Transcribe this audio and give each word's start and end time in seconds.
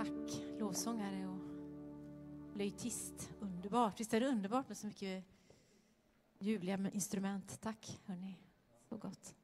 Tack 0.00 0.42
lovsångare 0.58 1.26
och 1.26 1.38
löjtist. 2.58 3.30
Underbart. 3.40 4.00
Visst 4.00 4.14
är 4.14 4.20
det 4.20 4.26
underbart 4.26 4.68
med 4.68 4.76
så 4.76 4.86
mycket 4.86 5.24
ljuvliga 6.38 6.90
instrument. 6.92 7.60
Tack 7.60 7.98
hörni. 8.06 8.36
Så 8.88 8.96
gott. 8.96 9.34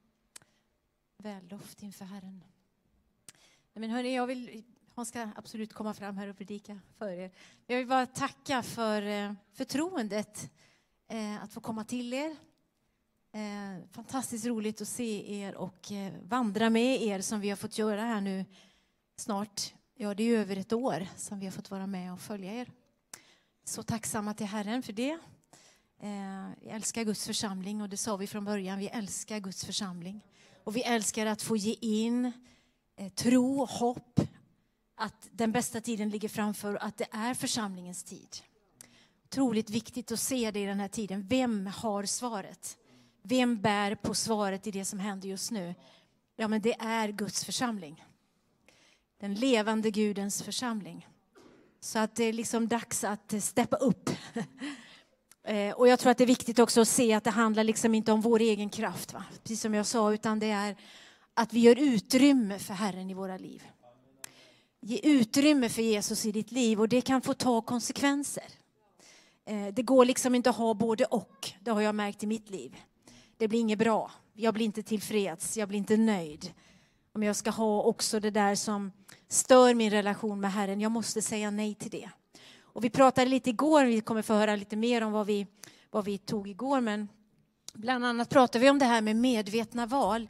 Väldoft 1.17 1.83
inför 1.83 2.05
Herren. 2.05 2.43
Men 3.73 3.89
hörni, 3.89 4.15
jag 4.15 4.27
vill, 4.27 4.63
han 4.95 5.05
ska 5.05 5.29
absolut 5.35 5.73
komma 5.73 5.93
fram 5.93 6.17
här 6.17 6.27
och 6.27 6.37
predika 6.37 6.79
för 6.97 7.11
er. 7.11 7.31
Jag 7.67 7.77
vill 7.77 7.87
bara 7.87 8.05
tacka 8.05 8.63
för 8.63 9.01
eh, 9.01 9.33
förtroendet 9.51 10.51
eh, 11.07 11.43
att 11.43 11.53
få 11.53 11.59
komma 11.59 11.83
till 11.83 12.13
er. 12.13 12.35
Eh, 13.31 13.87
fantastiskt 13.91 14.45
roligt 14.45 14.81
att 14.81 14.87
se 14.87 15.39
er 15.39 15.55
och 15.55 15.91
vandra 16.23 16.69
med 16.69 17.01
er 17.01 17.21
som 17.21 17.39
vi 17.39 17.49
har 17.49 17.57
fått 17.57 17.77
göra 17.77 18.01
här 18.01 18.21
nu 18.21 18.45
snart. 19.15 19.73
Ja, 19.99 20.13
det 20.13 20.23
är 20.23 20.37
över 20.37 20.55
ett 20.55 20.73
år 20.73 21.07
som 21.15 21.39
vi 21.39 21.45
har 21.45 21.51
fått 21.51 21.71
vara 21.71 21.87
med 21.87 22.13
och 22.13 22.19
följa 22.19 22.53
er. 22.53 22.71
Så 23.63 23.83
tacksamma 23.83 24.33
till 24.33 24.45
Herren 24.45 24.83
för 24.83 24.93
det. 24.93 25.11
Eh, 26.01 26.49
vi 26.61 26.69
älskar 26.69 27.03
Guds 27.03 27.25
församling 27.25 27.81
och 27.81 27.89
det 27.89 27.97
sa 27.97 28.17
vi 28.17 28.27
från 28.27 28.45
början. 28.45 28.79
Vi 28.79 28.87
älskar 28.87 29.39
Guds 29.39 29.65
församling. 29.65 30.21
Och 30.63 30.75
vi 30.75 30.83
älskar 30.83 31.25
att 31.25 31.41
få 31.41 31.57
ge 31.57 31.73
in 31.81 32.31
eh, 32.95 33.09
tro, 33.09 33.65
hopp, 33.65 34.19
att 34.95 35.29
den 35.31 35.51
bästa 35.51 35.81
tiden 35.81 36.09
ligger 36.09 36.29
framför 36.29 36.73
och 36.75 36.83
att 36.83 36.97
det 36.97 37.07
är 37.11 37.33
församlingens 37.33 38.03
tid. 38.03 38.37
Otroligt 39.25 39.69
viktigt 39.69 40.11
att 40.11 40.19
se 40.19 40.51
det 40.51 40.59
i 40.59 40.65
den 40.65 40.79
här 40.79 40.87
tiden. 40.87 41.27
Vem 41.27 41.67
har 41.67 42.03
svaret? 42.03 42.77
Vem 43.23 43.61
bär 43.61 43.95
på 43.95 44.13
svaret 44.13 44.67
i 44.67 44.71
det 44.71 44.85
som 44.85 44.99
händer 44.99 45.29
just 45.29 45.51
nu? 45.51 45.75
Ja, 46.35 46.47
men 46.47 46.61
det 46.61 46.75
är 46.79 47.09
Guds 47.09 47.45
församling. 47.45 48.03
Den 49.19 49.33
levande 49.33 49.91
Gudens 49.91 50.41
församling. 50.41 51.07
Så 51.79 51.99
att 51.99 52.15
det 52.15 52.23
är 52.23 52.33
liksom 52.33 52.67
dags 52.67 53.03
att 53.03 53.43
steppa 53.43 53.75
upp. 53.75 54.09
Eh, 55.43 55.73
och 55.73 55.87
jag 55.87 55.99
tror 55.99 56.11
att 56.11 56.17
det 56.17 56.23
är 56.23 56.27
viktigt 56.27 56.59
också 56.59 56.81
att 56.81 56.87
se 56.87 57.13
att 57.13 57.23
det 57.23 57.29
handlar 57.29 57.63
liksom 57.63 57.95
inte 57.95 58.11
om 58.11 58.21
vår 58.21 58.39
egen 58.39 58.69
kraft, 58.69 59.13
va? 59.13 59.23
precis 59.43 59.61
som 59.61 59.73
jag 59.73 59.85
sa, 59.85 60.13
utan 60.13 60.39
det 60.39 60.49
är 60.49 60.75
att 61.33 61.53
vi 61.53 61.59
gör 61.59 61.75
utrymme 61.79 62.59
för 62.59 62.73
Herren 62.73 63.09
i 63.09 63.13
våra 63.13 63.37
liv. 63.37 63.63
Ge 64.81 64.99
utrymme 65.03 65.69
för 65.69 65.81
Jesus 65.81 66.25
i 66.25 66.31
ditt 66.31 66.51
liv 66.51 66.79
och 66.79 66.89
det 66.89 67.01
kan 67.01 67.21
få 67.21 67.33
ta 67.33 67.61
konsekvenser. 67.61 68.43
Eh, 69.45 69.67
det 69.73 69.83
går 69.83 70.05
liksom 70.05 70.35
inte 70.35 70.49
att 70.49 70.55
ha 70.55 70.73
både 70.73 71.05
och. 71.05 71.51
Det 71.59 71.71
har 71.71 71.81
jag 71.81 71.95
märkt 71.95 72.23
i 72.23 72.27
mitt 72.27 72.49
liv. 72.49 72.75
Det 73.37 73.47
blir 73.47 73.59
inget 73.59 73.79
bra. 73.79 74.11
Jag 74.33 74.53
blir 74.53 74.65
inte 74.65 74.83
tillfreds. 74.83 75.57
Jag 75.57 75.69
blir 75.69 75.77
inte 75.77 75.97
nöjd. 75.97 76.53
Om 77.13 77.23
jag 77.23 77.35
ska 77.35 77.49
ha 77.49 77.81
också 77.81 78.19
det 78.19 78.31
där 78.31 78.55
som 78.55 78.91
stör 79.27 79.73
min 79.73 79.91
relation 79.91 80.39
med 80.39 80.51
Herren. 80.51 80.81
Jag 80.81 80.91
måste 80.91 81.21
säga 81.21 81.51
nej 81.51 81.75
till 81.75 81.91
det. 81.91 82.09
Och 82.61 82.83
vi 82.83 82.89
pratade 82.89 83.29
lite 83.29 83.49
igår, 83.49 83.85
vi 83.85 84.01
kommer 84.01 84.21
få 84.21 84.33
höra 84.33 84.55
lite 84.55 84.75
mer 84.75 85.03
om 85.03 85.11
vad 85.11 85.25
vi, 85.25 85.47
vad 85.91 86.05
vi 86.05 86.17
tog 86.17 86.47
igår, 86.47 86.81
men 86.81 87.07
bland 87.73 88.05
annat 88.05 88.29
pratade 88.29 88.63
vi 88.63 88.69
om 88.69 88.79
det 88.79 88.85
här 88.85 89.01
med 89.01 89.15
medvetna 89.15 89.85
val 89.85 90.27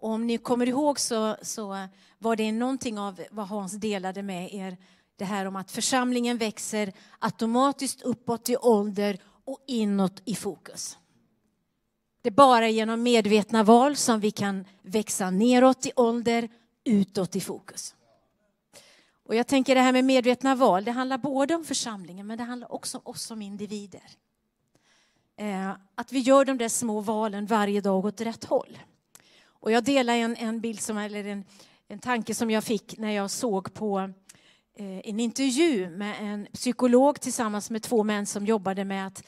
om 0.00 0.26
ni 0.26 0.38
kommer 0.38 0.68
ihåg 0.68 1.00
så, 1.00 1.36
så 1.42 1.88
var 2.18 2.36
det 2.36 2.52
någonting 2.52 2.98
av 2.98 3.20
vad 3.30 3.48
Hans 3.48 3.72
delade 3.72 4.22
med 4.22 4.54
er, 4.54 4.76
det 5.16 5.24
här 5.24 5.46
om 5.46 5.56
att 5.56 5.70
församlingen 5.70 6.38
växer 6.38 6.92
automatiskt 7.18 8.02
uppåt 8.02 8.48
i 8.48 8.56
ålder 8.56 9.18
och 9.44 9.58
inåt 9.66 10.22
i 10.24 10.34
fokus. 10.34 10.98
Det 12.22 12.28
är 12.28 12.34
bara 12.34 12.68
genom 12.68 13.02
medvetna 13.02 13.62
val 13.62 13.96
som 13.96 14.20
vi 14.20 14.30
kan 14.30 14.64
växa 14.82 15.30
neråt 15.30 15.86
i 15.86 15.92
ålder, 15.96 16.48
utåt 16.84 17.36
i 17.36 17.40
fokus. 17.40 17.94
Och 19.30 19.36
jag 19.36 19.46
tänker 19.46 19.74
det 19.74 19.80
här 19.80 19.92
med 19.92 20.04
medvetna 20.04 20.54
val, 20.54 20.84
det 20.84 20.90
handlar 20.90 21.18
både 21.18 21.54
om 21.54 21.64
församlingen 21.64 22.26
men 22.26 22.38
det 22.38 22.44
handlar 22.44 22.72
också 22.72 22.98
om 22.98 23.02
oss 23.12 23.22
som 23.22 23.42
individer. 23.42 24.02
Eh, 25.36 25.70
att 25.94 26.12
vi 26.12 26.18
gör 26.18 26.44
de 26.44 26.58
där 26.58 26.68
små 26.68 27.00
valen 27.00 27.46
varje 27.46 27.80
dag 27.80 28.04
åt 28.04 28.20
rätt 28.20 28.44
håll. 28.44 28.78
Och 29.44 29.72
jag 29.72 29.84
delar 29.84 30.14
en, 30.14 30.36
en 30.36 30.60
bild 30.60 30.80
som, 30.80 30.98
eller 30.98 31.24
en, 31.24 31.44
en 31.88 31.98
tanke 31.98 32.34
som 32.34 32.50
jag 32.50 32.64
fick 32.64 32.98
när 32.98 33.10
jag 33.10 33.30
såg 33.30 33.74
på 33.74 33.98
eh, 34.76 34.98
en 34.98 35.20
intervju 35.20 35.90
med 35.90 36.16
en 36.20 36.46
psykolog 36.52 37.20
tillsammans 37.20 37.70
med 37.70 37.82
två 37.82 38.02
män 38.02 38.26
som 38.26 38.46
jobbade 38.46 38.84
med 38.84 39.06
att 39.06 39.24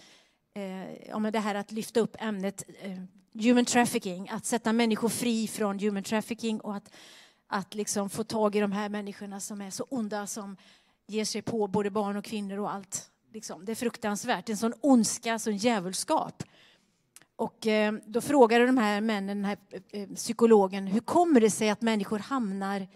eh, 0.55 1.19
med 1.19 1.33
det 1.33 1.41
här 1.41 1.55
att 1.55 1.73
lyfta 1.73 2.01
upp 2.01 2.17
ämnet 2.19 2.65
eh, 2.83 2.99
human 3.43 3.65
trafficking, 3.65 4.29
att 4.29 4.47
sätta 4.47 4.73
människor 4.73 5.09
fri 5.09 5.49
från 5.49 5.79
human 5.79 6.03
trafficking 6.03 6.61
och 6.61 6.77
att, 6.77 6.91
att 7.53 7.75
liksom 7.75 8.11
få 8.11 8.25
tag 8.25 8.57
i 8.57 8.61
de 8.61 8.73
här 8.73 8.89
människorna 8.89 9.41
som 9.41 9.61
är 9.61 9.71
så 9.71 9.87
onda 9.89 10.27
som 10.27 10.57
ger 11.07 11.25
sig 11.25 11.43
på 11.43 11.67
både 11.67 11.91
barn 11.91 12.17
och 12.17 12.25
kvinnor 12.25 12.59
och 12.59 12.73
allt. 12.73 13.11
Liksom. 13.33 13.65
Det 13.65 13.73
är 13.73 13.77
fruktansvärt, 13.77 14.49
en 14.49 14.57
sån 14.57 14.73
ondska, 14.81 15.39
sån 15.39 15.57
djävulskap. 15.57 16.43
Och 17.37 17.67
eh, 17.67 17.93
då 18.07 18.21
frågade 18.21 18.67
de 18.67 18.79
här 18.79 19.01
männen, 19.01 19.37
den 19.37 19.45
här 19.45 19.57
eh, 19.91 20.09
psykologen, 20.09 20.87
hur 20.87 21.01
kommer 21.01 21.41
det 21.41 21.51
sig 21.51 21.71
att 21.71 21.83
människor 21.83 22.19
hamnar 22.19 22.89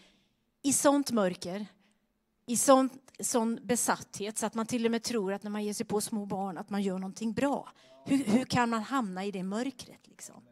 i 0.62 0.72
sånt 0.72 1.11
mörker, 1.11 1.66
i 2.47 2.56
sån, 2.56 2.91
sån 3.21 3.59
besatthet 3.62 4.39
så 4.39 4.47
att 4.47 4.55
man 4.55 4.66
till 4.66 4.84
och 4.84 4.91
med 4.91 5.03
tror 5.03 5.33
att 5.33 5.43
när 5.43 5.50
man 5.50 5.65
ger 5.65 5.72
sig 5.72 5.87
på 5.87 6.00
små 6.00 6.27
barn 6.27 6.59
att 6.59 6.71
man 6.71 6.83
gör 6.83 6.99
någonting 6.99 7.33
bra. 7.33 7.69
Hur, 8.05 8.25
hur 8.25 8.45
kan 8.45 8.71
man 8.71 8.83
hamna 8.83 9.25
i 9.25 9.31
det 9.31 9.43
mörkret? 9.43 10.00
Liksom? 10.05 10.43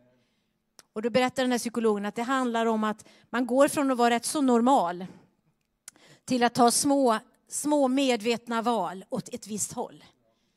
Och 0.94 1.02
då 1.02 1.10
berättar 1.10 1.42
den 1.42 1.52
här 1.52 1.58
psykologen 1.58 2.06
att 2.06 2.14
det 2.14 2.22
handlar 2.22 2.66
om 2.66 2.84
att 2.84 3.04
man 3.30 3.46
går 3.46 3.68
från 3.68 3.90
att 3.90 3.98
vara 3.98 4.10
rätt 4.14 4.24
så 4.24 4.40
normal 4.40 5.06
till 6.24 6.42
att 6.42 6.54
ta 6.54 6.70
små, 6.70 7.18
små 7.48 7.88
medvetna 7.88 8.62
val 8.62 9.04
åt 9.10 9.34
ett 9.34 9.46
visst 9.46 9.72
håll 9.72 10.04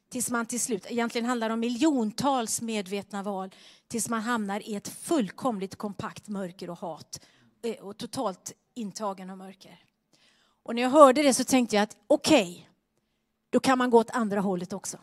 tills 0.09 0.31
man 0.31 0.45
till 0.45 0.59
slut, 0.59 0.85
egentligen 0.89 1.25
handlar 1.25 1.49
det 1.49 1.53
om 1.53 1.59
miljontals 1.59 2.61
medvetna 2.61 3.23
val, 3.23 3.55
tills 3.87 4.09
man 4.09 4.21
hamnar 4.21 4.69
i 4.69 4.75
ett 4.75 4.87
fullkomligt 4.87 5.75
kompakt 5.75 6.27
mörker 6.27 6.69
och 6.69 6.77
hat 6.77 7.21
eh, 7.63 7.85
och 7.85 7.97
totalt 7.97 8.53
intagen 8.73 9.29
av 9.29 9.37
mörker. 9.37 9.79
Och 10.63 10.75
när 10.75 10.81
jag 10.81 10.89
hörde 10.89 11.23
det 11.23 11.33
så 11.33 11.43
tänkte 11.43 11.75
jag 11.75 11.83
att 11.83 11.97
okej, 12.07 12.51
okay, 12.51 12.63
då 13.49 13.59
kan 13.59 13.77
man 13.77 13.89
gå 13.89 13.99
åt 13.99 14.09
andra 14.09 14.41
hållet 14.41 14.73
också. 14.73 14.97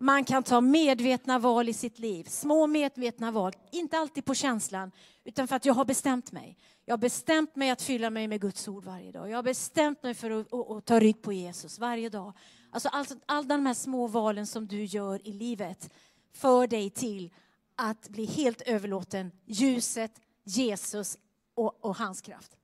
Man 0.00 0.24
kan 0.24 0.42
ta 0.42 0.60
medvetna 0.60 1.38
val 1.38 1.68
i 1.68 1.72
sitt 1.72 1.98
liv, 1.98 2.24
små 2.24 2.66
medvetna 2.66 3.30
val, 3.30 3.52
inte 3.70 3.98
alltid 3.98 4.24
på 4.24 4.34
känslan, 4.34 4.92
utan 5.24 5.48
för 5.48 5.56
att 5.56 5.64
jag 5.64 5.74
har 5.74 5.84
bestämt 5.84 6.32
mig. 6.32 6.58
Jag 6.84 6.92
har 6.92 6.98
bestämt 6.98 7.56
mig 7.56 7.70
att 7.70 7.82
fylla 7.82 8.10
mig 8.10 8.28
med 8.28 8.40
Guds 8.40 8.68
ord 8.68 8.84
varje 8.84 9.12
dag. 9.12 9.30
Jag 9.30 9.38
har 9.38 9.42
bestämt 9.42 10.02
mig 10.02 10.14
för 10.14 10.30
att, 10.30 10.52
att, 10.52 10.70
att 10.70 10.84
ta 10.84 11.00
rygg 11.00 11.22
på 11.22 11.32
Jesus 11.32 11.78
varje 11.78 12.08
dag. 12.08 12.32
Alltså 12.70 12.88
alltså 12.88 13.16
alla 13.26 13.48
de 13.48 13.66
här 13.66 13.74
små 13.74 14.06
valen 14.06 14.46
som 14.46 14.66
du 14.66 14.84
gör 14.84 15.28
i 15.28 15.32
livet 15.32 15.90
för 16.32 16.66
dig 16.66 16.90
till 16.90 17.34
att 17.76 18.08
bli 18.08 18.24
helt 18.24 18.60
överlåten 18.60 19.32
ljuset, 19.46 20.20
Jesus 20.44 21.18
och, 21.54 21.84
och 21.84 21.96
hans 21.96 22.20
kraft. 22.20 22.56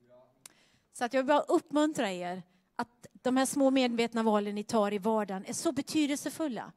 Så 0.93 1.05
att 1.05 1.15
jag 1.15 1.23
vill 1.23 1.29
bara 1.29 1.41
uppmuntra 1.41 2.13
er 2.13 2.43
att 2.77 3.07
de 3.13 3.37
här 3.37 3.47
små 3.47 3.71
medvetna 3.71 4.23
valen 4.23 4.55
ni 4.55 4.65
tar 4.65 4.93
i 4.93 4.99
vardagen 4.99 5.45
är 5.47 5.53
så 5.53 5.73
betydelsefulla. 5.73 6.73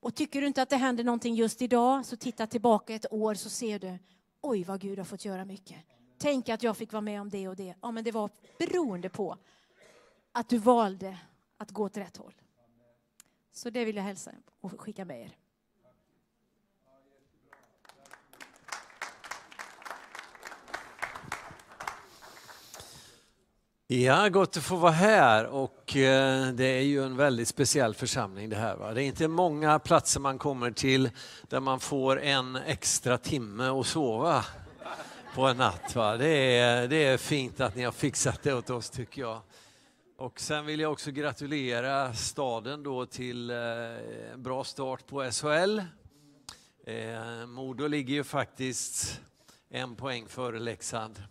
Och 0.00 0.14
tycker 0.14 0.40
du 0.40 0.46
inte 0.46 0.62
att 0.62 0.70
det 0.70 0.76
händer 0.76 1.04
någonting 1.04 1.34
just 1.34 1.62
idag 1.62 2.06
så 2.06 2.16
titta 2.16 2.46
tillbaka 2.46 2.94
ett 2.94 3.12
år 3.12 3.34
så 3.34 3.50
ser 3.50 3.78
du 3.78 3.98
oj 4.40 4.64
vad 4.64 4.80
Gud 4.80 4.98
har 4.98 5.04
fått 5.04 5.24
göra 5.24 5.44
mycket. 5.44 5.76
Tänk 6.18 6.48
att 6.48 6.62
jag 6.62 6.76
fick 6.76 6.92
vara 6.92 7.00
med 7.00 7.20
om 7.20 7.30
det 7.30 7.48
och 7.48 7.56
det. 7.56 7.74
Ja, 7.82 7.90
men 7.90 8.04
det 8.04 8.12
var 8.12 8.30
beroende 8.58 9.08
på 9.08 9.36
att 10.32 10.48
du 10.48 10.58
valde 10.58 11.18
att 11.56 11.70
gå 11.70 11.84
åt 11.84 11.96
rätt 11.96 12.16
håll. 12.16 12.34
Så 13.52 13.70
det 13.70 13.84
vill 13.84 13.96
jag 13.96 14.02
hälsa 14.02 14.32
och 14.60 14.80
skicka 14.80 15.04
med 15.04 15.20
er. 15.22 15.36
Ja, 23.88 24.28
gott 24.28 24.56
att 24.56 24.62
få 24.62 24.76
vara 24.76 24.92
här 24.92 25.46
och 25.46 25.96
eh, 25.96 26.52
det 26.52 26.64
är 26.64 26.82
ju 26.82 27.04
en 27.04 27.16
väldigt 27.16 27.48
speciell 27.48 27.94
församling 27.94 28.48
det 28.48 28.56
här. 28.56 28.76
Va? 28.76 28.94
Det 28.94 29.02
är 29.02 29.06
inte 29.06 29.28
många 29.28 29.78
platser 29.78 30.20
man 30.20 30.38
kommer 30.38 30.70
till 30.70 31.10
där 31.48 31.60
man 31.60 31.80
får 31.80 32.20
en 32.20 32.56
extra 32.56 33.18
timme 33.18 33.64
att 33.64 33.86
sova 33.86 34.44
på 35.34 35.46
en 35.46 35.56
natt. 35.56 35.94
Va? 35.94 36.16
Det, 36.16 36.28
är, 36.28 36.88
det 36.88 37.04
är 37.04 37.16
fint 37.18 37.60
att 37.60 37.76
ni 37.76 37.84
har 37.84 37.92
fixat 37.92 38.42
det 38.42 38.54
åt 38.54 38.70
oss 38.70 38.90
tycker 38.90 39.22
jag. 39.22 39.40
Och 40.18 40.40
sen 40.40 40.66
vill 40.66 40.80
jag 40.80 40.92
också 40.92 41.10
gratulera 41.10 42.12
staden 42.12 42.82
då 42.82 43.06
till 43.06 43.50
eh, 43.50 43.56
en 44.32 44.42
bra 44.42 44.64
start 44.64 45.06
på 45.06 45.30
SHL. 45.30 45.78
Eh, 46.86 47.46
Modo 47.46 47.86
ligger 47.86 48.14
ju 48.14 48.24
faktiskt 48.24 49.20
en 49.70 49.96
poäng 49.96 50.26
före 50.28 50.58
Leksand. 50.58 51.22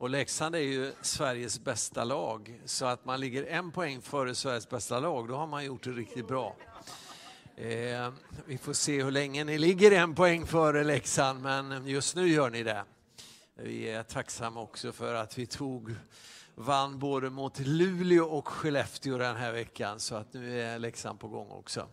Och 0.00 0.10
Leksand 0.10 0.54
är 0.54 0.58
ju 0.58 0.92
Sveriges 1.02 1.60
bästa 1.60 2.04
lag, 2.04 2.60
så 2.64 2.86
att 2.86 3.04
man 3.04 3.20
ligger 3.20 3.44
en 3.44 3.72
poäng 3.72 4.02
före 4.02 4.34
Sveriges 4.34 4.68
bästa 4.68 5.00
lag, 5.00 5.28
då 5.28 5.36
har 5.36 5.46
man 5.46 5.64
gjort 5.64 5.84
det 5.84 5.90
riktigt 5.90 6.28
bra. 6.28 6.56
Eh, 7.56 8.12
vi 8.46 8.58
får 8.58 8.72
se 8.72 9.02
hur 9.02 9.10
länge 9.10 9.44
ni 9.44 9.58
ligger 9.58 9.90
en 9.90 10.14
poäng 10.14 10.46
före 10.46 10.84
Leksand, 10.84 11.42
men 11.42 11.86
just 11.86 12.16
nu 12.16 12.28
gör 12.28 12.50
ni 12.50 12.62
det. 12.62 12.84
Vi 13.54 13.88
är 13.88 14.02
tacksamma 14.02 14.60
också 14.60 14.92
för 14.92 15.14
att 15.14 15.38
vi 15.38 15.46
tog, 15.46 15.94
vann 16.54 16.98
både 16.98 17.30
mot 17.30 17.58
Luleå 17.58 18.24
och 18.24 18.48
Skellefteå 18.48 19.18
den 19.18 19.36
här 19.36 19.52
veckan 19.52 20.00
så 20.00 20.14
att 20.14 20.32
nu 20.32 20.60
är 20.60 20.78
Leksand 20.78 21.20
på 21.20 21.28
gång 21.28 21.50
också. 21.50 21.86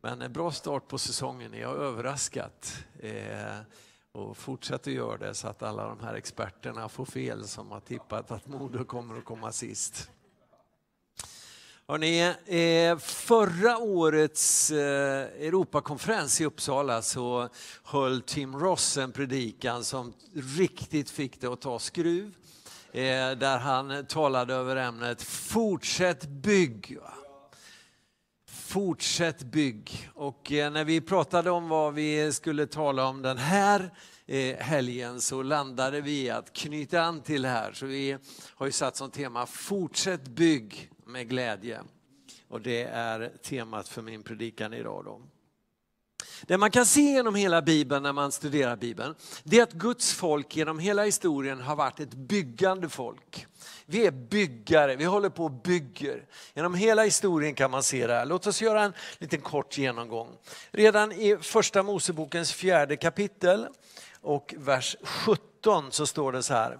Men 0.00 0.22
en 0.22 0.32
bra 0.32 0.50
start 0.50 0.88
på 0.88 0.98
säsongen, 0.98 1.50
ni 1.50 1.62
har 1.62 1.74
överraskat. 1.74 2.84
Eh, 3.00 3.60
och 4.12 4.36
fortsätt 4.36 4.86
att 4.86 4.92
göra 4.92 5.16
det 5.16 5.34
så 5.34 5.48
att 5.48 5.62
alla 5.62 5.88
de 5.88 6.00
här 6.00 6.14
experterna 6.14 6.88
får 6.88 7.04
fel 7.04 7.48
som 7.48 7.70
har 7.70 7.80
tippat 7.80 8.30
att 8.30 8.46
Modo 8.46 8.84
kommer 8.84 9.18
att 9.18 9.24
komma 9.24 9.52
sist. 9.52 10.10
Hörrni, 11.88 12.34
eh, 12.46 12.98
förra 12.98 13.78
årets 13.78 14.70
eh, 14.70 15.46
Europakonferens 15.46 16.40
i 16.40 16.44
Uppsala 16.44 17.02
så 17.02 17.48
höll 17.84 18.22
Tim 18.22 18.58
Ross 18.58 18.96
en 18.96 19.12
predikan 19.12 19.84
som 19.84 20.12
riktigt 20.34 21.10
fick 21.10 21.40
det 21.40 21.46
att 21.46 21.60
ta 21.60 21.78
skruv. 21.78 22.34
Eh, 22.92 23.30
där 23.30 23.58
han 23.58 24.06
talade 24.06 24.54
över 24.54 24.76
ämnet 24.76 25.22
Fortsätt 25.22 26.26
bygg. 26.26 26.98
Fortsätt 28.70 29.42
bygg. 29.42 30.10
Och 30.14 30.52
eh, 30.52 30.72
när 30.72 30.84
vi 30.84 31.00
pratade 31.00 31.50
om 31.50 31.68
vad 31.68 31.94
vi 31.94 32.32
skulle 32.32 32.66
tala 32.66 33.06
om 33.06 33.22
den 33.22 33.38
här 33.38 33.90
eh, 34.26 34.56
helgen 34.56 35.20
så 35.20 35.42
landade 35.42 36.00
vi 36.00 36.22
i 36.22 36.30
att 36.30 36.52
knyta 36.52 37.02
an 37.02 37.22
till 37.22 37.42
det 37.42 37.48
här. 37.48 37.72
Så 37.72 37.86
vi 37.86 38.16
har 38.54 38.66
ju 38.66 38.72
satt 38.72 38.96
som 38.96 39.10
tema 39.10 39.46
Fortsätt 39.46 40.28
bygg 40.28 40.90
med 41.06 41.28
glädje. 41.28 41.80
Och 42.48 42.60
det 42.60 42.82
är 42.82 43.32
temat 43.42 43.88
för 43.88 44.02
min 44.02 44.22
predikan 44.22 44.74
idag. 44.74 45.04
Då. 45.04 45.20
Det 46.42 46.58
man 46.58 46.70
kan 46.70 46.86
se 46.86 47.00
genom 47.00 47.34
hela 47.34 47.62
Bibeln 47.62 48.02
när 48.02 48.12
man 48.12 48.32
studerar 48.32 48.76
Bibeln, 48.76 49.14
det 49.44 49.58
är 49.58 49.62
att 49.62 49.72
Guds 49.72 50.12
folk 50.12 50.56
genom 50.56 50.78
hela 50.78 51.04
historien 51.04 51.60
har 51.60 51.76
varit 51.76 52.00
ett 52.00 52.14
byggande 52.14 52.88
folk. 52.88 53.46
Vi 53.86 54.06
är 54.06 54.10
byggare, 54.10 54.96
vi 54.96 55.04
håller 55.04 55.28
på 55.28 55.44
och 55.44 55.50
bygger. 55.50 56.24
Genom 56.54 56.74
hela 56.74 57.04
historien 57.04 57.54
kan 57.54 57.70
man 57.70 57.82
se 57.82 58.06
det 58.06 58.14
här. 58.14 58.26
Låt 58.26 58.46
oss 58.46 58.62
göra 58.62 58.82
en 58.82 58.92
liten 59.18 59.40
kort 59.40 59.78
genomgång. 59.78 60.28
Redan 60.70 61.12
i 61.12 61.36
första 61.40 61.82
Mosebokens 61.82 62.52
fjärde 62.52 62.96
kapitel 62.96 63.66
och 64.20 64.54
vers 64.58 64.96
17 65.02 65.92
så 65.92 66.06
står 66.06 66.32
det 66.32 66.42
så 66.42 66.54
här 66.54 66.78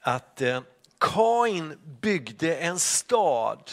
att 0.00 0.40
eh, 0.40 0.60
Kain 0.98 1.78
byggde 2.00 2.56
en 2.56 2.78
stad 2.78 3.70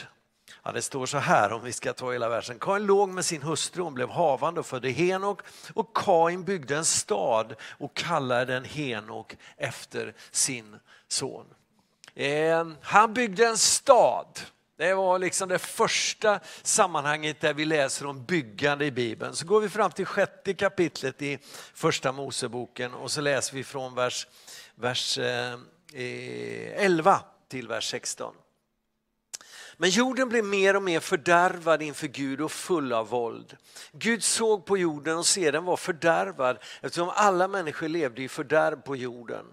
Ja, 0.63 0.71
det 0.71 0.81
står 0.81 1.05
så 1.05 1.17
här 1.17 1.53
om 1.53 1.63
vi 1.63 1.73
ska 1.73 1.93
ta 1.93 2.11
hela 2.11 2.29
versen. 2.29 2.59
Kain 2.59 2.85
låg 2.85 3.09
med 3.09 3.25
sin 3.25 3.41
hustru, 3.41 3.83
hon 3.83 3.93
blev 3.93 4.09
havande 4.09 4.59
och 4.59 4.65
födde 4.65 4.89
Henok 4.89 5.41
och 5.73 5.97
Kain 5.97 6.43
byggde 6.43 6.77
en 6.77 6.85
stad 6.85 7.55
och 7.79 7.93
kallade 7.93 8.53
den 8.53 8.65
Henok 8.65 9.37
efter 9.57 10.13
sin 10.31 10.79
son. 11.07 11.45
Eh, 12.15 12.67
han 12.81 13.13
byggde 13.13 13.45
en 13.45 13.57
stad. 13.57 14.39
Det 14.77 14.93
var 14.93 15.19
liksom 15.19 15.49
det 15.49 15.59
första 15.59 16.39
sammanhanget 16.63 17.41
där 17.41 17.53
vi 17.53 17.65
läser 17.65 18.05
om 18.05 18.25
byggande 18.25 18.85
i 18.85 18.91
Bibeln. 18.91 19.35
Så 19.35 19.45
går 19.45 19.61
vi 19.61 19.69
fram 19.69 19.91
till 19.91 20.05
sjätte 20.05 20.53
kapitlet 20.53 21.21
i 21.21 21.39
första 21.73 22.11
Moseboken 22.11 22.93
och 22.93 23.11
så 23.11 23.21
läser 23.21 23.55
vi 23.55 23.63
från 23.63 23.95
vers, 23.95 24.27
vers 24.75 25.17
eh, 25.17 25.59
11 25.93 27.19
till 27.47 27.67
vers 27.67 27.89
16. 27.89 28.33
Men 29.81 29.89
jorden 29.89 30.29
blev 30.29 30.45
mer 30.45 30.75
och 30.75 30.83
mer 30.83 30.99
fördärvad 30.99 31.81
inför 31.81 32.07
Gud 32.07 32.41
och 32.41 32.51
full 32.51 32.93
av 32.93 33.07
våld. 33.07 33.57
Gud 33.91 34.23
såg 34.23 34.65
på 34.65 34.77
jorden 34.77 35.17
och 35.17 35.25
se 35.25 35.51
den 35.51 35.65
var 35.65 35.77
fördärvad 35.77 36.57
eftersom 36.81 37.09
alla 37.15 37.47
människor 37.47 37.87
levde 37.87 38.21
i 38.21 38.27
fördärv 38.27 38.81
på 38.81 38.95
jorden. 38.95 39.45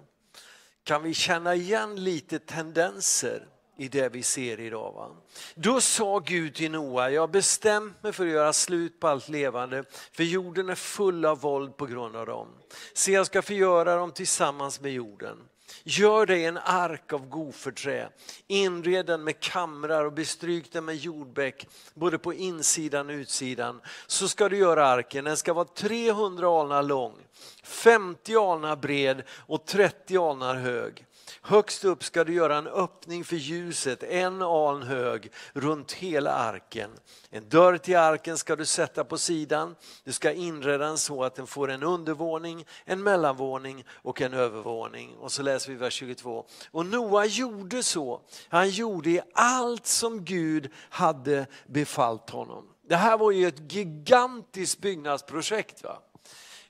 Kan 0.84 1.02
vi 1.02 1.14
känna 1.14 1.54
igen 1.54 2.04
lite 2.04 2.38
tendenser 2.38 3.46
i 3.78 3.88
det 3.88 4.08
vi 4.08 4.22
ser 4.22 4.60
idag? 4.60 4.92
Va? 4.92 5.10
Då 5.54 5.80
sa 5.80 6.19
Gud 6.19 6.54
till 6.54 6.70
Noa, 6.70 7.10
jag 7.10 7.22
har 7.22 7.28
bestämt 7.28 8.02
mig 8.02 8.12
för 8.12 8.26
att 8.26 8.32
göra 8.32 8.52
slut 8.52 9.00
på 9.00 9.08
allt 9.08 9.28
levande 9.28 9.84
för 10.12 10.25
jorden 10.25 10.69
är 10.69 10.75
full 10.75 11.25
av 11.25 11.40
våld 11.40 11.76
på 11.76 11.86
grund 11.86 12.16
av 12.16 12.26
dem. 12.26 12.48
Se 12.94 13.12
jag 13.12 13.26
ska 13.26 13.42
förgöra 13.42 13.96
dem 13.96 14.12
tillsammans 14.12 14.80
med 14.80 14.92
jorden. 14.92 15.38
Gör 15.84 16.26
dig 16.26 16.44
en 16.44 16.58
ark 16.58 17.12
av 17.12 17.28
goförträ, 17.28 18.08
inred 18.46 19.06
den 19.06 19.25
med 19.25 19.40
kamrar 19.40 20.04
och 20.04 20.12
bestryk 20.12 20.72
den 20.72 20.84
med 20.84 20.96
jordbäck, 20.96 21.69
både 21.94 22.19
på 22.19 22.34
insidan 22.34 23.08
och 23.08 23.12
utsidan. 23.12 23.80
Så 24.06 24.28
ska 24.28 24.48
du 24.48 24.56
göra 24.56 24.86
arken, 24.86 25.25
den 25.25 25.36
ska 25.36 25.52
vara 25.52 25.64
300 25.64 26.60
alnar 26.60 26.82
lång, 26.82 27.14
50 27.62 28.36
alnar 28.36 28.76
bred 28.76 29.22
och 29.30 29.66
30 29.66 30.19
alnar 30.19 30.54
hög. 30.54 31.04
Högst 31.49 31.85
upp 31.85 32.05
ska 32.05 32.25
du 32.25 32.35
göra 32.35 32.56
en 32.56 32.67
öppning 32.67 33.25
för 33.25 33.37
ljuset, 33.37 34.03
en 34.03 34.43
aln 34.43 34.83
hög, 34.83 35.33
runt 35.53 35.93
hela 35.93 36.33
arken. 36.33 36.91
En 37.31 37.49
dörr 37.49 37.79
till 37.79 37.97
arken 37.97 38.39
ska 38.39 38.56
du 38.56 38.65
sätta 38.65 39.05
på 39.05 39.19
sidan. 39.19 39.77
Du 40.05 40.12
ska 40.12 40.33
inreda 40.33 40.87
den 40.87 40.99
så 40.99 41.25
att 41.25 41.35
den 41.35 41.47
får 41.47 41.71
en 41.71 41.83
undervåning, 41.83 42.67
en 42.85 43.03
mellanvåning 43.03 43.85
och 43.91 44.21
en 44.21 44.35
övervåning. 44.35 45.17
Och 45.17 45.33
så 45.33 45.43
läser 45.43 45.71
vi 45.71 45.77
vers 45.77 45.95
22. 45.95 46.47
Och 46.71 46.87
Noa 46.87 47.27
gjorde 47.27 47.83
så. 47.83 48.21
Han 48.49 48.71
gjorde 48.71 49.11
i 49.11 49.21
allt 49.35 49.87
som 49.87 50.25
Gud 50.25 50.73
hade 50.91 51.47
befallt 51.67 52.31
honom. 52.31 52.65
Det 52.89 52.97
här 52.97 53.19
var 53.19 53.31
ju 53.31 53.49
ett 53.49 53.73
gigantiskt 53.73 54.81
byggnadsprojekt. 54.81 55.83
Va? 55.83 56.03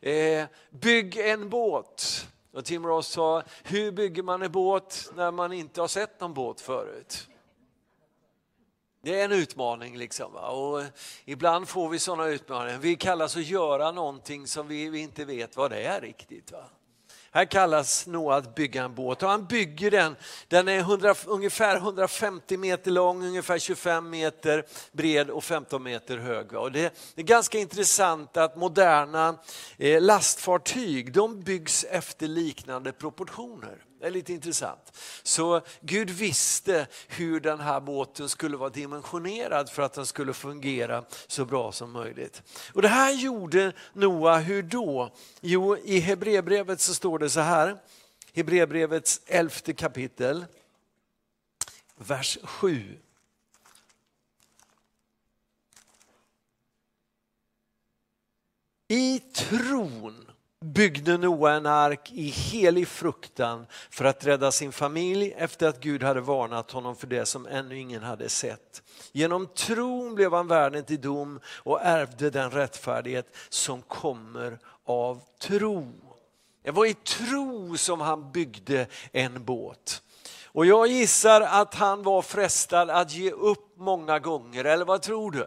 Eh, 0.00 0.46
bygg 0.70 1.16
en 1.16 1.48
båt. 1.48 2.26
Och 2.52 2.64
Tim 2.64 2.86
Ross 2.86 3.08
sa, 3.08 3.42
hur 3.64 3.92
bygger 3.92 4.22
man 4.22 4.42
en 4.42 4.52
båt 4.52 5.12
när 5.14 5.30
man 5.30 5.52
inte 5.52 5.80
har 5.80 5.88
sett 5.88 6.20
någon 6.20 6.34
båt 6.34 6.60
förut? 6.60 7.28
Det 9.02 9.20
är 9.20 9.24
en 9.24 9.32
utmaning. 9.32 9.98
Liksom, 9.98 10.32
va? 10.32 10.48
och 10.48 10.82
ibland 11.24 11.68
får 11.68 11.88
vi 11.88 11.98
sådana 11.98 12.26
utmaningar. 12.26 12.78
Vi 12.78 12.96
kallas 12.96 13.36
att 13.36 13.46
göra 13.46 13.92
någonting 13.92 14.46
som 14.46 14.68
vi, 14.68 14.90
vi 14.90 14.98
inte 14.98 15.24
vet 15.24 15.56
vad 15.56 15.70
det 15.70 15.82
är 15.82 16.00
riktigt. 16.00 16.52
Va? 16.52 16.64
Här 17.30 17.44
kallas 17.44 18.06
Noa 18.06 18.36
att 18.36 18.54
bygga 18.54 18.84
en 18.84 18.94
båt 18.94 19.22
och 19.22 19.28
han 19.28 19.46
bygger 19.46 19.90
den. 19.90 20.16
Den 20.48 20.68
är 20.68 20.78
100, 20.78 21.14
ungefär 21.26 21.76
150 21.76 22.56
meter 22.56 22.90
lång, 22.90 23.24
ungefär 23.24 23.58
25 23.58 24.10
meter 24.10 24.64
bred 24.92 25.30
och 25.30 25.44
15 25.44 25.82
meter 25.82 26.18
hög. 26.18 26.52
Och 26.52 26.72
det, 26.72 26.98
är 27.16 27.22
ganska 27.22 27.58
intressant 27.58 28.36
att 28.36 28.56
moderna 28.56 29.38
eh, 29.76 30.00
lastfartyg 30.00 31.12
de 31.12 31.40
byggs 31.40 31.84
efter 31.84 32.28
liknande 32.28 32.92
proportioner. 32.92 33.87
Det 34.00 34.06
är 34.06 34.10
lite 34.10 34.32
intressant. 34.32 34.92
Så 35.22 35.60
Gud 35.80 36.10
visste 36.10 36.86
hur 37.08 37.40
den 37.40 37.60
här 37.60 37.80
båten 37.80 38.28
skulle 38.28 38.56
vara 38.56 38.70
dimensionerad 38.70 39.70
för 39.70 39.82
att 39.82 39.92
den 39.92 40.06
skulle 40.06 40.34
fungera 40.34 41.04
så 41.26 41.44
bra 41.44 41.72
som 41.72 41.92
möjligt. 41.92 42.42
Och 42.74 42.82
Det 42.82 42.88
här 42.88 43.12
gjorde 43.12 43.72
Noa, 43.92 44.38
hur 44.38 44.62
då? 44.62 45.12
Jo, 45.40 45.76
i 45.76 45.98
Hebreerbrevet 45.98 46.80
så 46.80 46.94
står 46.94 47.18
det 47.18 47.30
så 47.30 47.40
här, 47.40 47.78
Hebreerbrevets 48.32 49.20
elfte 49.26 49.72
kapitel, 49.72 50.46
vers 51.96 52.38
7. 52.42 52.98
I 58.88 59.18
tron 59.18 60.27
byggde 60.64 61.18
Noa 61.18 61.52
en 61.52 61.66
ark 61.66 62.10
i 62.12 62.28
helig 62.28 62.88
fruktan 62.88 63.66
för 63.90 64.04
att 64.04 64.26
rädda 64.26 64.52
sin 64.52 64.72
familj 64.72 65.34
efter 65.36 65.68
att 65.68 65.80
Gud 65.80 66.02
hade 66.02 66.20
varnat 66.20 66.70
honom 66.70 66.96
för 66.96 67.06
det 67.06 67.26
som 67.26 67.46
ännu 67.46 67.78
ingen 67.78 68.02
hade 68.02 68.28
sett. 68.28 68.82
Genom 69.12 69.46
tron 69.46 70.14
blev 70.14 70.32
han 70.32 70.48
värden 70.48 70.84
till 70.84 71.00
dom 71.00 71.40
och 71.46 71.80
ärvde 71.82 72.30
den 72.30 72.50
rättfärdighet 72.50 73.36
som 73.48 73.82
kommer 73.82 74.58
av 74.84 75.20
tro. 75.40 75.92
Det 76.62 76.70
var 76.70 76.86
i 76.86 76.94
tro 76.94 77.76
som 77.76 78.00
han 78.00 78.32
byggde 78.32 78.86
en 79.12 79.44
båt. 79.44 80.02
Och 80.46 80.66
jag 80.66 80.86
gissar 80.86 81.40
att 81.40 81.74
han 81.74 82.02
var 82.02 82.22
frestad 82.22 82.90
att 82.90 83.12
ge 83.12 83.30
upp 83.30 83.74
många 83.76 84.18
gånger, 84.18 84.64
eller 84.64 84.84
vad 84.84 85.02
tror 85.02 85.30
du? 85.30 85.46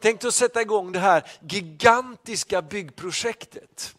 Tänk 0.00 0.20
dig 0.20 0.28
att 0.28 0.34
sätta 0.34 0.62
igång 0.62 0.92
det 0.92 0.98
här 0.98 1.26
gigantiska 1.40 2.62
byggprojektet. 2.62 3.94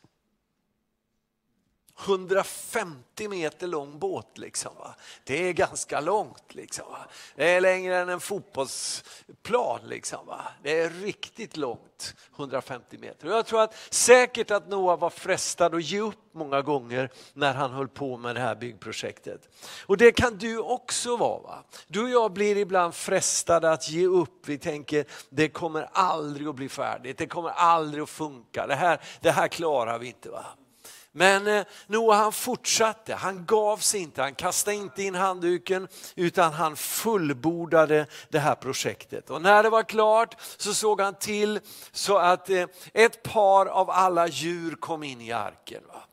150 2.03 3.27
meter 3.27 3.67
lång 3.67 3.99
båt. 3.99 4.37
Liksom, 4.37 4.71
va? 4.79 4.95
Det 5.23 5.49
är 5.49 5.53
ganska 5.53 5.99
långt. 5.99 6.55
Liksom, 6.55 6.85
va? 6.91 7.05
Det 7.35 7.49
är 7.49 7.61
längre 7.61 7.97
än 7.97 8.09
en 8.09 8.19
fotbollsplan. 8.19 9.79
Liksom, 9.83 10.25
va? 10.25 10.41
Det 10.63 10.79
är 10.79 10.89
riktigt 10.89 11.57
långt, 11.57 12.15
150 12.35 12.97
meter. 12.97 13.27
Och 13.27 13.33
jag 13.33 13.45
tror 13.45 13.61
att 13.61 13.75
säkert 13.89 14.51
att 14.51 14.69
Noah 14.69 14.99
var 14.99 15.09
frestad 15.09 15.75
att 15.75 15.83
ge 15.83 15.99
upp 15.99 16.19
många 16.31 16.61
gånger 16.61 17.09
när 17.33 17.53
han 17.53 17.71
höll 17.71 17.87
på 17.87 18.17
med 18.17 18.35
det 18.35 18.41
här 18.41 18.55
byggprojektet. 18.55 19.49
Och 19.85 19.97
det 19.97 20.11
kan 20.11 20.37
du 20.37 20.59
också 20.59 21.17
vara. 21.17 21.41
Va? 21.41 21.63
Du 21.87 22.03
och 22.03 22.09
jag 22.09 22.33
blir 22.33 22.57
ibland 22.57 22.95
frestade 22.95 23.71
att 23.71 23.89
ge 23.89 24.07
upp. 24.07 24.47
Vi 24.47 24.57
tänker 24.57 25.05
det 25.29 25.49
kommer 25.49 25.89
aldrig 25.91 26.47
att 26.47 26.55
bli 26.55 26.69
färdigt, 26.69 27.17
det 27.17 27.27
kommer 27.27 27.49
aldrig 27.49 28.03
att 28.03 28.09
funka. 28.09 28.67
Det 28.67 28.75
här, 28.75 29.01
det 29.21 29.31
här 29.31 29.47
klarar 29.47 29.99
vi 29.99 30.07
inte. 30.07 30.29
Va? 30.29 30.45
Men 31.15 31.47
eh, 31.47 31.65
Noa 31.87 32.15
han 32.15 32.31
fortsatte, 32.31 33.13
han 33.13 33.45
gav 33.45 33.77
sig 33.77 33.99
inte, 33.99 34.21
han 34.21 34.35
kastade 34.35 34.77
inte 34.77 35.03
in 35.03 35.15
handduken 35.15 35.87
utan 36.15 36.53
han 36.53 36.75
fullbordade 36.75 38.05
det 38.29 38.39
här 38.39 38.55
projektet. 38.55 39.29
Och 39.29 39.41
när 39.41 39.63
det 39.63 39.69
var 39.69 39.83
klart 39.83 40.35
så 40.57 40.73
såg 40.73 41.01
han 41.01 41.15
till 41.15 41.59
så 41.91 42.17
att 42.17 42.49
eh, 42.49 42.65
ett 42.93 43.23
par 43.23 43.65
av 43.65 43.89
alla 43.89 44.27
djur 44.27 44.75
kom 44.75 45.03
in 45.03 45.21
i 45.21 45.31
arken. 45.31 45.83
Va? 45.87 46.03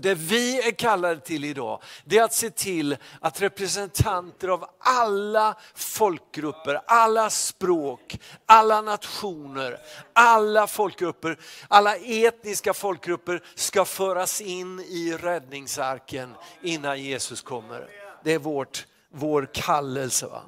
Det 0.00 0.14
vi 0.14 0.68
är 0.68 0.70
kallade 0.70 1.20
till 1.20 1.44
idag, 1.44 1.82
det 2.04 2.18
är 2.18 2.22
att 2.24 2.34
se 2.34 2.50
till 2.50 2.96
att 3.20 3.42
representanter 3.42 4.48
av 4.48 4.64
alla 4.78 5.56
folkgrupper, 5.74 6.80
alla 6.86 7.30
språk, 7.30 8.20
alla 8.46 8.80
nationer, 8.80 9.78
alla 10.12 10.66
folkgrupper, 10.66 11.38
alla 11.68 11.96
etniska 11.96 12.74
folkgrupper 12.74 13.42
ska 13.54 13.84
föras 13.84 14.40
in 14.40 14.80
i 14.80 15.12
räddningsarken 15.12 16.34
innan 16.62 17.02
Jesus 17.02 17.42
kommer. 17.42 17.88
Det 18.24 18.32
är 18.32 18.38
vårt, 18.38 18.86
vår 19.10 19.48
kallelse. 19.52 20.26
Va? 20.26 20.42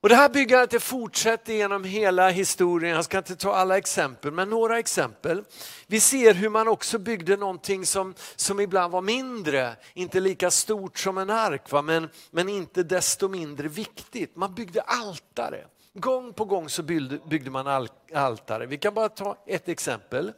Och 0.00 0.08
det 0.08 0.14
här 0.14 0.28
byggandet 0.28 0.70
det 0.70 0.80
fortsätter 0.80 1.52
genom 1.52 1.84
hela 1.84 2.30
historien. 2.30 2.94
Jag 2.94 3.04
ska 3.04 3.18
inte 3.18 3.36
ta 3.36 3.54
alla 3.54 3.78
exempel, 3.78 4.32
men 4.32 4.50
några 4.50 4.78
exempel. 4.78 5.44
Vi 5.86 6.00
ser 6.00 6.34
hur 6.34 6.48
man 6.48 6.68
också 6.68 6.98
byggde 6.98 7.36
någonting 7.36 7.86
som, 7.86 8.14
som 8.36 8.60
ibland 8.60 8.92
var 8.92 9.02
mindre, 9.02 9.76
inte 9.94 10.20
lika 10.20 10.50
stort 10.50 10.98
som 10.98 11.18
en 11.18 11.30
ark, 11.30 11.70
va? 11.70 11.82
Men, 11.82 12.08
men 12.30 12.48
inte 12.48 12.82
desto 12.82 13.28
mindre 13.28 13.68
viktigt. 13.68 14.36
Man 14.36 14.54
byggde 14.54 14.80
altare. 14.80 15.66
Gång 15.94 16.32
på 16.32 16.44
gång 16.44 16.68
så 16.68 16.82
byggde, 16.82 17.18
byggde 17.26 17.50
man 17.50 17.90
altare. 18.14 18.66
Vi 18.66 18.78
kan 18.78 18.94
bara 18.94 19.08
ta 19.08 19.36
ett 19.46 19.68
exempel. 19.68 20.32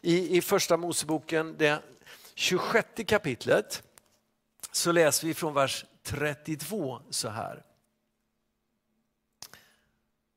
I, 0.00 0.36
i 0.36 0.42
första 0.42 0.76
Moseboken, 0.76 1.54
det 1.58 1.78
26 2.34 2.88
kapitlet, 3.06 3.82
så 4.72 4.92
läser 4.92 5.26
vi 5.26 5.34
från 5.34 5.54
vers 5.54 5.84
32 6.04 7.00
så 7.10 7.28
här. 7.28 7.62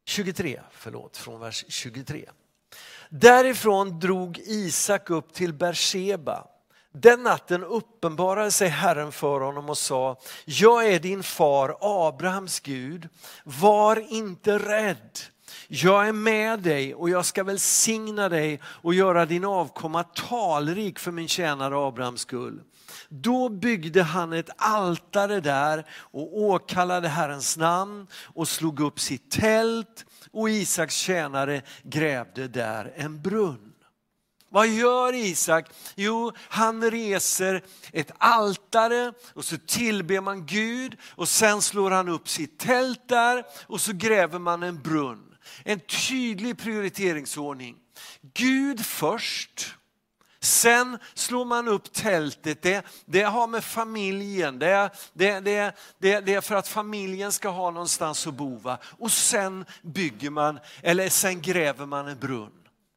23, 0.09 0.59
förlåt, 0.71 1.17
från 1.17 1.39
vers 1.39 1.65
23. 1.67 2.29
Därifrån 3.09 3.99
drog 3.99 4.37
Isak 4.37 5.09
upp 5.09 5.33
till 5.33 5.53
Berseba. 5.53 6.47
Den 6.91 7.23
natten 7.23 7.63
uppenbarade 7.63 8.51
sig 8.51 8.67
Herren 8.69 9.11
för 9.11 9.39
honom 9.39 9.69
och 9.69 9.77
sa, 9.77 10.19
jag 10.45 10.87
är 10.87 10.99
din 10.99 11.23
far 11.23 11.77
Abrahams 11.81 12.59
Gud, 12.59 13.09
var 13.43 14.13
inte 14.13 14.59
rädd. 14.59 15.19
Jag 15.67 16.07
är 16.07 16.11
med 16.11 16.59
dig 16.59 16.95
och 16.95 17.09
jag 17.09 17.25
ska 17.25 17.43
välsigna 17.43 18.29
dig 18.29 18.59
och 18.63 18.93
göra 18.93 19.25
din 19.25 19.45
avkomma 19.45 20.03
talrik 20.03 20.99
för 20.99 21.11
min 21.11 21.27
tjänare 21.27 21.87
Abrahams 21.87 22.21
skull. 22.21 22.61
Då 23.09 23.49
byggde 23.49 24.03
han 24.03 24.33
ett 24.33 24.49
altare 24.57 25.39
där 25.39 25.85
och 25.91 26.39
åkallade 26.39 27.07
Herrens 27.07 27.57
namn 27.57 28.07
och 28.23 28.47
slog 28.47 28.79
upp 28.79 28.99
sitt 28.99 29.31
tält 29.31 30.05
och 30.31 30.49
Isaks 30.49 30.95
tjänare 30.95 31.61
grävde 31.83 32.47
där 32.47 32.93
en 32.95 33.21
brunn. 33.21 33.69
Vad 34.51 34.67
gör 34.67 35.13
Isak? 35.13 35.65
Jo, 35.95 36.31
han 36.37 36.91
reser 36.91 37.63
ett 37.93 38.11
altare 38.17 39.13
och 39.33 39.45
så 39.45 39.57
tillber 39.57 40.21
man 40.21 40.45
Gud 40.45 40.97
och 41.03 41.29
sen 41.29 41.61
slår 41.61 41.91
han 41.91 42.09
upp 42.09 42.29
sitt 42.29 42.59
tält 42.59 43.07
där 43.07 43.43
och 43.67 43.81
så 43.81 43.93
gräver 43.93 44.39
man 44.39 44.63
en 44.63 44.81
brunn. 44.81 45.35
En 45.63 45.79
tydlig 45.79 46.57
prioriteringsordning. 46.57 47.75
Gud 48.33 48.85
först 48.85 49.75
Sen 50.41 50.97
slår 51.13 51.45
man 51.45 51.67
upp 51.67 51.93
tältet, 51.93 52.61
det, 52.61 52.85
det 53.05 53.21
har 53.21 53.47
med 53.47 53.63
familjen, 53.63 54.59
det, 54.59 54.89
det, 55.13 55.39
det, 55.39 55.75
det, 55.97 56.19
det 56.19 56.33
är 56.33 56.41
för 56.41 56.55
att 56.55 56.67
familjen 56.67 57.31
ska 57.31 57.49
ha 57.49 57.71
någonstans 57.71 58.27
att 58.27 58.33
bo. 58.33 58.57
Va? 58.57 58.77
Och 58.83 59.11
sen 59.11 59.65
bygger 59.81 60.29
man, 60.29 60.59
eller 60.83 61.09
sen 61.09 61.41
gräver 61.41 61.85
man 61.85 62.07
en 62.07 62.19
brunn. 62.19 62.51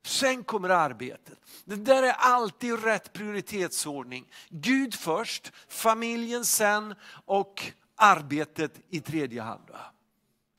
Sen 0.04 0.44
kommer 0.44 0.68
arbetet. 0.68 1.38
Det 1.64 1.76
där 1.76 2.02
är 2.02 2.12
alltid 2.12 2.84
rätt 2.84 3.12
prioritetsordning. 3.12 4.28
Gud 4.48 4.94
först, 4.94 5.52
familjen 5.68 6.44
sen 6.44 6.94
och 7.24 7.72
arbetet 7.96 8.72
i 8.90 9.00
tredje 9.00 9.42
hand. 9.42 9.70
Va? 9.70 9.91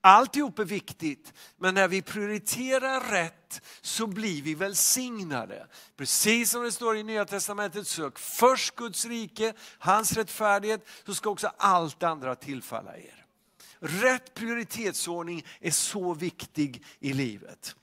Alltihop 0.06 0.60
är 0.60 0.66
viktigt, 0.66 1.34
men 1.58 1.74
när 1.74 1.88
vi 1.88 2.02
prioriterar 2.02 3.12
rätt 3.12 3.62
så 3.82 4.08
blir 4.08 4.42
vi 4.42 4.56
välsignade. 4.56 5.68
Precis 5.98 6.52
som 6.52 6.64
det 6.64 6.72
står 6.72 6.98
i 6.98 7.04
Nya 7.04 7.26
Testamentet, 7.26 7.88
sök 7.88 8.20
först 8.20 8.76
Guds 8.76 9.06
rike, 9.06 9.54
hans 9.80 10.14
rättfärdighet, 10.14 10.88
så 11.06 11.14
ska 11.14 11.30
också 11.30 11.52
allt 11.58 12.04
andra 12.04 12.36
tillfalla 12.36 12.98
er. 12.98 13.26
Rätt 13.80 14.34
prioritetsordning 14.34 15.46
är 15.60 15.72
så 15.72 16.14
viktig 16.14 16.84
i 17.00 17.14
livet. 17.14 17.76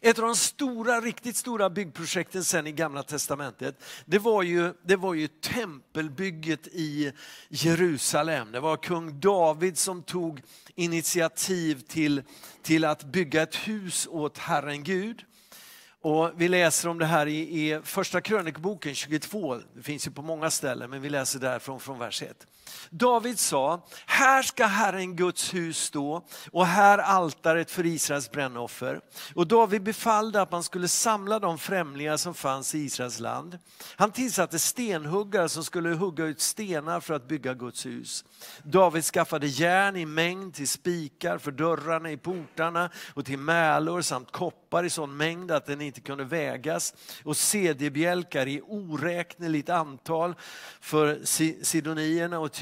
Ett 0.00 0.18
av 0.18 0.24
de 0.24 0.36
stora, 0.36 1.00
riktigt 1.00 1.36
stora 1.36 1.70
byggprojekten 1.70 2.44
sen 2.44 2.66
i 2.66 2.72
Gamla 2.72 3.02
Testamentet, 3.02 3.82
det 4.04 4.18
var 4.18 4.42
ju, 4.42 4.72
det 4.82 4.96
var 4.96 5.14
ju 5.14 5.28
tempelbygget 5.28 6.66
i 6.66 7.12
Jerusalem. 7.48 8.52
Det 8.52 8.60
var 8.60 8.76
kung 8.76 9.20
David 9.20 9.78
som 9.78 10.02
tog 10.02 10.42
initiativ 10.74 11.80
till, 11.80 12.22
till 12.62 12.84
att 12.84 13.04
bygga 13.04 13.42
ett 13.42 13.54
hus 13.54 14.08
åt 14.10 14.38
Herren 14.38 14.84
Gud. 14.84 15.24
Och 16.04 16.30
vi 16.36 16.48
läser 16.48 16.88
om 16.88 16.98
det 16.98 17.06
här 17.06 17.26
i, 17.26 17.38
i 17.38 17.80
första 17.84 18.20
krönikboken 18.20 18.94
22, 18.94 19.60
det 19.74 19.82
finns 19.82 20.06
ju 20.06 20.10
på 20.10 20.22
många 20.22 20.50
ställen 20.50 20.90
men 20.90 21.02
vi 21.02 21.10
läser 21.10 21.38
därifrån 21.38 21.80
från 21.80 21.98
vers 21.98 22.22
1. 22.22 22.46
David 22.90 23.38
sa, 23.38 23.86
här 24.06 24.42
ska 24.42 24.66
Herren 24.66 25.16
Guds 25.16 25.54
hus 25.54 25.78
stå 25.78 26.24
och 26.52 26.66
här 26.66 26.98
altaret 26.98 27.70
för 27.70 27.86
Israels 27.86 28.30
brännoffer. 28.30 29.00
Och 29.34 29.46
David 29.46 29.82
befallde 29.82 30.42
att 30.42 30.52
man 30.52 30.62
skulle 30.62 30.88
samla 30.88 31.38
de 31.38 31.58
främlingar 31.58 32.16
som 32.16 32.34
fanns 32.34 32.74
i 32.74 32.78
Israels 32.78 33.20
land. 33.20 33.58
Han 33.96 34.12
tillsatte 34.12 34.58
stenhuggare 34.58 35.48
som 35.48 35.64
skulle 35.64 35.88
hugga 35.88 36.24
ut 36.24 36.40
stenar 36.40 37.00
för 37.00 37.14
att 37.14 37.28
bygga 37.28 37.54
Guds 37.54 37.86
hus. 37.86 38.24
David 38.62 39.04
skaffade 39.04 39.46
järn 39.46 39.96
i 39.96 40.06
mängd 40.06 40.54
till 40.54 40.68
spikar 40.68 41.38
för 41.38 41.50
dörrarna 41.50 42.10
i 42.10 42.16
portarna 42.16 42.90
och 43.14 43.24
till 43.24 43.38
mälor 43.38 44.00
samt 44.00 44.32
koppar 44.32 44.63
i 44.82 44.90
sån 44.90 45.16
mängd 45.16 45.50
att 45.50 45.66
den 45.66 45.80
inte 45.80 46.00
kunde 46.00 46.24
vägas 46.24 46.94
och 47.24 47.36
cd-bjälkar 47.36 48.48
i 48.48 48.60
oräkneligt 48.60 49.68
antal 49.68 50.34
för 50.80 51.20
sidonierna 51.64 52.38
och 52.38 52.52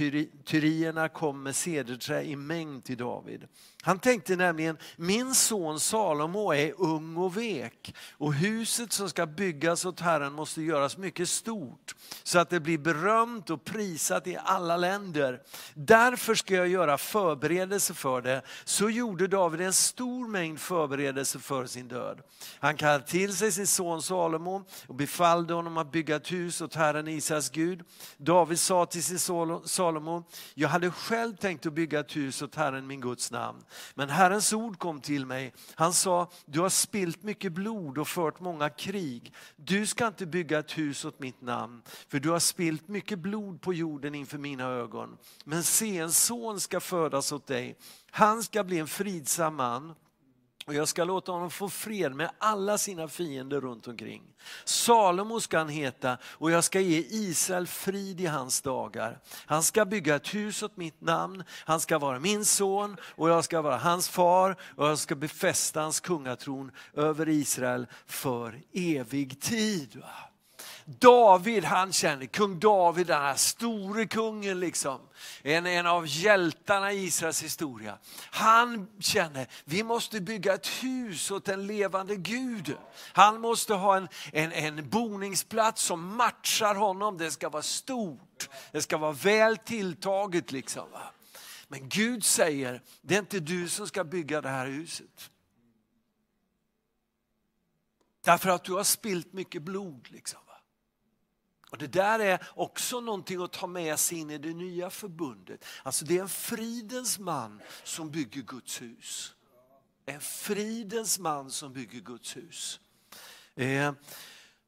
tyrierna 0.45 1.09
kom 1.09 1.43
med 1.43 1.57
cederträ 1.57 2.23
i 2.23 2.37
mängd 2.37 2.85
till 2.85 2.97
David. 2.97 3.47
Han 3.85 3.99
tänkte 3.99 4.37
nämligen, 4.37 4.79
min 4.97 5.35
son 5.35 5.81
Salomo 5.81 6.53
är 6.53 6.75
ung 6.79 7.17
och 7.17 7.37
vek 7.37 7.95
och 8.13 8.35
huset 8.35 8.93
som 8.93 9.09
ska 9.09 9.27
byggas 9.27 9.85
åt 9.85 10.01
Herren 10.01 10.33
måste 10.33 10.63
göras 10.63 10.97
mycket 10.97 11.29
stort 11.29 11.95
så 12.23 12.39
att 12.39 12.51
det 12.51 12.61
blir 12.61 12.79
berömt 12.79 13.51
och 13.51 13.65
prisat 13.65 14.27
i 14.27 14.39
alla 14.45 14.77
länder. 14.77 15.43
Därför 15.75 16.35
ska 16.35 16.55
jag 16.55 16.69
göra 16.69 16.99
förberedelse 16.99 17.95
för 17.95 18.23
det. 18.23 18.43
Så 18.65 18.91
gjorde 18.91 19.27
David 19.27 19.61
en 19.61 19.73
stor 19.73 20.29
mängd 20.29 20.61
förberedelse 20.61 21.39
för 21.39 21.67
sin 21.67 21.89
död. 21.89 22.21
Han 22.59 22.77
kallade 22.77 23.05
till 23.05 23.37
sig 23.37 23.53
sin 23.53 23.67
son 23.67 24.03
Salomo 24.03 24.65
och 24.87 24.95
befallde 24.95 25.55
honom 25.55 25.77
att 25.77 25.93
bygga 25.93 26.17
ett 26.17 26.33
hus 26.33 26.61
åt 26.61 26.75
Herren 26.75 27.09
Israels 27.09 27.51
Gud. 27.51 27.83
David 28.17 28.61
sa 28.61 28.87
till 28.87 29.05
sin 29.05 29.19
son 29.19 29.69
Salomo, 29.69 30.25
jag 30.55 30.69
hade 30.69 30.91
själv 30.91 31.37
tänkt 31.37 31.67
att 31.67 31.73
bygga 31.73 32.01
ett 32.01 32.17
hus 32.17 32.43
åt 32.43 32.55
Herren 32.55 32.87
min 32.87 33.01
Guds 33.01 33.31
namn. 33.31 33.65
Men 33.95 34.11
Herrens 34.11 34.53
ord 34.53 34.79
kom 34.79 35.01
till 35.01 35.27
mig. 35.27 35.53
Han 35.75 35.93
sa, 35.93 36.31
du 36.47 36.61
har 36.61 36.69
spilt 36.69 37.23
mycket 37.23 37.53
blod 37.53 37.99
och 37.99 38.09
fört 38.09 38.41
många 38.41 38.71
krig. 38.71 39.35
Du 39.57 39.87
ska 39.87 40.07
inte 40.07 40.27
bygga 40.27 40.59
ett 40.59 40.79
hus 40.79 41.05
åt 41.05 41.21
mitt 41.21 41.41
namn, 41.41 41.83
för 42.09 42.21
du 42.21 42.31
har 42.31 42.39
spilt 42.39 42.89
mycket 42.89 43.19
blod 43.19 43.61
på 43.61 43.75
jorden 43.75 44.15
inför 44.15 44.39
mina 44.39 44.65
ögon. 44.65 45.17
Men 45.45 45.63
se, 45.63 45.99
en 45.99 46.13
son 46.13 46.61
ska 46.61 46.81
födas 46.81 47.33
åt 47.33 47.47
dig. 47.47 47.79
Han 48.11 48.43
ska 48.43 48.65
bli 48.65 48.79
en 48.79 48.89
fridsam 48.89 49.57
man 49.57 49.95
och 50.67 50.75
jag 50.75 50.89
ska 50.89 51.05
låta 51.05 51.33
honom 51.33 51.51
få 51.51 51.69
fred 51.69 52.15
med 52.15 52.31
alla 52.39 52.79
sina 52.79 53.09
fiender 53.09 53.61
runt 53.61 53.89
omkring. 53.89 54.23
Salomo 54.65 55.41
ska 55.41 55.59
han 55.59 55.69
heta 55.69 56.19
och 56.25 56.51
jag 56.51 56.65
ska 56.65 56.81
ge 56.81 57.05
Israel 57.09 57.67
frid 57.67 58.21
i 58.21 58.27
hans 58.27 58.61
dagar. 58.61 59.19
Han 59.47 59.63
ska 59.63 59.85
bygga 59.85 60.17
ett 60.17 60.35
hus 60.35 60.63
åt 60.63 60.77
mitt 60.77 61.01
namn, 61.01 61.45
han 61.65 61.81
ska 61.81 61.99
vara 61.99 62.19
min 62.19 62.45
son 62.45 62.97
och 63.03 63.31
jag 63.31 63.45
ska 63.45 63.63
vara 63.63 63.77
hans 63.77 64.09
far 64.09 64.57
och 64.77 64.87
jag 64.87 64.99
ska 64.99 65.15
befästa 65.15 65.81
hans 65.81 66.01
kungatron 66.01 66.71
över 66.95 67.29
Israel 67.29 67.87
för 68.07 68.61
evig 68.73 69.41
tid. 69.41 70.03
David, 70.99 71.65
han 71.65 71.93
känner, 71.93 72.27
kung 72.27 72.61
David, 72.61 73.07
den 73.07 73.23
här 73.23 73.35
store 73.35 74.07
kungen 74.07 74.61
liksom, 74.61 75.01
en, 75.43 75.67
en 75.67 75.87
av 75.87 76.07
hjältarna 76.07 76.93
i 76.93 77.05
Israels 77.05 77.43
historia. 77.43 77.99
Han 78.31 78.89
känner, 79.01 79.47
vi 79.65 79.83
måste 79.83 80.21
bygga 80.21 80.55
ett 80.55 80.67
hus 80.67 81.31
åt 81.31 81.45
den 81.45 81.67
levande 81.67 82.17
Gud. 82.17 82.77
Han 83.13 83.41
måste 83.41 83.75
ha 83.75 83.97
en, 83.97 84.09
en, 84.33 84.53
en 84.53 84.89
boningsplats 84.89 85.83
som 85.83 86.17
matchar 86.17 86.75
honom, 86.75 87.19
det 87.19 87.31
ska 87.31 87.49
vara 87.49 87.63
stort, 87.63 88.49
det 88.73 88.83
ska 88.83 88.97
vara 88.97 89.13
väl 89.13 89.57
tilltaget 89.57 90.53
liksom. 90.53 90.91
Va? 90.93 91.13
Men 91.69 91.89
Gud 91.89 92.25
säger, 92.25 92.83
det 93.03 93.15
är 93.15 93.19
inte 93.19 93.41
du 93.41 93.69
som 93.69 93.87
ska 93.87 94.05
bygga 94.05 94.41
det 94.41 94.49
här 94.49 94.67
huset. 94.67 95.31
Därför 98.25 98.51
att 98.51 98.65
du 98.65 98.73
har 98.73 98.85
spilt 98.85 99.33
mycket 99.33 99.63
blod. 99.63 100.09
Liksom. 100.11 100.41
Och 101.73 101.79
Det 101.79 101.87
där 101.87 102.19
är 102.19 102.47
också 102.55 103.01
någonting 103.01 103.43
att 103.43 103.53
ta 103.53 103.67
med 103.67 103.99
sig 103.99 104.19
in 104.19 104.31
i 104.31 104.39
det 104.39 104.55
nya 104.55 104.91
förbundet. 104.91 105.65
Alltså 105.83 106.05
det 106.05 106.19
är 106.19 106.23
en 106.23 106.29
fridens 106.29 107.19
man 107.19 107.61
som 107.85 108.11
bygger 108.11 108.43
Guds 108.43 108.83
hus. 108.83 109.35
En 110.07 110.21
fridens 110.21 111.19
man 111.19 111.51
som 111.51 111.73
bygger 111.73 112.01
Guds 112.01 112.37
hus. 112.37 112.81
Eh, 113.55 113.93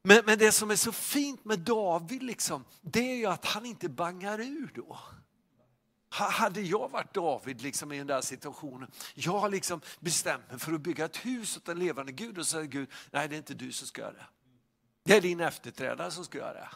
men, 0.02 0.24
men 0.24 0.38
det 0.38 0.52
som 0.52 0.70
är 0.70 0.76
så 0.76 0.92
fint 0.92 1.44
med 1.44 1.58
David, 1.58 2.22
liksom, 2.22 2.64
det 2.80 3.12
är 3.12 3.16
ju 3.16 3.26
att 3.26 3.44
han 3.44 3.66
inte 3.66 3.88
bangar 3.88 4.40
ur 4.40 4.72
då. 4.74 4.98
Hade 6.08 6.60
jag 6.60 6.88
varit 6.90 7.14
David 7.14 7.62
liksom 7.62 7.92
i 7.92 7.98
den 7.98 8.06
där 8.06 8.20
situationen, 8.20 8.90
jag 9.14 9.38
har 9.38 9.48
liksom 9.48 9.80
bestämt 10.00 10.50
mig 10.50 10.60
för 10.60 10.72
att 10.72 10.80
bygga 10.80 11.04
ett 11.04 11.16
hus 11.16 11.56
åt 11.56 11.64
den 11.64 11.78
levande 11.78 12.12
Gud 12.12 12.38
och 12.38 12.46
säger 12.46 12.66
Gud, 12.66 12.90
nej 13.10 13.28
det 13.28 13.36
är 13.36 13.38
inte 13.38 13.54
du 13.54 13.72
som 13.72 13.86
ska 13.86 14.00
göra 14.00 14.12
det. 14.12 14.26
Det 15.04 15.16
är 15.16 15.20
din 15.20 15.40
efterträdare 15.40 16.10
som 16.10 16.24
ska 16.24 16.38
göra 16.38 16.52
det. 16.52 16.68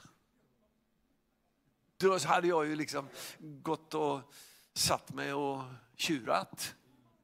Då 1.98 2.18
hade 2.18 2.48
jag 2.48 2.66
ju 2.66 2.76
liksom 2.76 3.08
gått 3.40 3.94
och 3.94 4.20
satt 4.74 5.14
mig 5.14 5.32
och 5.32 5.62
tjurat. 5.96 6.74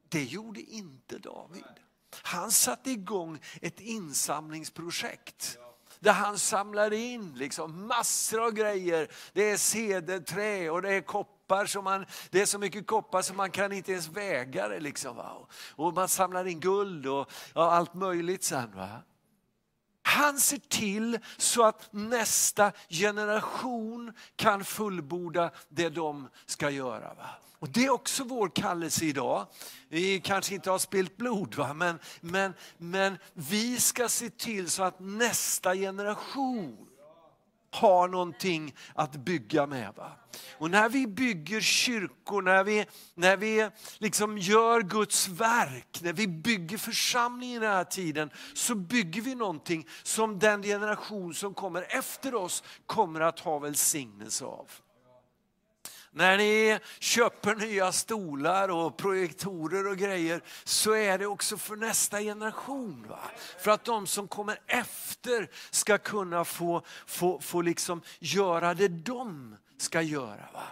Det 0.09 0.23
gjorde 0.23 0.61
inte 0.61 1.17
David. 1.17 1.63
Han 2.21 2.51
satte 2.51 2.91
igång 2.91 3.39
ett 3.61 3.79
insamlingsprojekt 3.79 5.57
där 5.99 6.11
han 6.13 6.39
samlade 6.39 6.97
in 6.97 7.33
liksom 7.35 7.87
massor 7.87 8.45
av 8.45 8.51
grejer. 8.51 9.07
Det 9.33 9.51
är 9.51 9.57
cederträ 9.57 10.69
och 10.69 10.81
det 10.81 10.93
är 10.93 11.01
koppar, 11.01 11.65
som 11.65 11.83
man, 11.83 12.05
det 12.29 12.41
är 12.41 12.45
så 12.45 12.59
mycket 12.59 12.87
koppar 12.87 13.21
som 13.21 13.37
man 13.37 13.51
kan 13.51 13.71
inte 13.71 13.91
ens 13.91 14.07
väga 14.07 14.67
det. 14.67 14.79
Liksom, 14.79 15.15
va? 15.15 15.47
Och 15.75 15.93
man 15.93 16.07
samlar 16.07 16.47
in 16.47 16.59
guld 16.59 17.07
och 17.07 17.31
ja, 17.53 17.71
allt 17.71 17.93
möjligt 17.93 18.43
sen. 18.43 18.71
Va? 18.75 19.01
Han 20.07 20.39
ser 20.39 20.57
till 20.57 21.19
så 21.37 21.63
att 21.63 21.87
nästa 21.91 22.71
generation 22.89 24.13
kan 24.35 24.63
fullborda 24.65 25.51
det 25.69 25.89
de 25.89 26.29
ska 26.45 26.69
göra. 26.69 27.13
Va? 27.13 27.29
Och 27.59 27.69
Det 27.69 27.85
är 27.85 27.89
också 27.89 28.23
vår 28.23 28.49
kallelse 28.55 29.05
idag. 29.05 29.47
Vi 29.89 30.19
kanske 30.19 30.55
inte 30.55 30.71
har 30.71 30.79
spilt 30.79 31.17
blod, 31.17 31.55
va? 31.55 31.73
Men, 31.73 31.99
men, 32.21 32.53
men 32.77 33.17
vi 33.33 33.79
ska 33.79 34.09
se 34.09 34.29
till 34.29 34.69
så 34.69 34.83
att 34.83 34.99
nästa 34.99 35.75
generation 35.75 36.87
har 37.75 38.07
någonting 38.07 38.75
att 38.93 39.11
bygga 39.11 39.67
med. 39.67 39.93
Va? 39.95 40.11
Och 40.57 40.71
när 40.71 40.89
vi 40.89 41.07
bygger 41.07 41.61
kyrkor, 41.61 42.41
när 42.41 42.63
vi, 42.63 42.85
när 43.15 43.37
vi 43.37 43.69
liksom 43.97 44.37
gör 44.37 44.81
Guds 44.81 45.27
verk, 45.27 45.99
när 46.01 46.13
vi 46.13 46.27
bygger 46.27 46.77
församling 46.77 47.49
i 47.49 47.59
den 47.59 47.71
här 47.71 47.83
tiden, 47.83 48.29
så 48.53 48.75
bygger 48.75 49.21
vi 49.21 49.35
någonting 49.35 49.87
som 50.03 50.39
den 50.39 50.63
generation 50.63 51.33
som 51.33 51.53
kommer 51.53 51.97
efter 51.97 52.35
oss 52.35 52.63
kommer 52.85 53.21
att 53.21 53.39
ha 53.39 53.59
välsignelse 53.59 54.45
av. 54.45 54.71
När 56.15 56.37
ni 56.37 56.79
köper 56.99 57.55
nya 57.55 57.91
stolar 57.91 58.69
och 58.69 58.97
projektorer 58.97 59.87
och 59.87 59.97
grejer 59.97 60.41
så 60.63 60.95
är 60.95 61.17
det 61.17 61.25
också 61.25 61.57
för 61.57 61.75
nästa 61.75 62.21
generation. 62.21 63.05
Va? 63.09 63.19
För 63.59 63.71
att 63.71 63.83
de 63.83 64.07
som 64.07 64.27
kommer 64.27 64.59
efter 64.67 65.49
ska 65.71 65.97
kunna 65.97 66.45
få, 66.45 66.81
få, 67.05 67.39
få 67.39 67.61
liksom 67.61 68.01
göra 68.19 68.73
det 68.73 68.87
de 68.87 69.55
ska 69.77 70.01
göra. 70.01 70.49
Va? 70.53 70.63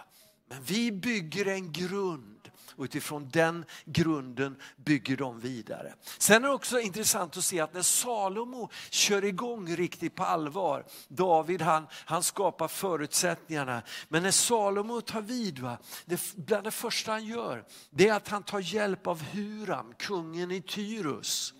Men 0.48 0.62
vi 0.62 0.92
bygger 0.92 1.46
en 1.46 1.72
grund 1.72 2.33
och 2.76 2.84
utifrån 2.84 3.28
den 3.32 3.64
grunden 3.84 4.56
bygger 4.76 5.16
de 5.16 5.40
vidare. 5.40 5.94
Sen 6.18 6.44
är 6.44 6.48
det 6.48 6.54
också 6.54 6.80
intressant 6.80 7.36
att 7.36 7.44
se 7.44 7.60
att 7.60 7.74
när 7.74 7.82
Salomo 7.82 8.70
kör 8.90 9.24
igång 9.24 9.76
riktigt 9.76 10.14
på 10.14 10.24
allvar, 10.24 10.86
David 11.08 11.62
han, 11.62 11.86
han 11.92 12.22
skapar 12.22 12.68
förutsättningarna, 12.68 13.82
men 14.08 14.22
när 14.22 14.30
Salomo 14.30 15.00
tar 15.00 15.20
vid, 15.20 15.58
va, 15.58 15.78
det, 16.04 16.36
bland 16.36 16.64
det 16.64 16.70
första 16.70 17.12
han 17.12 17.24
gör, 17.24 17.64
det 17.90 18.08
är 18.08 18.14
att 18.14 18.28
han 18.28 18.42
tar 18.42 18.60
hjälp 18.60 19.06
av 19.06 19.22
Huram, 19.22 19.94
kungen 19.98 20.50
i 20.50 20.62
Tyrus, 20.62 21.54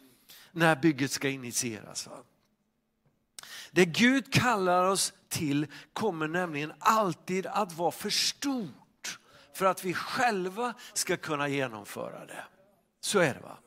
när 0.53 0.77
bygget 0.77 1.11
ska 1.11 1.29
initieras. 1.29 2.07
Va. 2.07 2.17
Det 3.71 3.85
Gud 3.85 4.33
kallar 4.33 4.85
oss 4.85 5.13
till 5.29 5.67
kommer 5.93 6.29
nämligen 6.29 6.73
alltid 6.79 7.47
att 7.47 7.73
vara 7.73 7.91
för 7.91 8.11
stort 8.11 8.84
för 9.55 9.67
att 9.67 9.85
vi 9.85 9.95
själva 9.95 10.75
ska 10.93 11.17
kunna 11.17 11.49
genomföra 11.49 12.27
det. 12.27 12.45
Så 13.01 13.19
är 13.19 13.35
det. 13.35 13.41
va. 13.41 13.59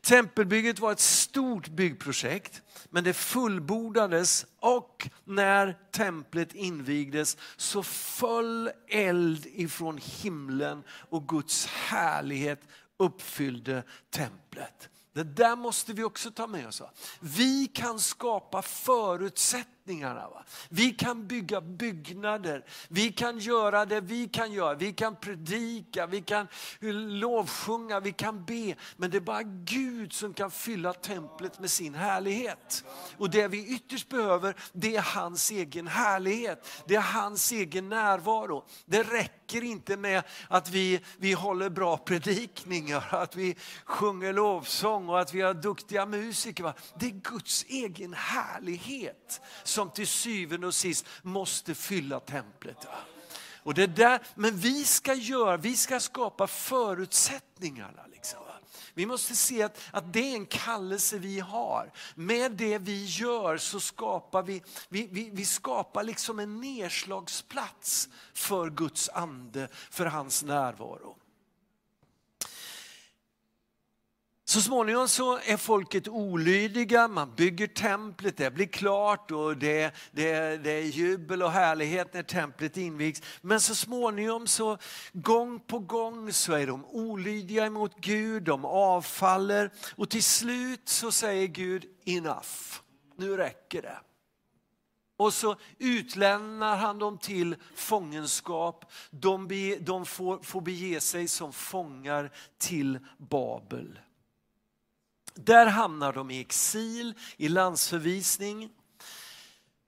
Tempelbygget 0.00 0.78
var 0.78 0.92
ett 0.92 1.00
stort 1.00 1.68
byggprojekt 1.68 2.62
men 2.90 3.04
det 3.04 3.14
fullbordades 3.14 4.46
och 4.60 5.08
när 5.24 5.78
templet 5.90 6.54
invigdes 6.54 7.36
så 7.56 7.82
föll 7.82 8.70
eld 8.88 9.46
ifrån 9.46 9.98
himlen 10.02 10.82
och 10.90 11.28
Guds 11.28 11.66
härlighet 11.66 12.60
uppfyllde 12.96 13.82
templet. 14.10 14.88
Det 15.14 15.24
där 15.24 15.56
måste 15.56 15.92
vi 15.92 16.04
också 16.04 16.30
ta 16.30 16.46
med 16.46 16.66
oss. 16.66 16.82
Vi 17.20 17.66
kan 17.66 18.00
skapa 18.00 18.62
förutsättningar 18.62 19.81
förutsättningarna. 19.82 20.28
Va? 20.28 20.44
Vi 20.68 20.90
kan 20.90 21.26
bygga 21.26 21.60
byggnader, 21.60 22.64
vi 22.88 23.12
kan 23.12 23.38
göra 23.38 23.84
det 23.84 24.00
vi 24.00 24.28
kan 24.28 24.52
göra. 24.52 24.74
Vi 24.74 24.92
kan 24.92 25.16
predika, 25.16 26.06
vi 26.06 26.20
kan 26.22 26.48
lovsjunga, 27.20 28.00
vi 28.00 28.12
kan 28.12 28.44
be. 28.44 28.74
Men 28.96 29.10
det 29.10 29.16
är 29.16 29.20
bara 29.20 29.42
Gud 29.42 30.12
som 30.12 30.34
kan 30.34 30.50
fylla 30.50 30.92
templet 30.92 31.60
med 31.60 31.70
sin 31.70 31.94
härlighet. 31.94 32.84
Och 33.18 33.30
det 33.30 33.48
vi 33.48 33.74
ytterst 33.74 34.08
behöver, 34.08 34.54
det 34.72 34.96
är 34.96 35.02
hans 35.02 35.50
egen 35.50 35.86
härlighet. 35.86 36.84
Det 36.86 36.94
är 36.94 37.00
hans 37.00 37.52
egen 37.52 37.88
närvaro. 37.88 38.64
Det 38.86 39.02
räcker 39.02 39.64
inte 39.64 39.96
med 39.96 40.22
att 40.48 40.70
vi, 40.70 41.00
vi 41.18 41.32
håller 41.32 41.70
bra 41.70 41.96
predikningar, 41.96 43.08
att 43.10 43.36
vi 43.36 43.56
sjunger 43.84 44.32
lovsång 44.32 45.08
och 45.08 45.20
att 45.20 45.34
vi 45.34 45.40
har 45.40 45.54
duktiga 45.54 46.06
musiker. 46.06 46.64
Va? 46.64 46.74
Det 46.98 47.06
är 47.06 47.10
Guds 47.10 47.64
egen 47.68 48.14
härlighet 48.14 49.40
som 49.72 49.90
till 49.90 50.06
syvende 50.06 50.66
och 50.66 50.74
sist 50.74 51.06
måste 51.22 51.74
fylla 51.74 52.20
templet. 52.20 52.86
Och 53.62 53.74
det 53.74 53.86
där, 53.86 54.20
men 54.34 54.56
vi 54.56 54.84
ska 54.84 55.14
göra, 55.14 55.56
vi 55.56 55.76
ska 55.76 56.00
skapa 56.00 56.46
förutsättningarna. 56.46 58.06
Liksom, 58.12 58.38
vi 58.94 59.06
måste 59.06 59.36
se 59.36 59.62
att, 59.62 59.78
att 59.90 60.12
det 60.12 60.32
är 60.32 60.34
en 60.34 60.46
kallelse 60.46 61.18
vi 61.18 61.40
har. 61.40 61.92
Med 62.14 62.52
det 62.52 62.78
vi 62.78 63.04
gör 63.04 63.56
så 63.56 63.80
skapar 63.80 64.42
vi, 64.42 64.62
vi, 64.88 65.08
vi, 65.10 65.30
vi 65.32 65.44
skapar 65.44 66.02
liksom 66.02 66.38
en 66.38 66.60
nedslagsplats 66.60 68.08
för 68.34 68.70
Guds 68.70 69.08
ande, 69.08 69.68
för 69.90 70.06
hans 70.06 70.42
närvaro. 70.42 71.16
Så 74.52 74.60
småningom 74.60 75.08
så 75.08 75.38
är 75.38 75.56
folket 75.56 76.08
olydiga, 76.08 77.08
man 77.08 77.34
bygger 77.34 77.66
templet, 77.66 78.36
det 78.36 78.50
blir 78.50 78.66
klart 78.66 79.30
och 79.30 79.56
det, 79.56 79.94
det, 80.10 80.56
det 80.56 80.70
är 80.70 80.82
jubel 80.82 81.42
och 81.42 81.50
härlighet 81.50 82.14
när 82.14 82.22
templet 82.22 82.76
invigs. 82.76 83.22
Men 83.40 83.60
så 83.60 83.74
småningom 83.74 84.46
så 84.46 84.78
gång 85.12 85.60
på 85.60 85.78
gång 85.78 86.32
så 86.32 86.52
är 86.52 86.66
de 86.66 86.84
olydiga 86.84 87.70
mot 87.70 88.00
Gud, 88.00 88.42
de 88.42 88.64
avfaller 88.64 89.70
och 89.96 90.10
till 90.10 90.24
slut 90.24 90.88
så 90.88 91.12
säger 91.12 91.46
Gud 91.46 91.84
enough, 92.04 92.80
nu 93.16 93.36
räcker 93.36 93.82
det. 93.82 93.98
Och 95.16 95.34
så 95.34 95.56
utlämnar 95.78 96.76
han 96.76 96.98
dem 96.98 97.18
till 97.18 97.56
fångenskap. 97.74 98.92
De, 99.10 99.48
be, 99.48 99.76
de 99.76 100.06
får, 100.06 100.38
får 100.42 100.60
bege 100.60 101.00
sig 101.00 101.28
som 101.28 101.52
fångar 101.52 102.30
till 102.58 102.98
Babel. 103.18 103.98
Där 105.34 105.66
hamnar 105.66 106.12
de 106.12 106.30
i 106.30 106.40
exil, 106.40 107.14
i 107.36 107.48
landsförvisning. 107.48 108.70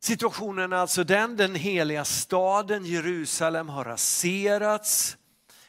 Situationen 0.01 0.73
är 0.73 0.77
alltså 0.77 1.05
den, 1.05 1.37
den 1.37 1.55
heliga 1.55 2.05
staden 2.05 2.85
Jerusalem 2.85 3.69
har 3.69 3.85
raserats. 3.85 5.17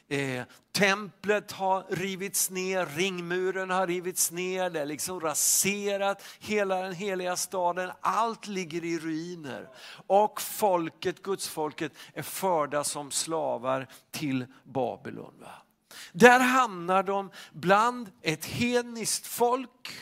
Eh, 0.08 0.42
templet 0.72 1.52
har 1.52 1.86
rivits 1.88 2.50
ner, 2.50 2.86
ringmuren 2.86 3.70
har 3.70 3.86
rivits 3.86 4.30
ner, 4.30 4.70
det 4.70 4.80
är 4.80 4.86
liksom 4.86 5.20
raserat, 5.20 6.22
hela 6.38 6.82
den 6.82 6.92
heliga 6.92 7.36
staden, 7.36 7.90
allt 8.00 8.46
ligger 8.46 8.84
i 8.84 8.98
ruiner. 8.98 9.68
Och 10.06 10.40
folket, 10.40 11.22
gudsfolket, 11.22 11.92
är 12.14 12.22
förda 12.22 12.84
som 12.84 13.10
slavar 13.10 13.86
till 14.10 14.46
Babylon. 14.64 15.34
Va? 15.40 15.65
Där 16.12 16.40
hamnar 16.40 17.02
de 17.02 17.30
bland 17.52 18.12
ett 18.22 18.44
hedniskt 18.44 19.26
folk, 19.26 19.98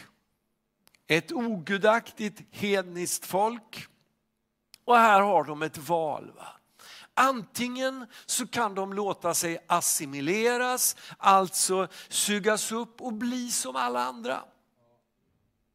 ett 1.06 1.32
ogudaktigt 1.32 2.42
hedniskt 2.50 3.26
folk. 3.26 3.86
Och 4.84 4.96
här 4.96 5.20
har 5.20 5.44
de 5.44 5.62
ett 5.62 5.78
val. 5.78 6.32
Va? 6.36 6.46
Antingen 7.14 8.06
så 8.26 8.46
kan 8.46 8.74
de 8.74 8.92
låta 8.92 9.34
sig 9.34 9.64
assimileras, 9.66 10.96
alltså 11.18 11.88
sugas 12.08 12.72
upp 12.72 13.00
och 13.00 13.12
bli 13.12 13.50
som 13.50 13.76
alla 13.76 14.04
andra. 14.04 14.44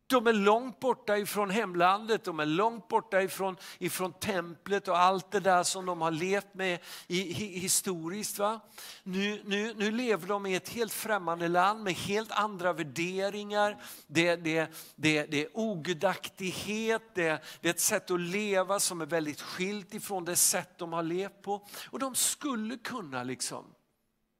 De 0.10 0.28
är 0.28 0.34
långt 0.34 0.80
borta 0.80 1.18
ifrån 1.18 1.50
hemlandet, 1.50 2.24
de 2.24 2.40
är 2.40 2.46
långt 2.46 2.88
borta 2.88 3.22
ifrån, 3.22 3.58
ifrån 3.78 4.14
templet 4.14 4.88
och 4.88 4.98
allt 4.98 5.32
det 5.32 5.40
där 5.40 5.64
som 5.64 5.86
de 5.86 6.02
har 6.02 6.12
levt 6.12 6.54
med 6.54 6.80
i, 7.08 7.20
i, 7.20 7.60
historiskt. 7.60 8.40
Va? 8.40 8.60
Nu, 9.04 9.42
nu, 9.46 9.74
nu 9.74 9.92
lever 9.92 10.28
de 10.28 10.46
i 10.46 10.56
ett 10.56 10.70
helt 10.70 10.94
främmande 10.94 11.48
land 11.48 11.84
med 11.84 11.94
helt 11.94 12.32
andra 12.32 12.74
värderingar. 12.74 13.78
Det, 14.08 14.36
det, 14.36 14.74
det, 14.96 15.24
det 15.26 15.46
är 15.46 15.50
ogudaktighet, 15.54 17.02
det, 17.14 17.44
det 17.62 17.68
är 17.68 17.74
ett 17.74 17.80
sätt 17.80 18.12
att 18.12 18.20
leva 18.20 18.80
som 18.80 19.02
är 19.02 19.06
väldigt 19.06 19.42
skilt 19.42 19.94
ifrån 19.94 20.26
det 20.26 20.36
sätt 20.36 20.78
de 20.78 20.94
har 20.94 21.04
levt 21.04 21.42
på. 21.42 21.68
Och 21.90 22.00
de 22.00 22.16
skulle 22.16 22.78
kunna 22.78 23.24
liksom 23.24 23.66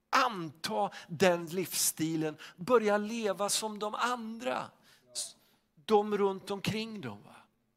anta 0.10 0.90
den 1.08 1.46
livsstilen, 1.46 2.38
börja 2.56 2.98
leva 2.98 3.50
som 3.50 3.80
de 3.80 3.96
andra 3.96 4.64
de 5.90 6.18
runt 6.18 6.52
omkring 6.52 7.02
dem. 7.02 7.24